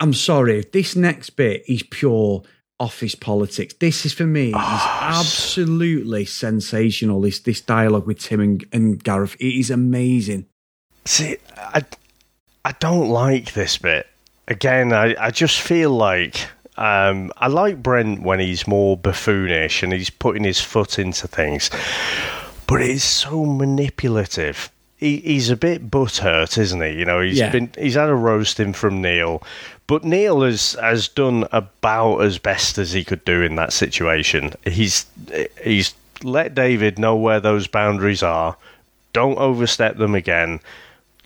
I'm 0.00 0.14
sorry. 0.14 0.64
This 0.72 0.96
next 0.96 1.30
bit 1.30 1.64
is 1.68 1.84
pure 1.84 2.42
office 2.80 3.14
politics. 3.14 3.74
This 3.74 4.06
is 4.06 4.12
for 4.12 4.26
me 4.26 4.52
oh, 4.54 4.58
is 4.58 4.82
absolutely 5.00 6.24
sensational. 6.24 7.20
This 7.20 7.40
this 7.40 7.60
dialogue 7.60 8.06
with 8.06 8.20
Tim 8.20 8.40
and, 8.40 8.64
and 8.72 9.02
Gareth. 9.02 9.36
It 9.36 9.58
is 9.58 9.70
amazing. 9.70 10.46
See, 11.04 11.36
I 11.56 11.84
I 12.64 12.72
don't 12.72 13.08
like 13.08 13.52
this 13.52 13.78
bit. 13.78 14.06
Again, 14.48 14.92
I, 14.92 15.14
I 15.18 15.30
just 15.30 15.60
feel 15.60 15.90
like 15.90 16.48
um, 16.78 17.32
I 17.36 17.48
like 17.48 17.82
Brent 17.82 18.22
when 18.22 18.40
he's 18.40 18.66
more 18.66 18.96
buffoonish 18.96 19.82
and 19.82 19.92
he's 19.92 20.10
putting 20.10 20.44
his 20.44 20.60
foot 20.60 20.98
into 20.98 21.26
things, 21.26 21.70
but 22.66 22.80
it's 22.80 23.04
so 23.04 23.44
manipulative. 23.44 24.70
He, 24.96 25.18
he's 25.18 25.50
a 25.50 25.56
bit 25.56 25.90
butthurt, 25.90 26.56
isn't 26.56 26.80
he? 26.80 26.98
You 26.98 27.04
know, 27.04 27.20
he's 27.20 27.38
yeah. 27.38 27.50
been 27.50 27.70
he's 27.76 27.94
had 27.94 28.08
a 28.08 28.14
roasting 28.14 28.72
from 28.72 29.02
Neil, 29.02 29.42
but 29.86 30.04
Neil 30.04 30.42
has 30.42 30.72
has 30.74 31.08
done 31.08 31.46
about 31.52 32.18
as 32.18 32.38
best 32.38 32.78
as 32.78 32.92
he 32.92 33.04
could 33.04 33.24
do 33.24 33.42
in 33.42 33.56
that 33.56 33.72
situation. 33.72 34.52
He's 34.64 35.06
he's 35.62 35.94
let 36.22 36.54
David 36.54 36.98
know 36.98 37.16
where 37.16 37.40
those 37.40 37.66
boundaries 37.66 38.22
are. 38.22 38.56
Don't 39.12 39.38
overstep 39.38 39.96
them 39.96 40.14
again. 40.14 40.60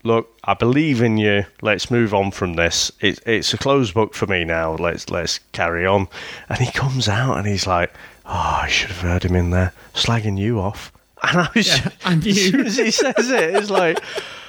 Look, 0.05 0.37
I 0.43 0.55
believe 0.55 1.01
in 1.01 1.17
you. 1.17 1.47
Let's 1.61 1.91
move 1.91 2.13
on 2.13 2.33
from 2.33 2.55
this. 2.55 2.91
It, 3.01 3.21
it's 3.25 3.55
a 3.55 3.59
closed 3.59 3.95
book 3.95 4.15
for 4.15 4.27
me 4.27 4.45
now. 4.45 4.75
Let's 4.75 5.09
let's 5.11 5.39
carry 5.53 5.87
on. 5.87 6.09
And 6.49 6.59
he 6.59 6.73
comes 6.73 7.09
out 7.09 7.37
and 7.37 7.47
he's 7.47 7.67
like, 7.69 7.93
"Oh, 8.27 8.61
I 8.63 8.69
should 8.69 8.91
have 8.91 9.01
heard 9.01 9.25
him 9.25 9.37
in 9.37 9.51
there 9.51 9.73
slagging 9.95 10.39
you 10.39 10.61
off." 10.61 10.93
And 11.25 11.39
I 11.39 11.49
was, 11.55 11.69
yeah, 11.69 11.89
and 12.05 12.27
as 12.27 12.51
soon 12.51 12.67
as 12.67 12.77
he 12.77 12.91
says 12.91 13.31
it, 13.31 13.55
it's 13.55 13.71
like, 13.71 14.01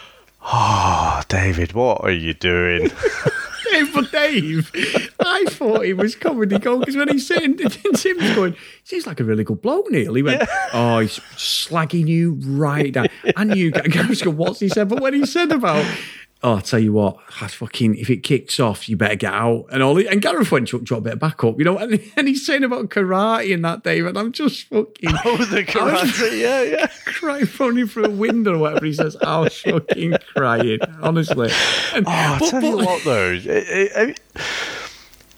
"Oh, 0.42 1.22
David, 1.28 1.74
what 1.74 2.04
are 2.04 2.10
you 2.12 2.34
doing?" 2.34 2.90
but 3.94 4.12
Dave, 4.12 4.72
I 5.20 5.46
thought 5.50 5.86
he 5.86 5.94
was 5.94 6.16
comedy 6.16 6.60
gold 6.60 6.82
because 6.82 6.96
when 6.96 7.10
he's 7.10 7.26
sitting, 7.34 7.58
Tim's 7.58 8.36
going, 8.36 8.56
seems 8.84 9.08
like 9.08 9.20
a 9.20 9.24
really 9.24 9.44
good 9.44 9.62
bloke, 9.62 9.90
Neil. 9.90 10.14
He 10.14 10.24
went, 10.24 10.42
yeah. 10.42 10.70
oh, 10.74 11.00
he's 11.00 11.20
slagging 11.36 12.08
you 12.08 12.40
right 12.46 12.92
down. 12.92 13.08
I 13.36 13.44
knew, 13.44 13.72
Gareth's 13.72 14.22
going, 14.22 14.38
what's 14.38 14.60
he 14.60 14.70
said? 14.70 14.90
But 14.90 15.02
when 15.02 15.14
he 15.14 15.26
said 15.26 15.52
about 15.52 15.86
oh, 16.44 16.58
I 16.58 16.60
tell 16.60 16.80
you 16.80 16.94
what, 16.94 17.18
fucking 17.32 17.96
if 17.96 18.10
it 18.10 18.18
kicks 18.18 18.60
off, 18.60 18.90
you 18.90 18.98
better 18.98 19.16
get 19.16 19.34
out 19.34 19.66
and 19.72 19.82
all. 19.82 19.98
And 19.98 20.22
Gareth 20.22 20.52
went, 20.52 20.68
"Do 20.68 20.84
you 20.88 20.96
a 20.98 21.02
bit 21.02 21.14
of 21.14 21.20
backup?" 21.20 21.58
You 21.58 21.66
know, 21.66 21.78
and, 21.78 22.00
and 22.18 22.28
he's 22.28 22.46
saying 22.46 22.64
about 22.64 22.90
karate 22.90 23.54
and 23.54 23.64
that 23.66 23.84
day, 23.84 24.00
and 24.00 24.18
I'm 24.18 24.32
just 24.32 24.68
fucking 24.68 25.10
oh 25.26 25.38
the 25.46 25.64
karate, 25.68 26.40
yeah, 26.40 26.62
yeah, 26.62 26.88
crying 27.06 27.48
running 27.60 27.88
through 27.88 28.06
a 28.06 28.10
window 28.10 28.56
or 28.56 28.58
whatever 28.60 28.86
he 28.86 28.94
says. 28.94 29.16
I 29.18 29.40
was 29.40 29.58
fucking 29.62 30.18
crying, 30.36 30.80
honestly. 31.02 31.50
And, 31.94 32.06
oh, 32.08 32.12
I 32.12 32.40
tell 32.40 32.62
but, 32.62 32.68
you 32.68 32.78
what, 32.78 33.04
though. 33.04 33.32
It, 33.32 33.46
it, 33.46 33.92
it, 33.96 34.20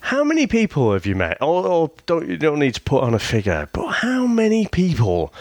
how 0.02 0.24
many 0.24 0.48
people 0.48 0.94
have 0.94 1.06
you 1.06 1.16
met? 1.16 1.38
Or, 1.42 1.66
or 1.66 1.92
don't 2.06 2.28
you 2.28 2.38
don't 2.38 2.60
need 2.60 2.76
to 2.76 2.82
put 2.82 3.04
on 3.04 3.14
a 3.14 3.20
figure, 3.20 3.70
but 3.74 3.88
how 3.88 4.28
many 4.28 4.68
people 4.68 5.34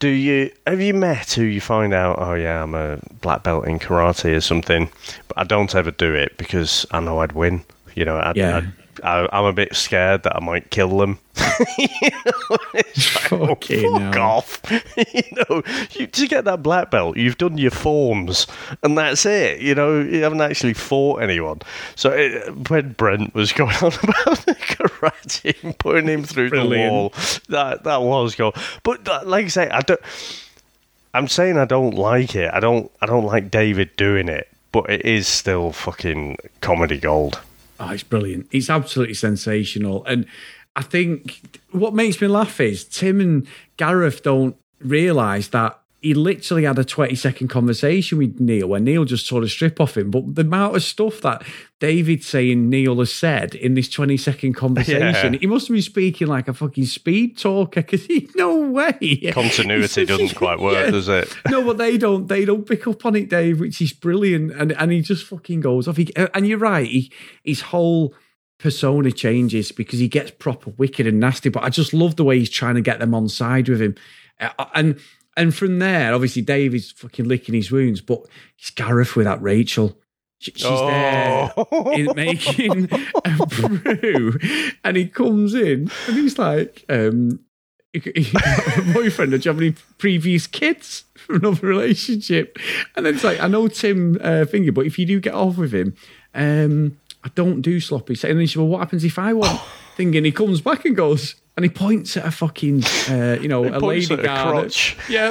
do 0.00 0.08
you 0.08 0.50
have 0.66 0.80
you 0.80 0.94
met 0.94 1.32
who 1.32 1.44
you 1.44 1.60
find 1.60 1.94
out? 1.94 2.18
Oh 2.18 2.34
yeah, 2.34 2.62
I'm 2.62 2.74
a 2.74 2.98
black 3.20 3.44
belt 3.44 3.68
in 3.68 3.78
karate 3.78 4.34
or 4.34 4.40
something, 4.40 4.90
but 5.28 5.38
I 5.38 5.44
don't 5.44 5.72
ever 5.74 5.92
do 5.92 6.14
it 6.14 6.36
because 6.36 6.86
I 6.90 7.00
know 7.00 7.20
I'd 7.20 7.32
win. 7.32 7.62
You 7.94 8.06
know, 8.06 8.18
I'd, 8.18 8.36
yeah. 8.36 8.62
I'd, 9.02 9.28
I, 9.32 9.38
am 9.38 9.44
a 9.44 9.52
bit 9.52 9.76
scared 9.76 10.22
that 10.24 10.34
I 10.34 10.40
might 10.40 10.70
kill 10.70 10.98
them. 10.98 11.18
you 11.78 12.10
know, 12.10 12.56
like, 12.74 13.32
oh, 13.32 13.54
fuck 13.54 13.70
no. 13.70 14.20
off. 14.20 14.60
you 14.96 15.22
know, 15.32 15.62
you, 15.92 16.06
to 16.06 16.26
get 16.26 16.44
that 16.44 16.62
black 16.62 16.90
belt, 16.90 17.16
you've 17.16 17.38
done 17.38 17.58
your 17.58 17.70
forms, 17.70 18.46
and 18.82 18.96
that's 18.96 19.26
it. 19.26 19.60
You 19.60 19.74
know, 19.74 20.00
you 20.00 20.22
haven't 20.22 20.40
actually 20.40 20.74
fought 20.74 21.22
anyone. 21.22 21.60
So 21.96 22.10
it, 22.10 22.70
when 22.70 22.92
Brent 22.92 23.34
was 23.34 23.52
going 23.60 23.76
on 23.76 23.92
about 24.02 24.38
the 24.46 24.56
karate, 24.58 25.78
putting 25.78 26.08
him 26.08 26.24
through 26.24 26.50
Brilliant. 26.50 26.70
the 26.70 26.90
wall, 26.90 27.12
that 27.48 27.84
that 27.84 28.02
was 28.02 28.34
go. 28.34 28.52
But 28.82 29.06
uh, 29.08 29.22
like 29.24 29.46
I 29.46 29.48
say, 29.48 29.68
I 29.70 29.80
don't. 29.80 30.00
I'm 31.12 31.28
saying 31.28 31.58
I 31.58 31.64
don't 31.64 31.94
like 31.94 32.34
it. 32.36 32.52
I 32.52 32.60
don't. 32.60 32.90
I 33.00 33.06
don't 33.06 33.26
like 33.26 33.50
David 33.50 33.94
doing 33.96 34.28
it, 34.28 34.48
but 34.72 34.88
it 34.88 35.04
is 35.04 35.26
still 35.26 35.72
fucking 35.72 36.38
comedy 36.60 36.98
gold. 36.98 37.40
Ah, 37.80 37.88
oh, 37.88 37.92
it's 37.94 38.02
brilliant. 38.02 38.46
It's 38.52 38.68
absolutely 38.68 39.14
sensational. 39.14 40.04
And 40.04 40.26
I 40.76 40.82
think 40.82 41.58
what 41.72 41.94
makes 41.94 42.20
me 42.20 42.28
laugh 42.28 42.60
is 42.60 42.84
Tim 42.84 43.20
and 43.20 43.46
Gareth 43.76 44.22
don't 44.22 44.56
realise 44.80 45.48
that 45.48 45.80
he 46.00 46.14
literally 46.14 46.64
had 46.64 46.78
a 46.78 46.84
20 46.84 47.14
second 47.14 47.48
conversation 47.48 48.16
with 48.16 48.40
Neil 48.40 48.68
where 48.68 48.80
Neil 48.80 49.04
just 49.04 49.28
tore 49.28 49.42
a 49.42 49.48
strip 49.48 49.80
off 49.80 49.96
him. 49.96 50.10
But 50.10 50.34
the 50.34 50.42
amount 50.42 50.74
of 50.74 50.82
stuff 50.82 51.20
that 51.20 51.42
David 51.78 52.24
saying 52.24 52.70
Neil 52.70 52.98
has 53.00 53.12
said 53.12 53.54
in 53.54 53.74
this 53.74 53.88
20 53.88 54.16
second 54.16 54.54
conversation, 54.54 55.32
yeah. 55.34 55.38
he 55.38 55.46
must 55.46 55.70
be 55.70 55.82
speaking 55.82 56.28
like 56.28 56.48
a 56.48 56.54
fucking 56.54 56.86
speed 56.86 57.36
talker 57.36 57.82
because 57.82 58.06
he 58.06 58.30
no 58.34 58.60
way. 58.60 59.30
Continuity 59.32 60.04
doesn't 60.06 60.34
quite 60.36 60.58
work, 60.58 60.86
yeah. 60.86 60.90
does 60.90 61.08
it? 61.08 61.34
no, 61.50 61.64
but 61.64 61.76
they 61.76 61.98
don't 61.98 62.28
they 62.28 62.46
don't 62.46 62.66
pick 62.66 62.86
up 62.86 63.04
on 63.04 63.16
it, 63.16 63.28
Dave, 63.28 63.60
which 63.60 63.82
is 63.82 63.92
brilliant. 63.92 64.52
And 64.52 64.72
and 64.72 64.92
he 64.92 65.02
just 65.02 65.26
fucking 65.26 65.60
goes 65.60 65.86
off. 65.86 65.98
He, 65.98 66.10
and 66.16 66.46
you're 66.46 66.58
right, 66.58 66.86
he, 66.86 67.12
his 67.44 67.60
whole 67.60 68.14
persona 68.60 69.10
changes 69.10 69.72
because 69.72 69.98
he 69.98 70.08
gets 70.08 70.30
proper 70.30 70.70
wicked 70.70 71.06
and 71.06 71.18
nasty. 71.18 71.48
But 71.48 71.64
I 71.64 71.70
just 71.70 71.92
love 71.92 72.16
the 72.16 72.24
way 72.24 72.38
he's 72.38 72.50
trying 72.50 72.76
to 72.76 72.80
get 72.80 73.00
them 73.00 73.14
on 73.14 73.28
side 73.28 73.68
with 73.68 73.80
him. 73.80 73.96
Uh, 74.38 74.66
and 74.74 75.00
and 75.36 75.54
from 75.54 75.78
there, 75.78 76.14
obviously, 76.14 76.42
Dave 76.42 76.74
is 76.74 76.92
fucking 76.92 77.26
licking 77.26 77.54
his 77.54 77.70
wounds, 77.70 78.00
but 78.00 78.22
he's 78.56 78.70
Gareth 78.70 79.16
without 79.16 79.42
Rachel. 79.42 79.96
she's 80.38 80.62
oh. 80.64 80.86
there 80.86 82.14
making 82.14 82.88
a 83.24 83.46
brew, 83.46 84.38
and 84.84 84.96
he 84.96 85.06
comes 85.06 85.54
in 85.54 85.90
and 86.06 86.16
he's 86.16 86.38
like, 86.38 86.84
um, 86.88 87.40
boyfriend, 88.92 89.32
do 89.32 89.36
you 89.36 89.50
have 89.50 89.58
any 89.58 89.74
previous 89.98 90.46
kids 90.46 91.04
from 91.14 91.36
another 91.36 91.66
relationship? 91.66 92.58
And 92.94 93.06
then 93.06 93.14
it's 93.14 93.24
like, 93.24 93.40
I 93.40 93.48
know 93.48 93.66
Tim 93.68 94.18
uh, 94.22 94.44
Finger, 94.44 94.72
but 94.72 94.86
if 94.86 94.98
you 94.98 95.06
do 95.06 95.20
get 95.20 95.34
off 95.34 95.56
with 95.56 95.72
him, 95.72 95.96
um, 96.34 96.98
I 97.22 97.28
don't 97.34 97.60
do 97.60 97.80
sloppy. 97.80 98.14
And 98.14 98.32
then 98.32 98.40
he 98.40 98.46
said, 98.46 98.60
well, 98.60 98.68
what 98.68 98.78
happens 98.78 99.04
if 99.04 99.18
I 99.18 99.32
want? 99.32 99.60
Thinking 99.96 100.24
he 100.24 100.32
comes 100.32 100.60
back 100.62 100.84
and 100.86 100.96
goes, 100.96 101.34
and 101.56 101.64
he 101.64 101.68
points 101.68 102.16
at 102.16 102.24
a 102.24 102.30
fucking, 102.30 102.82
uh, 103.10 103.36
you 103.40 103.48
know, 103.48 103.64
a 103.76 103.78
lady 103.78 104.16
guard. 104.16 104.74
Yeah, 105.10 105.30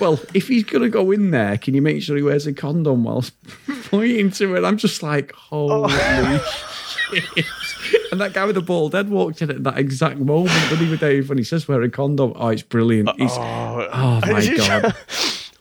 well, 0.00 0.18
if 0.34 0.48
he's 0.48 0.64
going 0.64 0.82
to 0.82 0.88
go 0.88 1.12
in 1.12 1.30
there, 1.30 1.56
can 1.56 1.74
you 1.74 1.82
make 1.82 2.02
sure 2.02 2.16
he 2.16 2.22
wears 2.22 2.46
a 2.48 2.52
condom 2.52 3.04
whilst 3.04 3.32
pointing 3.84 4.30
to 4.32 4.56
it. 4.56 4.64
I'm 4.64 4.76
just 4.76 5.02
like, 5.04 5.30
holy 5.32 5.92
shit. 7.12 7.46
And 8.10 8.20
that 8.20 8.32
guy 8.32 8.44
with 8.44 8.56
the 8.56 8.62
bald 8.62 8.94
head 8.94 9.08
walked 9.08 9.40
in 9.42 9.50
at 9.50 9.62
that 9.62 9.78
exact 9.78 10.18
moment, 10.18 10.50
didn't 10.68 10.86
he, 10.88 10.96
Dave, 10.96 11.28
when 11.28 11.38
he 11.38 11.44
says 11.44 11.68
wear 11.68 11.80
a 11.82 11.90
condom? 11.90 12.32
Oh, 12.34 12.48
it's 12.48 12.62
brilliant. 12.62 13.10
He's, 13.16 13.30
Oh, 13.32 13.88
oh 13.92 14.20
my 14.26 14.56
God. 14.56 14.94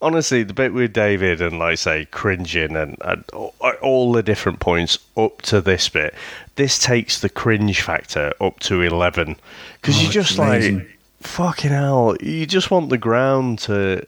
Honestly, 0.02 0.44
the 0.44 0.54
bit 0.54 0.74
with 0.74 0.94
David 0.94 1.42
and, 1.42 1.60
like, 1.60 1.78
say, 1.78 2.06
cringing 2.06 2.76
and, 2.78 2.96
and 3.02 3.24
all 3.32 4.12
the 4.14 4.24
different 4.24 4.60
points 4.62 4.98
up 5.18 5.42
to 5.44 5.60
this 5.60 5.90
bit, 5.90 6.14
this 6.56 6.80
takes 6.80 7.20
the 7.20 7.30
cringe 7.30 7.82
factor 7.82 8.32
up 8.40 8.60
to 8.62 8.82
11. 8.82 9.36
Because 9.82 9.98
Oh, 9.98 10.02
you're 10.04 10.12
just 10.12 10.38
amazing. 10.38 10.78
like, 10.80 11.00
fucking 11.22 11.72
hell, 11.72 12.16
you 12.22 12.46
just 12.46 12.72
want 12.72 12.90
the 12.90 12.98
ground 12.98 13.60
to 13.60 14.06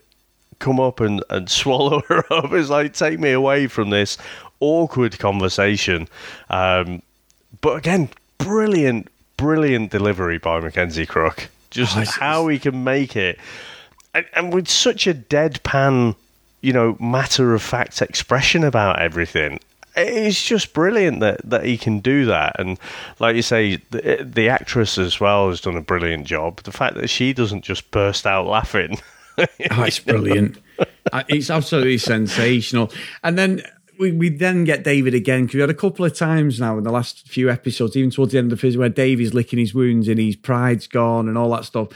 come 0.60 0.80
up 0.80 1.02
and, 1.02 1.24
and 1.30 1.50
swallow 1.62 2.02
her 2.08 2.24
up. 2.34 2.54
It's 2.54 2.70
like, 2.70 2.94
take 2.94 3.20
me 3.20 3.32
away 3.34 3.68
from 3.68 3.89
this 3.89 4.18
awkward 4.62 5.20
conversation. 5.20 6.08
Um, 6.50 7.02
but 7.60 7.76
again, 7.76 8.10
brilliant, 8.38 9.10
brilliant 9.36 9.92
delivery 9.92 10.38
by 10.38 10.62
Mackenzie 10.62 11.06
Crook. 11.06 11.50
Just 11.70 11.98
Oh, 11.98 12.04
how 12.06 12.48
he 12.48 12.60
can 12.60 12.84
make 12.84 13.16
it. 13.16 13.38
And, 14.14 14.26
and 14.34 14.53
with 14.53 14.68
such 14.68 15.07
a 15.07 15.14
deadpan, 15.14 16.16
you 16.62 16.74
know, 16.74 16.97
matter 16.99 17.53
of 17.53 17.62
fact 17.62 18.01
expression 18.01 18.64
about 18.64 18.99
everything. 18.99 19.59
It's 19.95 20.41
just 20.41 20.74
brilliant 20.74 21.20
that, 21.20 21.41
that 21.49 21.66
he 21.66 21.78
can 21.78 21.99
do 21.99 22.26
that. 22.26 22.57
And 22.59 22.80
like 23.20 23.36
you 23.36 23.41
say, 23.41 23.78
the, 23.91 24.26
the 24.30 24.47
actress 24.47 24.97
as 24.97 25.20
well 25.20 25.49
has 25.49 25.59
done 25.59 25.76
a 25.76 25.82
brilliant 25.82 26.28
job. 26.28 26.62
The 26.64 26.72
fact 26.72 26.95
that 26.95 27.09
she 27.09 27.34
doesn't 27.34 27.64
just 27.64 27.91
burst 27.91 28.26
out 28.26 28.47
laughing. 28.47 28.99
Oh, 29.72 29.84
it's 29.84 29.97
brilliant. 29.97 30.59
Uh, 31.12 31.24
it's 31.28 31.49
absolutely 31.49 31.97
sensational. 31.97 32.91
And 33.24 33.39
then 33.39 33.64
we, 33.97 34.12
we 34.12 34.30
then 34.30 34.66
get 34.66 34.84
David 34.84 35.14
again 35.14 35.43
because 35.43 35.55
we 35.55 35.62
had 35.62 35.70
a 35.70 35.76
couple 35.76 36.05
of 36.05 36.16
times 36.16 36.59
now 36.59 36.78
in 36.78 36.84
the 36.84 36.91
last 36.91 37.28
few 37.28 37.49
episodes, 37.49 37.95
even 37.95 38.12
towards 38.12 38.34
the 38.34 38.38
end 38.39 38.51
of 38.51 38.59
the 38.59 38.78
where 38.78 38.89
Davey's 38.89 39.34
licking 39.34 39.57
his 39.57 39.74
wounds 39.74 40.07
and 40.07 40.20
his 40.20 40.36
pride's 40.36 40.86
gone 40.86 41.28
and 41.28 41.38
all 41.38 41.49
that 41.51 41.66
stuff. 41.66 41.88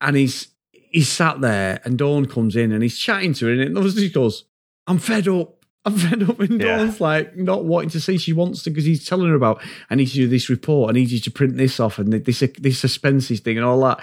And 0.00 0.16
he's 0.16 0.48
he's 0.90 1.08
sat 1.08 1.40
there 1.40 1.80
and 1.84 1.98
Dawn 1.98 2.26
comes 2.26 2.56
in 2.56 2.72
and 2.72 2.82
he's 2.82 2.98
chatting 2.98 3.34
to 3.34 3.46
her 3.46 3.52
and 3.52 3.76
it 3.76 3.92
he 3.94 4.08
goes, 4.08 4.44
I'm 4.86 4.98
fed 4.98 5.28
up. 5.28 5.64
I'm 5.84 5.96
fed 5.96 6.22
up. 6.28 6.40
And 6.40 6.60
Yeah. 6.60 6.78
Dawn's 6.78 7.00
like 7.00 7.36
not 7.36 7.64
wanting 7.64 7.90
to 7.90 8.00
see 8.00 8.18
she 8.18 8.32
wants 8.32 8.62
to 8.64 8.70
because 8.70 8.84
he's 8.84 9.06
telling 9.06 9.28
her 9.28 9.34
about 9.34 9.62
I 9.90 9.94
need 9.94 10.08
to 10.08 10.14
do 10.14 10.28
this 10.28 10.48
report. 10.48 10.90
I 10.90 10.92
need 10.94 11.10
you 11.10 11.20
to 11.20 11.30
print 11.30 11.56
this 11.56 11.80
off 11.80 11.98
and 11.98 12.12
this 12.12 12.42
this 12.58 12.78
suspenses 12.78 13.40
thing 13.40 13.56
and 13.56 13.66
all 13.66 13.80
that. 13.80 14.00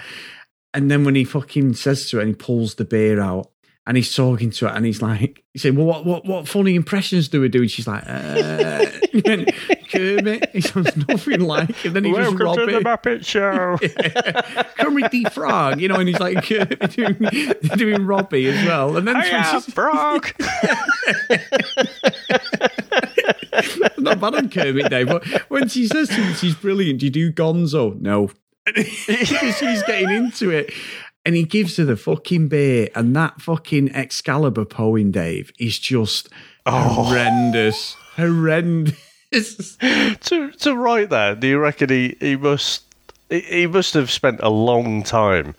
And 0.74 0.90
then 0.90 1.04
when 1.04 1.14
he 1.14 1.24
fucking 1.24 1.74
says 1.74 2.10
to 2.10 2.16
her 2.16 2.22
and 2.22 2.30
he 2.30 2.34
pulls 2.34 2.74
the 2.74 2.84
beer 2.84 3.20
out 3.20 3.50
and 3.86 3.96
he's 3.96 4.12
talking 4.14 4.50
to 4.50 4.66
her 4.68 4.74
and 4.74 4.84
he's 4.84 5.00
like, 5.00 5.44
he 5.52 5.58
said, 5.60 5.76
Well, 5.76 5.86
what, 5.86 6.04
what, 6.04 6.24
what 6.26 6.48
funny 6.48 6.74
impressions 6.74 7.28
do 7.28 7.40
we 7.40 7.48
do? 7.48 7.62
And 7.62 7.70
she's 7.70 7.86
like, 7.86 8.02
uh, 8.06 8.84
and 9.24 9.52
Kermit. 9.92 10.50
He 10.52 10.60
sounds 10.60 10.96
nothing 11.08 11.40
like 11.40 11.70
him. 11.76 11.92
Then 11.92 12.04
he 12.04 12.12
just 12.12 12.36
rob 12.38 12.58
it. 12.58 12.82
Muppet 12.84 13.24
Show. 13.24 13.78
Kermit 14.78 15.10
the 15.12 15.24
Frog, 15.30 15.80
you 15.80 15.86
know, 15.88 15.96
and 15.96 16.08
he's 16.08 16.18
like 16.18 16.44
Kermit 16.48 16.90
doing, 16.90 17.16
doing 17.76 18.04
Robbie 18.06 18.46
as 18.46 18.66
well. 18.66 18.96
And 18.96 19.06
then 19.06 19.22
she's- 19.22 19.66
frog. 19.72 20.32
not 23.98 24.20
bad 24.20 24.34
on 24.34 24.50
Kermit 24.50 24.90
Day, 24.90 25.04
but 25.04 25.24
when 25.48 25.68
she 25.68 25.86
says 25.86 26.08
to 26.08 26.14
him 26.14 26.34
she's 26.34 26.54
brilliant, 26.54 27.00
do 27.00 27.06
you 27.06 27.12
do 27.12 27.32
Gonzo? 27.32 27.98
No. 28.00 28.30
She's 28.74 29.82
getting 29.84 30.10
into 30.10 30.50
it. 30.50 30.72
And 31.26 31.34
he 31.34 31.42
gives 31.42 31.76
her 31.76 31.84
the 31.84 31.96
fucking 31.96 32.48
beer, 32.48 32.88
and 32.94 33.14
that 33.16 33.42
fucking 33.42 33.92
Excalibur 33.94 34.64
poem, 34.64 35.10
Dave, 35.10 35.52
is 35.58 35.78
just 35.78 36.28
oh. 36.64 37.04
horrendous. 37.04 37.94
Horrendous. 38.14 38.96
to 39.32 40.52
to 40.52 40.76
write 40.76 41.10
that, 41.10 41.40
do 41.40 41.48
you 41.48 41.58
reckon 41.58 41.90
he, 41.90 42.16
he 42.20 42.36
must 42.36 42.84
he, 43.28 43.66
must 43.66 43.94
have 43.94 44.10
spent 44.10 44.38
a 44.40 44.48
long 44.48 45.02
time 45.02 45.54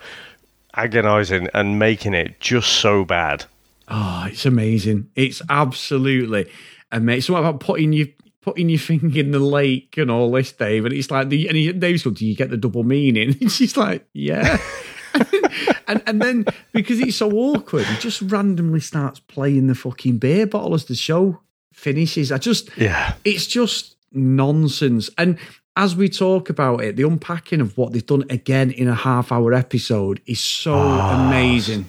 agonising 0.74 1.50
and 1.54 1.78
making 1.78 2.14
it 2.14 2.40
just 2.40 2.72
so 2.72 3.04
bad? 3.04 3.46
Oh, 3.90 4.26
it's 4.30 4.46
amazing. 4.46 5.10
It's 5.16 5.42
absolutely 5.50 6.50
amazing. 6.92 7.22
So 7.22 7.34
what 7.34 7.40
about 7.40 7.60
putting 7.60 7.92
your 7.92 8.08
putting 8.42 8.70
your 8.70 8.80
finger 8.80 9.20
in 9.20 9.32
the 9.32 9.40
lake 9.40 9.98
and 9.98 10.10
all 10.10 10.32
this, 10.32 10.54
Dave? 10.54 10.86
And 10.86 10.94
it's 10.94 11.12
like 11.12 11.30
the 11.30 11.48
and 11.50 11.58
he, 11.58 11.74
Dave's 11.74 12.04
going, 12.04 12.14
Do 12.14 12.26
you 12.26 12.36
get 12.36 12.50
the 12.50 12.58
double 12.58 12.84
meaning? 12.84 13.36
And 13.42 13.52
she's 13.52 13.76
like, 13.76 14.08
Yeah. 14.14 14.58
and 15.88 16.02
and 16.06 16.22
then 16.22 16.46
because 16.72 17.00
it's 17.00 17.18
so 17.18 17.32
awkward, 17.32 17.86
he 17.86 17.98
just 17.98 18.22
randomly 18.22 18.80
starts 18.80 19.20
playing 19.20 19.68
the 19.68 19.76
fucking 19.76 20.18
beer 20.18 20.46
bottle 20.46 20.74
as 20.74 20.86
the 20.86 20.96
show 20.96 21.40
finishes. 21.74 22.32
I 22.32 22.38
just 22.38 22.70
Yeah. 22.78 23.14
it's 23.24 23.48
just 23.48 23.96
nonsense. 24.12 25.10
And 25.18 25.38
as 25.76 25.96
we 25.96 26.10
talk 26.10 26.50
about 26.50 26.84
it, 26.84 26.96
the 26.96 27.04
unpacking 27.04 27.62
of 27.62 27.78
what 27.78 27.94
they've 27.94 28.06
done 28.06 28.26
again 28.30 28.72
in 28.72 28.88
a 28.88 28.96
half 28.96 29.32
hour 29.32 29.54
episode 29.54 30.20
is 30.26 30.40
so 30.40 30.74
ah. 30.76 31.28
amazing. 31.28 31.86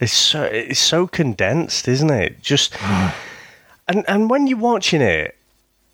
It's 0.00 0.12
so 0.12 0.42
it's 0.42 0.80
so 0.80 1.06
condensed, 1.06 1.88
isn't 1.88 2.10
it? 2.10 2.42
Just 2.42 2.76
and 3.88 4.04
and 4.08 4.28
when 4.28 4.46
you're 4.46 4.58
watching 4.58 5.00
it, 5.00 5.36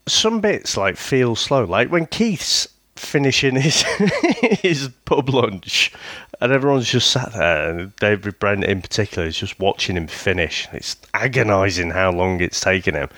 some 0.06 0.40
bits 0.40 0.76
like 0.76 0.96
feel 0.96 1.36
slow. 1.36 1.64
Like 1.64 1.90
when 1.90 2.06
Keith's 2.06 2.68
finishing 2.98 3.56
his 3.56 3.82
his 4.62 4.88
pub 5.04 5.28
lunch, 5.28 5.92
and 6.40 6.52
everyone's 6.52 6.88
just 6.88 7.10
sat 7.10 7.32
there, 7.32 7.70
and 7.70 7.96
David 7.96 8.38
Brent 8.38 8.64
in 8.64 8.82
particular 8.82 9.26
is 9.26 9.38
just 9.38 9.58
watching 9.58 9.96
him 9.96 10.06
finish. 10.06 10.68
It's 10.72 10.96
agonising 11.14 11.90
how 11.90 12.12
long 12.12 12.40
it's 12.40 12.60
taken 12.60 12.94
him. 12.94 13.08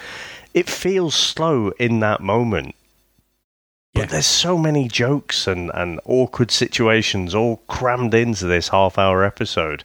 It 0.55 0.69
feels 0.69 1.15
slow 1.15 1.71
in 1.79 2.01
that 2.01 2.21
moment. 2.21 2.75
But 3.93 4.11
there's 4.11 4.27
so 4.27 4.57
many 4.57 4.87
jokes 4.87 5.49
and, 5.49 5.71
and 5.75 6.01
awkward 6.05 6.53
situations 6.53 7.35
all 7.35 7.57
crammed 7.67 8.15
into 8.15 8.47
this 8.47 8.69
half 8.69 8.99
hour 8.99 9.25
episode. 9.25 9.83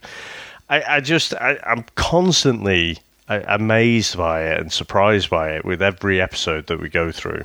I, 0.70 0.82
I 0.88 1.00
just, 1.00 1.34
I, 1.34 1.58
I'm 1.64 1.84
constantly 1.96 2.98
amazed 3.28 4.16
by 4.16 4.42
it 4.42 4.60
and 4.60 4.72
surprised 4.72 5.28
by 5.30 5.50
it 5.50 5.64
with 5.64 5.82
every 5.82 6.20
episode 6.20 6.66
that 6.68 6.80
we 6.80 6.88
go 6.88 7.10
through. 7.10 7.44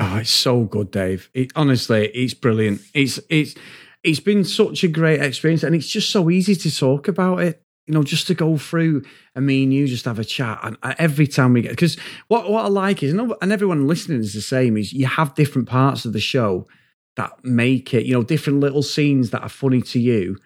Oh, 0.00 0.16
it's 0.16 0.30
so 0.30 0.64
good, 0.64 0.90
Dave. 0.90 1.28
It, 1.34 1.52
honestly, 1.54 2.06
it's 2.08 2.34
brilliant. 2.34 2.80
It's 2.94 3.20
it's 3.28 3.54
it's 4.02 4.20
been 4.20 4.44
such 4.44 4.82
a 4.82 4.88
great 4.88 5.20
experience, 5.20 5.62
and 5.62 5.74
it's 5.74 5.88
just 5.88 6.10
so 6.10 6.30
easy 6.30 6.54
to 6.56 6.74
talk 6.74 7.06
about 7.08 7.40
it. 7.40 7.62
You 7.86 7.94
know, 7.94 8.02
just 8.02 8.26
to 8.28 8.34
go 8.34 8.56
through 8.56 9.02
and 9.34 9.46
me 9.46 9.64
and 9.64 9.74
you 9.74 9.86
just 9.86 10.06
have 10.06 10.18
a 10.18 10.24
chat, 10.24 10.60
and 10.62 10.78
uh, 10.82 10.94
every 10.98 11.26
time 11.26 11.52
we 11.52 11.62
get 11.62 11.72
because 11.72 11.96
what 12.28 12.50
what 12.50 12.64
I 12.64 12.68
like 12.68 13.02
is, 13.02 13.12
and 13.12 13.52
everyone 13.52 13.86
listening 13.86 14.20
is 14.20 14.32
the 14.32 14.40
same. 14.40 14.78
Is 14.78 14.92
you 14.92 15.06
have 15.06 15.34
different 15.34 15.68
parts 15.68 16.06
of 16.06 16.14
the 16.14 16.20
show 16.20 16.66
that 17.16 17.32
make 17.44 17.92
it, 17.92 18.06
you 18.06 18.14
know, 18.14 18.22
different 18.22 18.60
little 18.60 18.82
scenes 18.82 19.30
that 19.30 19.42
are 19.42 19.48
funny 19.50 19.82
to 19.82 19.98
you 20.00 20.38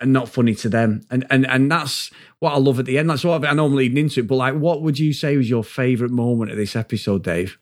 and 0.00 0.12
not 0.12 0.28
funny 0.28 0.54
to 0.56 0.68
them, 0.68 1.02
and 1.10 1.26
and 1.30 1.46
and 1.48 1.72
that's 1.72 2.12
what 2.40 2.52
I 2.54 2.58
love 2.58 2.78
at 2.78 2.86
the 2.86 2.98
end. 2.98 3.10
That's 3.10 3.24
what 3.24 3.44
I 3.44 3.52
know 3.54 3.66
I'm 3.66 3.74
leading 3.74 3.98
into. 3.98 4.22
But 4.22 4.36
like, 4.36 4.54
what 4.54 4.82
would 4.82 4.98
you 5.00 5.12
say 5.12 5.36
was 5.36 5.50
your 5.50 5.64
favorite 5.64 6.12
moment 6.12 6.52
of 6.52 6.56
this 6.56 6.76
episode, 6.76 7.24
Dave? 7.24 7.58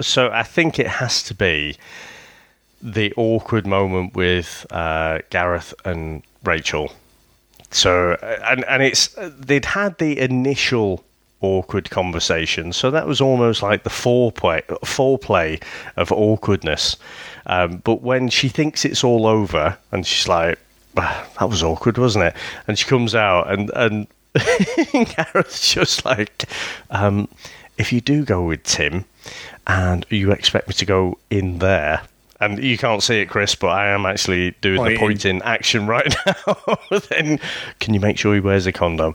So 0.00 0.30
I 0.30 0.42
think 0.42 0.78
it 0.78 0.86
has 0.86 1.22
to 1.24 1.34
be 1.34 1.76
the 2.80 3.12
awkward 3.16 3.66
moment 3.66 4.14
with 4.14 4.66
uh, 4.70 5.20
Gareth 5.30 5.74
and 5.84 6.22
Rachel. 6.44 6.92
So 7.70 8.12
uh, 8.22 8.38
and 8.44 8.64
and 8.64 8.82
it's 8.82 9.16
they'd 9.18 9.64
had 9.64 9.98
the 9.98 10.18
initial 10.18 11.04
awkward 11.40 11.90
conversation, 11.90 12.72
so 12.72 12.90
that 12.90 13.06
was 13.06 13.20
almost 13.20 13.62
like 13.62 13.82
the 13.84 13.90
foreplay 13.90 14.62
foreplay 14.84 15.62
of 15.96 16.10
awkwardness. 16.10 16.96
Um, 17.46 17.78
but 17.78 18.02
when 18.02 18.28
she 18.28 18.48
thinks 18.48 18.84
it's 18.84 19.04
all 19.04 19.26
over, 19.26 19.76
and 19.92 20.06
she's 20.06 20.28
like, 20.28 20.58
"Ah, 20.96 21.26
"That 21.38 21.50
was 21.50 21.62
awkward, 21.62 21.98
wasn't 21.98 22.24
it?" 22.24 22.36
and 22.66 22.78
she 22.78 22.86
comes 22.86 23.14
out, 23.14 23.50
and 23.50 23.70
and 23.74 24.06
Gareth's 25.16 25.72
just 25.72 26.04
like, 26.04 26.44
um, 26.90 27.28
"If 27.78 27.92
you 27.92 28.00
do 28.00 28.24
go 28.24 28.42
with 28.42 28.62
Tim." 28.64 29.04
and 29.70 30.06
you 30.08 30.32
expect 30.32 30.66
me 30.66 30.72
to 30.72 30.86
go 30.86 31.18
in 31.28 31.58
there. 31.58 32.00
And 32.40 32.62
you 32.62 32.78
can't 32.78 33.02
see 33.02 33.20
it, 33.20 33.26
Chris, 33.26 33.54
but 33.54 33.66
I 33.68 33.88
am 33.88 34.06
actually 34.06 34.52
doing 34.62 34.76
the 34.76 34.96
Pointing. 34.96 34.98
pointing 34.98 35.42
action 35.42 35.86
right 35.94 36.14
now. 36.24 36.78
then 37.10 37.38
can 37.80 37.92
you 37.92 38.00
make 38.00 38.16
sure 38.16 38.32
he 38.32 38.40
wears 38.40 38.64
a 38.66 38.72
condom? 38.72 39.14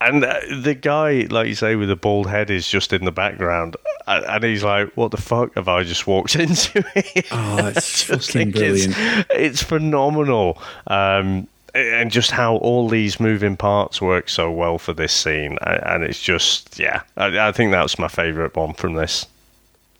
And 0.00 0.24
uh, 0.24 0.40
the 0.60 0.74
guy, 0.74 1.26
like 1.30 1.46
you 1.46 1.54
say, 1.54 1.76
with 1.76 1.88
the 1.88 1.94
bald 1.96 2.28
head 2.28 2.50
is 2.50 2.66
just 2.66 2.92
in 2.92 3.04
the 3.04 3.12
background. 3.12 3.76
And 4.08 4.42
he's 4.42 4.64
like, 4.64 4.90
what 4.96 5.12
the 5.12 5.18
fuck 5.18 5.54
have 5.54 5.68
I 5.68 5.84
just 5.84 6.06
walked 6.08 6.34
into 6.36 6.82
here? 6.94 7.22
Oh, 7.30 7.66
it's 7.68 8.02
fucking 8.04 8.22
think 8.52 8.56
it's, 8.56 8.86
brilliant. 8.86 9.26
it's 9.30 9.62
phenomenal. 9.62 10.60
Um, 10.88 11.46
and 11.74 12.10
just 12.10 12.30
how 12.30 12.56
all 12.56 12.88
these 12.88 13.18
moving 13.18 13.56
parts 13.56 14.00
work 14.00 14.28
so 14.28 14.50
well 14.50 14.78
for 14.78 14.92
this 14.92 15.12
scene. 15.12 15.58
And 15.62 16.02
it's 16.02 16.22
just, 16.22 16.78
yeah, 16.78 17.02
I, 17.16 17.48
I 17.48 17.52
think 17.52 17.72
that's 17.72 17.98
my 17.98 18.08
favourite 18.08 18.54
one 18.56 18.74
from 18.74 18.94
this. 18.94 19.26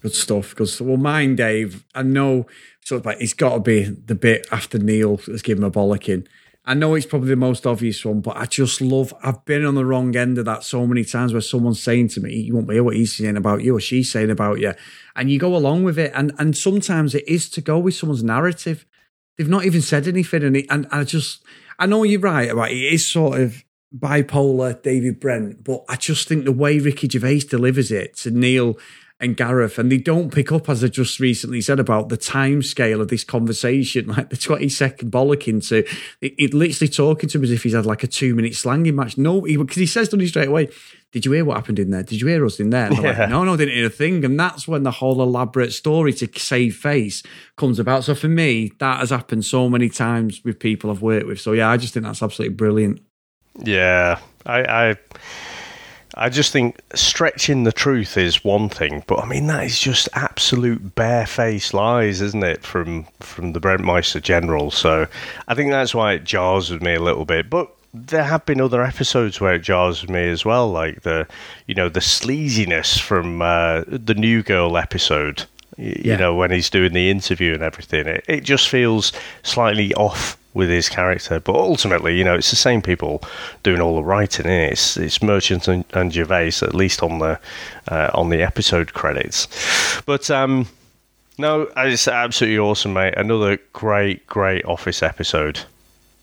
Good 0.03 0.14
stuff. 0.14 0.51
Stuff. 0.51 0.81
Well, 0.81 0.97
mine, 0.97 1.37
Dave, 1.37 1.85
I 1.95 2.03
know 2.03 2.47
of 2.91 3.07
like 3.07 3.20
it's 3.20 3.33
got 3.33 3.55
to 3.55 3.61
be 3.61 3.85
the 3.85 4.14
bit 4.14 4.47
after 4.51 4.79
Neil 4.79 5.16
has 5.18 5.41
given 5.41 5.62
a 5.62 5.70
bollocking 5.70 6.27
I 6.64 6.75
know 6.75 6.95
it's 6.95 7.07
probably 7.07 7.31
the 7.31 7.37
most 7.37 7.66
obvious 7.66 8.05
one, 8.05 8.20
but 8.20 8.37
I 8.37 8.47
just 8.47 8.81
love. 8.81 9.12
I've 9.23 9.45
been 9.45 9.64
on 9.64 9.75
the 9.75 9.85
wrong 9.85 10.14
end 10.14 10.39
of 10.39 10.45
that 10.45 10.62
so 10.62 10.87
many 10.87 11.05
times 11.05 11.33
where 11.33 11.41
someone's 11.41 11.83
saying 11.83 12.09
to 12.09 12.20
me, 12.20 12.37
"You 12.37 12.55
won't 12.55 12.70
hear 12.70 12.85
what 12.85 12.95
he's 12.95 13.16
saying 13.16 13.37
about 13.37 13.62
you 13.62 13.77
or 13.77 13.81
she's 13.81 14.12
saying 14.12 14.31
about 14.31 14.61
you," 14.61 14.75
and 15.16 15.29
you 15.29 15.41
go 15.41 15.57
along 15.57 15.83
with 15.83 15.99
it. 15.99 16.12
And 16.14 16.33
and 16.39 16.57
sometimes 16.57 17.16
it 17.16 17.25
is 17.27 17.51
to 17.51 17.61
go 17.61 17.81
with 17.81 17.95
someone's 17.95 18.23
narrative. 18.23 18.87
They've 19.37 19.49
not 19.49 19.64
even 19.64 19.83
said 19.83 20.07
anything, 20.07 20.45
and 20.45 20.57
it, 20.57 20.66
and 20.70 20.87
I 20.93 21.03
just 21.03 21.43
I 21.83 21.87
know 21.87 22.05
you're 22.05 22.20
right 22.20 22.49
about 22.49 22.70
it. 22.70 22.76
it 22.76 22.93
is 22.93 23.05
sort 23.05 23.41
of 23.41 23.64
bipolar 23.99 24.80
David 24.80 25.18
Brent, 25.18 25.64
but 25.64 25.85
I 25.89 25.97
just 25.97 26.28
think 26.28 26.45
the 26.45 26.53
way 26.53 26.78
Ricky 26.78 27.09
Gervais 27.09 27.41
delivers 27.41 27.91
it 27.91 28.16
to 28.18 28.30
Neil 28.30 28.78
and 29.23 29.37
Gareth, 29.37 29.79
and 29.79 29.91
they 29.91 29.99
don't 29.99 30.33
pick 30.33 30.51
up, 30.51 30.68
as 30.68 30.83
I 30.83 30.89
just 30.89 31.20
recently 31.20 31.61
said, 31.61 31.79
about 31.79 32.09
the 32.09 32.16
time 32.16 32.61
scale 32.62 33.01
of 33.01 33.09
this 33.09 33.23
conversation, 33.23 34.07
like 34.09 34.31
the 34.31 34.37
20 34.37 34.68
second 34.68 35.12
bollocking 35.12 35.66
to 35.68 35.79
it, 36.20 36.35
it 36.37 36.53
literally 36.53 36.89
talking 36.89 37.29
to 37.29 37.39
him 37.39 37.45
as 37.45 37.51
if 37.53 37.62
he's 37.62 37.75
had 37.75 37.87
like 37.87 38.03
a 38.03 38.09
two 38.09 38.35
minute 38.35 38.55
slanging 38.55 38.97
match. 38.97 39.16
No, 39.16 39.41
because 39.41 39.77
he, 39.77 39.83
he, 39.83 39.87
says 39.87 40.09
to 40.11 40.16
me 40.16 40.27
straight 40.27 40.49
away, 40.49 40.68
Did 41.12 41.25
you 41.25 41.33
hear 41.33 41.45
what 41.45 41.57
happened 41.57 41.79
in 41.79 41.91
there? 41.91 42.03
Did 42.03 42.20
you 42.20 42.27
hear 42.27 42.45
us 42.45 42.59
in 42.59 42.70
there? 42.70 42.93
Yeah. 42.93 43.01
Like, 43.01 43.31
no, 43.31 43.45
no, 43.45 43.55
I 43.55 43.57
didn't 43.57 43.75
hear 43.75 43.87
a 43.87 43.91
thing. 43.91 44.25
And 44.25 44.39
that's 44.39 44.66
when 44.66 44.83
the 44.83 44.91
whole 44.91 45.23
elaborate 45.23 45.73
story 45.73 46.12
to 46.14 46.29
save 46.39 46.77
face 46.77 47.23
comes 47.57 47.79
about. 47.79 48.05
So 48.05 48.14
for 48.14 48.29
me, 48.29 48.73
that 48.81 49.01
has 49.01 49.11
happened 49.11 49.45
so 49.45 49.68
many 49.68 49.89
times 49.89 50.43
with 50.45 50.59
people 50.59 50.91
I've 50.91 51.03
worked 51.03 51.27
with. 51.27 51.41
So 51.41 51.53
yeah, 51.53 51.70
I 51.70 51.77
just 51.77 51.95
think 51.95 52.05
that's 52.05 52.23
absolutely 52.23 52.57
brilliant. 52.57 53.01
Yeah, 53.64 54.18
I, 54.47 54.91
I 54.91 54.97
I 56.14 56.28
just 56.28 56.52
think 56.52 56.80
stretching 56.94 57.64
the 57.64 57.72
truth 57.72 58.16
is 58.18 58.44
one 58.44 58.68
thing, 58.68 59.02
but 59.06 59.20
I 59.20 59.26
mean 59.26 59.46
that 59.46 59.64
is 59.64 59.78
just 59.78 60.08
absolute 60.12 60.94
barefaced 60.94 61.72
lies, 61.72 62.20
isn't 62.20 62.44
it, 62.44 62.62
from 62.62 63.06
from 63.20 63.52
the 63.52 63.60
Brentmeister 63.60 64.20
General? 64.20 64.70
So 64.70 65.06
I 65.48 65.54
think 65.54 65.70
that's 65.70 65.94
why 65.94 66.12
it 66.14 66.24
jars 66.24 66.70
with 66.70 66.82
me 66.82 66.94
a 66.94 67.00
little 67.00 67.24
bit. 67.24 67.48
But 67.48 67.70
there 67.94 68.24
have 68.24 68.44
been 68.46 68.60
other 68.60 68.82
episodes 68.82 69.40
where 69.40 69.54
it 69.54 69.62
jars 69.62 70.02
with 70.02 70.10
me 70.10 70.28
as 70.28 70.44
well, 70.44 70.70
like 70.70 71.02
the 71.02 71.26
you 71.66 71.74
know 71.74 71.88
the 71.88 72.00
sleaziness 72.00 73.00
from 73.00 73.40
uh, 73.40 73.84
the 73.86 74.14
New 74.14 74.42
Girl 74.42 74.76
episode. 74.76 75.44
You 75.78 76.02
yeah. 76.04 76.16
know 76.16 76.34
when 76.34 76.50
he's 76.50 76.68
doing 76.68 76.92
the 76.92 77.10
interview 77.10 77.54
and 77.54 77.62
everything, 77.62 78.06
it, 78.06 78.24
it 78.28 78.40
just 78.44 78.68
feels 78.68 79.12
slightly 79.42 79.94
off 79.94 80.36
with 80.55 80.68
his 80.68 80.88
character. 80.88 81.40
But 81.40 81.57
ultimately, 81.57 82.16
you 82.16 82.24
know, 82.24 82.34
it's 82.34 82.50
the 82.50 82.57
same 82.57 82.82
people 82.82 83.22
doing 83.62 83.80
all 83.80 83.96
the 83.96 84.05
writing. 84.05 84.46
It? 84.46 84.72
It's 84.72 84.96
it's 84.96 85.22
Merchant 85.22 85.68
and, 85.68 85.84
and 85.92 86.12
Gervais, 86.12 86.53
at 86.62 86.74
least 86.74 87.03
on 87.03 87.18
the 87.18 87.38
uh, 87.88 88.11
on 88.14 88.28
the 88.28 88.42
episode 88.42 88.92
credits. 88.92 89.48
But 90.07 90.30
um, 90.30 90.66
no, 91.38 91.68
it's 91.76 92.09
absolutely 92.09 92.59
awesome, 92.59 92.92
mate. 92.92 93.14
Another 93.16 93.59
great, 93.72 94.26
great 94.26 94.64
Office 94.64 95.03
episode. 95.03 95.61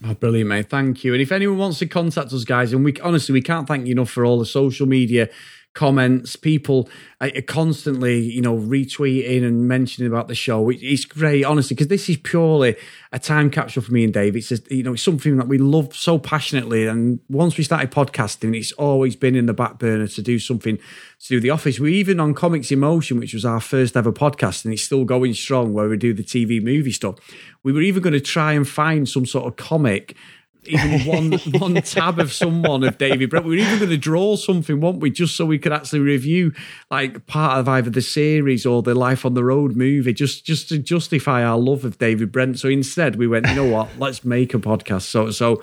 Oh, 0.04 0.14
brilliant, 0.14 0.48
mate. 0.48 0.70
Thank 0.70 1.04
you. 1.04 1.12
And 1.12 1.20
if 1.20 1.30
anyone 1.30 1.58
wants 1.58 1.78
to 1.80 1.86
contact 1.86 2.32
us, 2.32 2.44
guys, 2.44 2.72
and 2.72 2.84
we 2.84 2.94
honestly 3.02 3.32
we 3.32 3.42
can't 3.42 3.68
thank 3.68 3.86
you 3.86 3.92
enough 3.92 4.10
for 4.10 4.24
all 4.24 4.38
the 4.38 4.46
social 4.46 4.86
media 4.86 5.28
comments, 5.74 6.34
people 6.34 6.88
uh, 7.20 7.30
constantly, 7.46 8.18
you 8.18 8.40
know, 8.40 8.56
retweeting 8.56 9.44
and 9.44 9.68
mentioning 9.68 10.10
about 10.10 10.26
the 10.26 10.34
show. 10.34 10.68
It, 10.68 10.78
it's 10.82 11.04
great, 11.04 11.44
honestly, 11.44 11.74
because 11.74 11.88
this 11.88 12.08
is 12.08 12.16
purely 12.16 12.76
a 13.12 13.18
time 13.18 13.50
capsule 13.50 13.82
for 13.82 13.92
me 13.92 14.04
and 14.04 14.12
Dave. 14.12 14.34
It's 14.34 14.48
just, 14.48 14.70
you 14.70 14.82
know, 14.82 14.94
it's 14.94 15.02
something 15.02 15.36
that 15.36 15.46
we 15.46 15.58
love 15.58 15.94
so 15.94 16.18
passionately. 16.18 16.86
And 16.86 17.20
once 17.28 17.56
we 17.56 17.64
started 17.64 17.90
podcasting, 17.92 18.56
it's 18.56 18.72
always 18.72 19.14
been 19.14 19.36
in 19.36 19.46
the 19.46 19.54
back 19.54 19.78
burner 19.78 20.08
to 20.08 20.22
do 20.22 20.38
something 20.38 20.76
to 20.76 21.28
do 21.28 21.40
the 21.40 21.50
office. 21.50 21.78
We 21.78 21.94
even 21.94 22.18
on 22.18 22.34
Comics 22.34 22.72
in 22.72 22.80
Motion, 22.80 23.20
which 23.20 23.34
was 23.34 23.44
our 23.44 23.60
first 23.60 23.96
ever 23.96 24.12
podcast, 24.12 24.64
and 24.64 24.74
it's 24.74 24.82
still 24.82 25.04
going 25.04 25.34
strong 25.34 25.72
where 25.72 25.88
we 25.88 25.96
do 25.96 26.12
the 26.12 26.24
TV 26.24 26.62
movie 26.62 26.92
stuff. 26.92 27.16
We 27.62 27.72
were 27.72 27.82
even 27.82 28.02
going 28.02 28.14
to 28.14 28.20
try 28.20 28.54
and 28.54 28.66
find 28.66 29.08
some 29.08 29.26
sort 29.26 29.46
of 29.46 29.56
comic 29.56 30.16
even 30.64 31.00
one 31.06 31.32
one 31.60 31.74
tab 31.82 32.18
of 32.18 32.32
someone 32.32 32.84
of 32.84 32.98
David 32.98 33.30
Brent. 33.30 33.46
We 33.46 33.56
were 33.56 33.62
even 33.62 33.78
going 33.78 33.90
to 33.90 33.96
draw 33.96 34.36
something, 34.36 34.80
weren't 34.80 35.00
we, 35.00 35.10
just 35.10 35.36
so 35.36 35.46
we 35.46 35.58
could 35.58 35.72
actually 35.72 36.00
review 36.00 36.52
like 36.90 37.26
part 37.26 37.58
of 37.58 37.68
either 37.68 37.90
the 37.90 38.02
series 38.02 38.66
or 38.66 38.82
the 38.82 38.94
Life 38.94 39.24
on 39.24 39.34
the 39.34 39.44
Road 39.44 39.76
movie, 39.76 40.12
just 40.12 40.44
just 40.44 40.68
to 40.68 40.78
justify 40.78 41.42
our 41.44 41.58
love 41.58 41.84
of 41.84 41.98
David 41.98 42.32
Brent. 42.32 42.58
So 42.58 42.68
instead, 42.68 43.16
we 43.16 43.26
went, 43.26 43.48
you 43.48 43.54
know 43.54 43.66
what, 43.66 43.88
let's 43.98 44.24
make 44.24 44.54
a 44.54 44.58
podcast. 44.58 45.02
So 45.02 45.30
so 45.30 45.62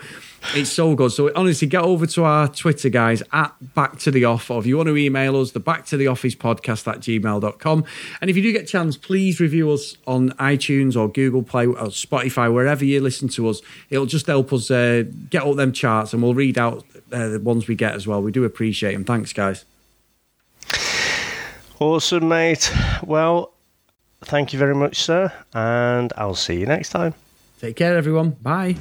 it's 0.54 0.72
so 0.72 0.96
good. 0.96 1.12
So 1.12 1.32
honestly, 1.36 1.68
get 1.68 1.82
over 1.84 2.06
to 2.08 2.24
our 2.24 2.48
Twitter, 2.48 2.90
guys, 2.90 3.22
at 3.34 3.54
Back 3.74 4.00
to 4.00 4.12
the 4.12 4.26
Off. 4.26 4.50
Or 4.50 4.60
if 4.60 4.66
you 4.66 4.78
want 4.78 4.88
to 4.88 4.98
email 4.98 5.40
us, 5.40 5.52
the 5.52 5.60
Back 5.60 5.86
to 5.88 5.98
the 5.98 6.08
Office 6.08 6.36
podcast 6.36 6.88
at 6.88 7.00
gmail.com. 7.00 7.86
And 8.22 8.30
if 8.30 8.36
you 8.36 8.44
do 8.44 8.52
get 8.52 8.64
a 8.64 8.68
chance, 8.68 8.98
please 8.98 9.40
review 9.40 9.72
us 9.72 9.98
on 10.08 10.30
iTunes 10.32 10.96
or 10.96 11.10
Google 11.10 11.44
Play 11.44 11.66
or 11.66 11.76
Spotify, 11.88 12.54
wherever 12.54 12.86
you 12.86 13.02
listen 13.02 13.28
to 13.30 13.50
us. 13.50 13.62
It'll 13.90 14.06
just 14.06 14.28
help 14.28 14.54
us 14.54 14.72
uh, 14.72 15.04
get 15.30 15.44
up 15.44 15.56
them 15.58 15.72
charts 15.72 16.14
and 16.14 16.22
we'll 16.22 16.34
read 16.34 16.58
out 16.58 16.86
uh, 17.12 17.30
the 17.30 17.40
ones 17.40 17.68
we 17.68 17.76
get 17.76 17.94
as 17.94 18.08
well. 18.08 18.22
We 18.22 18.32
do 18.32 18.44
appreciate 18.44 18.94
them. 18.94 19.04
Thanks, 19.04 19.34
guys. 19.34 19.66
Awesome, 21.80 22.28
mate. 22.28 22.72
Well, 23.04 23.54
thank 24.22 24.54
you 24.54 24.60
very 24.60 24.76
much, 24.76 25.02
sir. 25.04 25.32
And 25.54 26.12
I'll 26.18 26.36
see 26.36 26.60
you 26.60 26.66
next 26.66 26.90
time. 26.90 27.14
Take 27.60 27.76
care, 27.76 27.98
everyone. 27.98 28.32
Bye. 28.42 28.76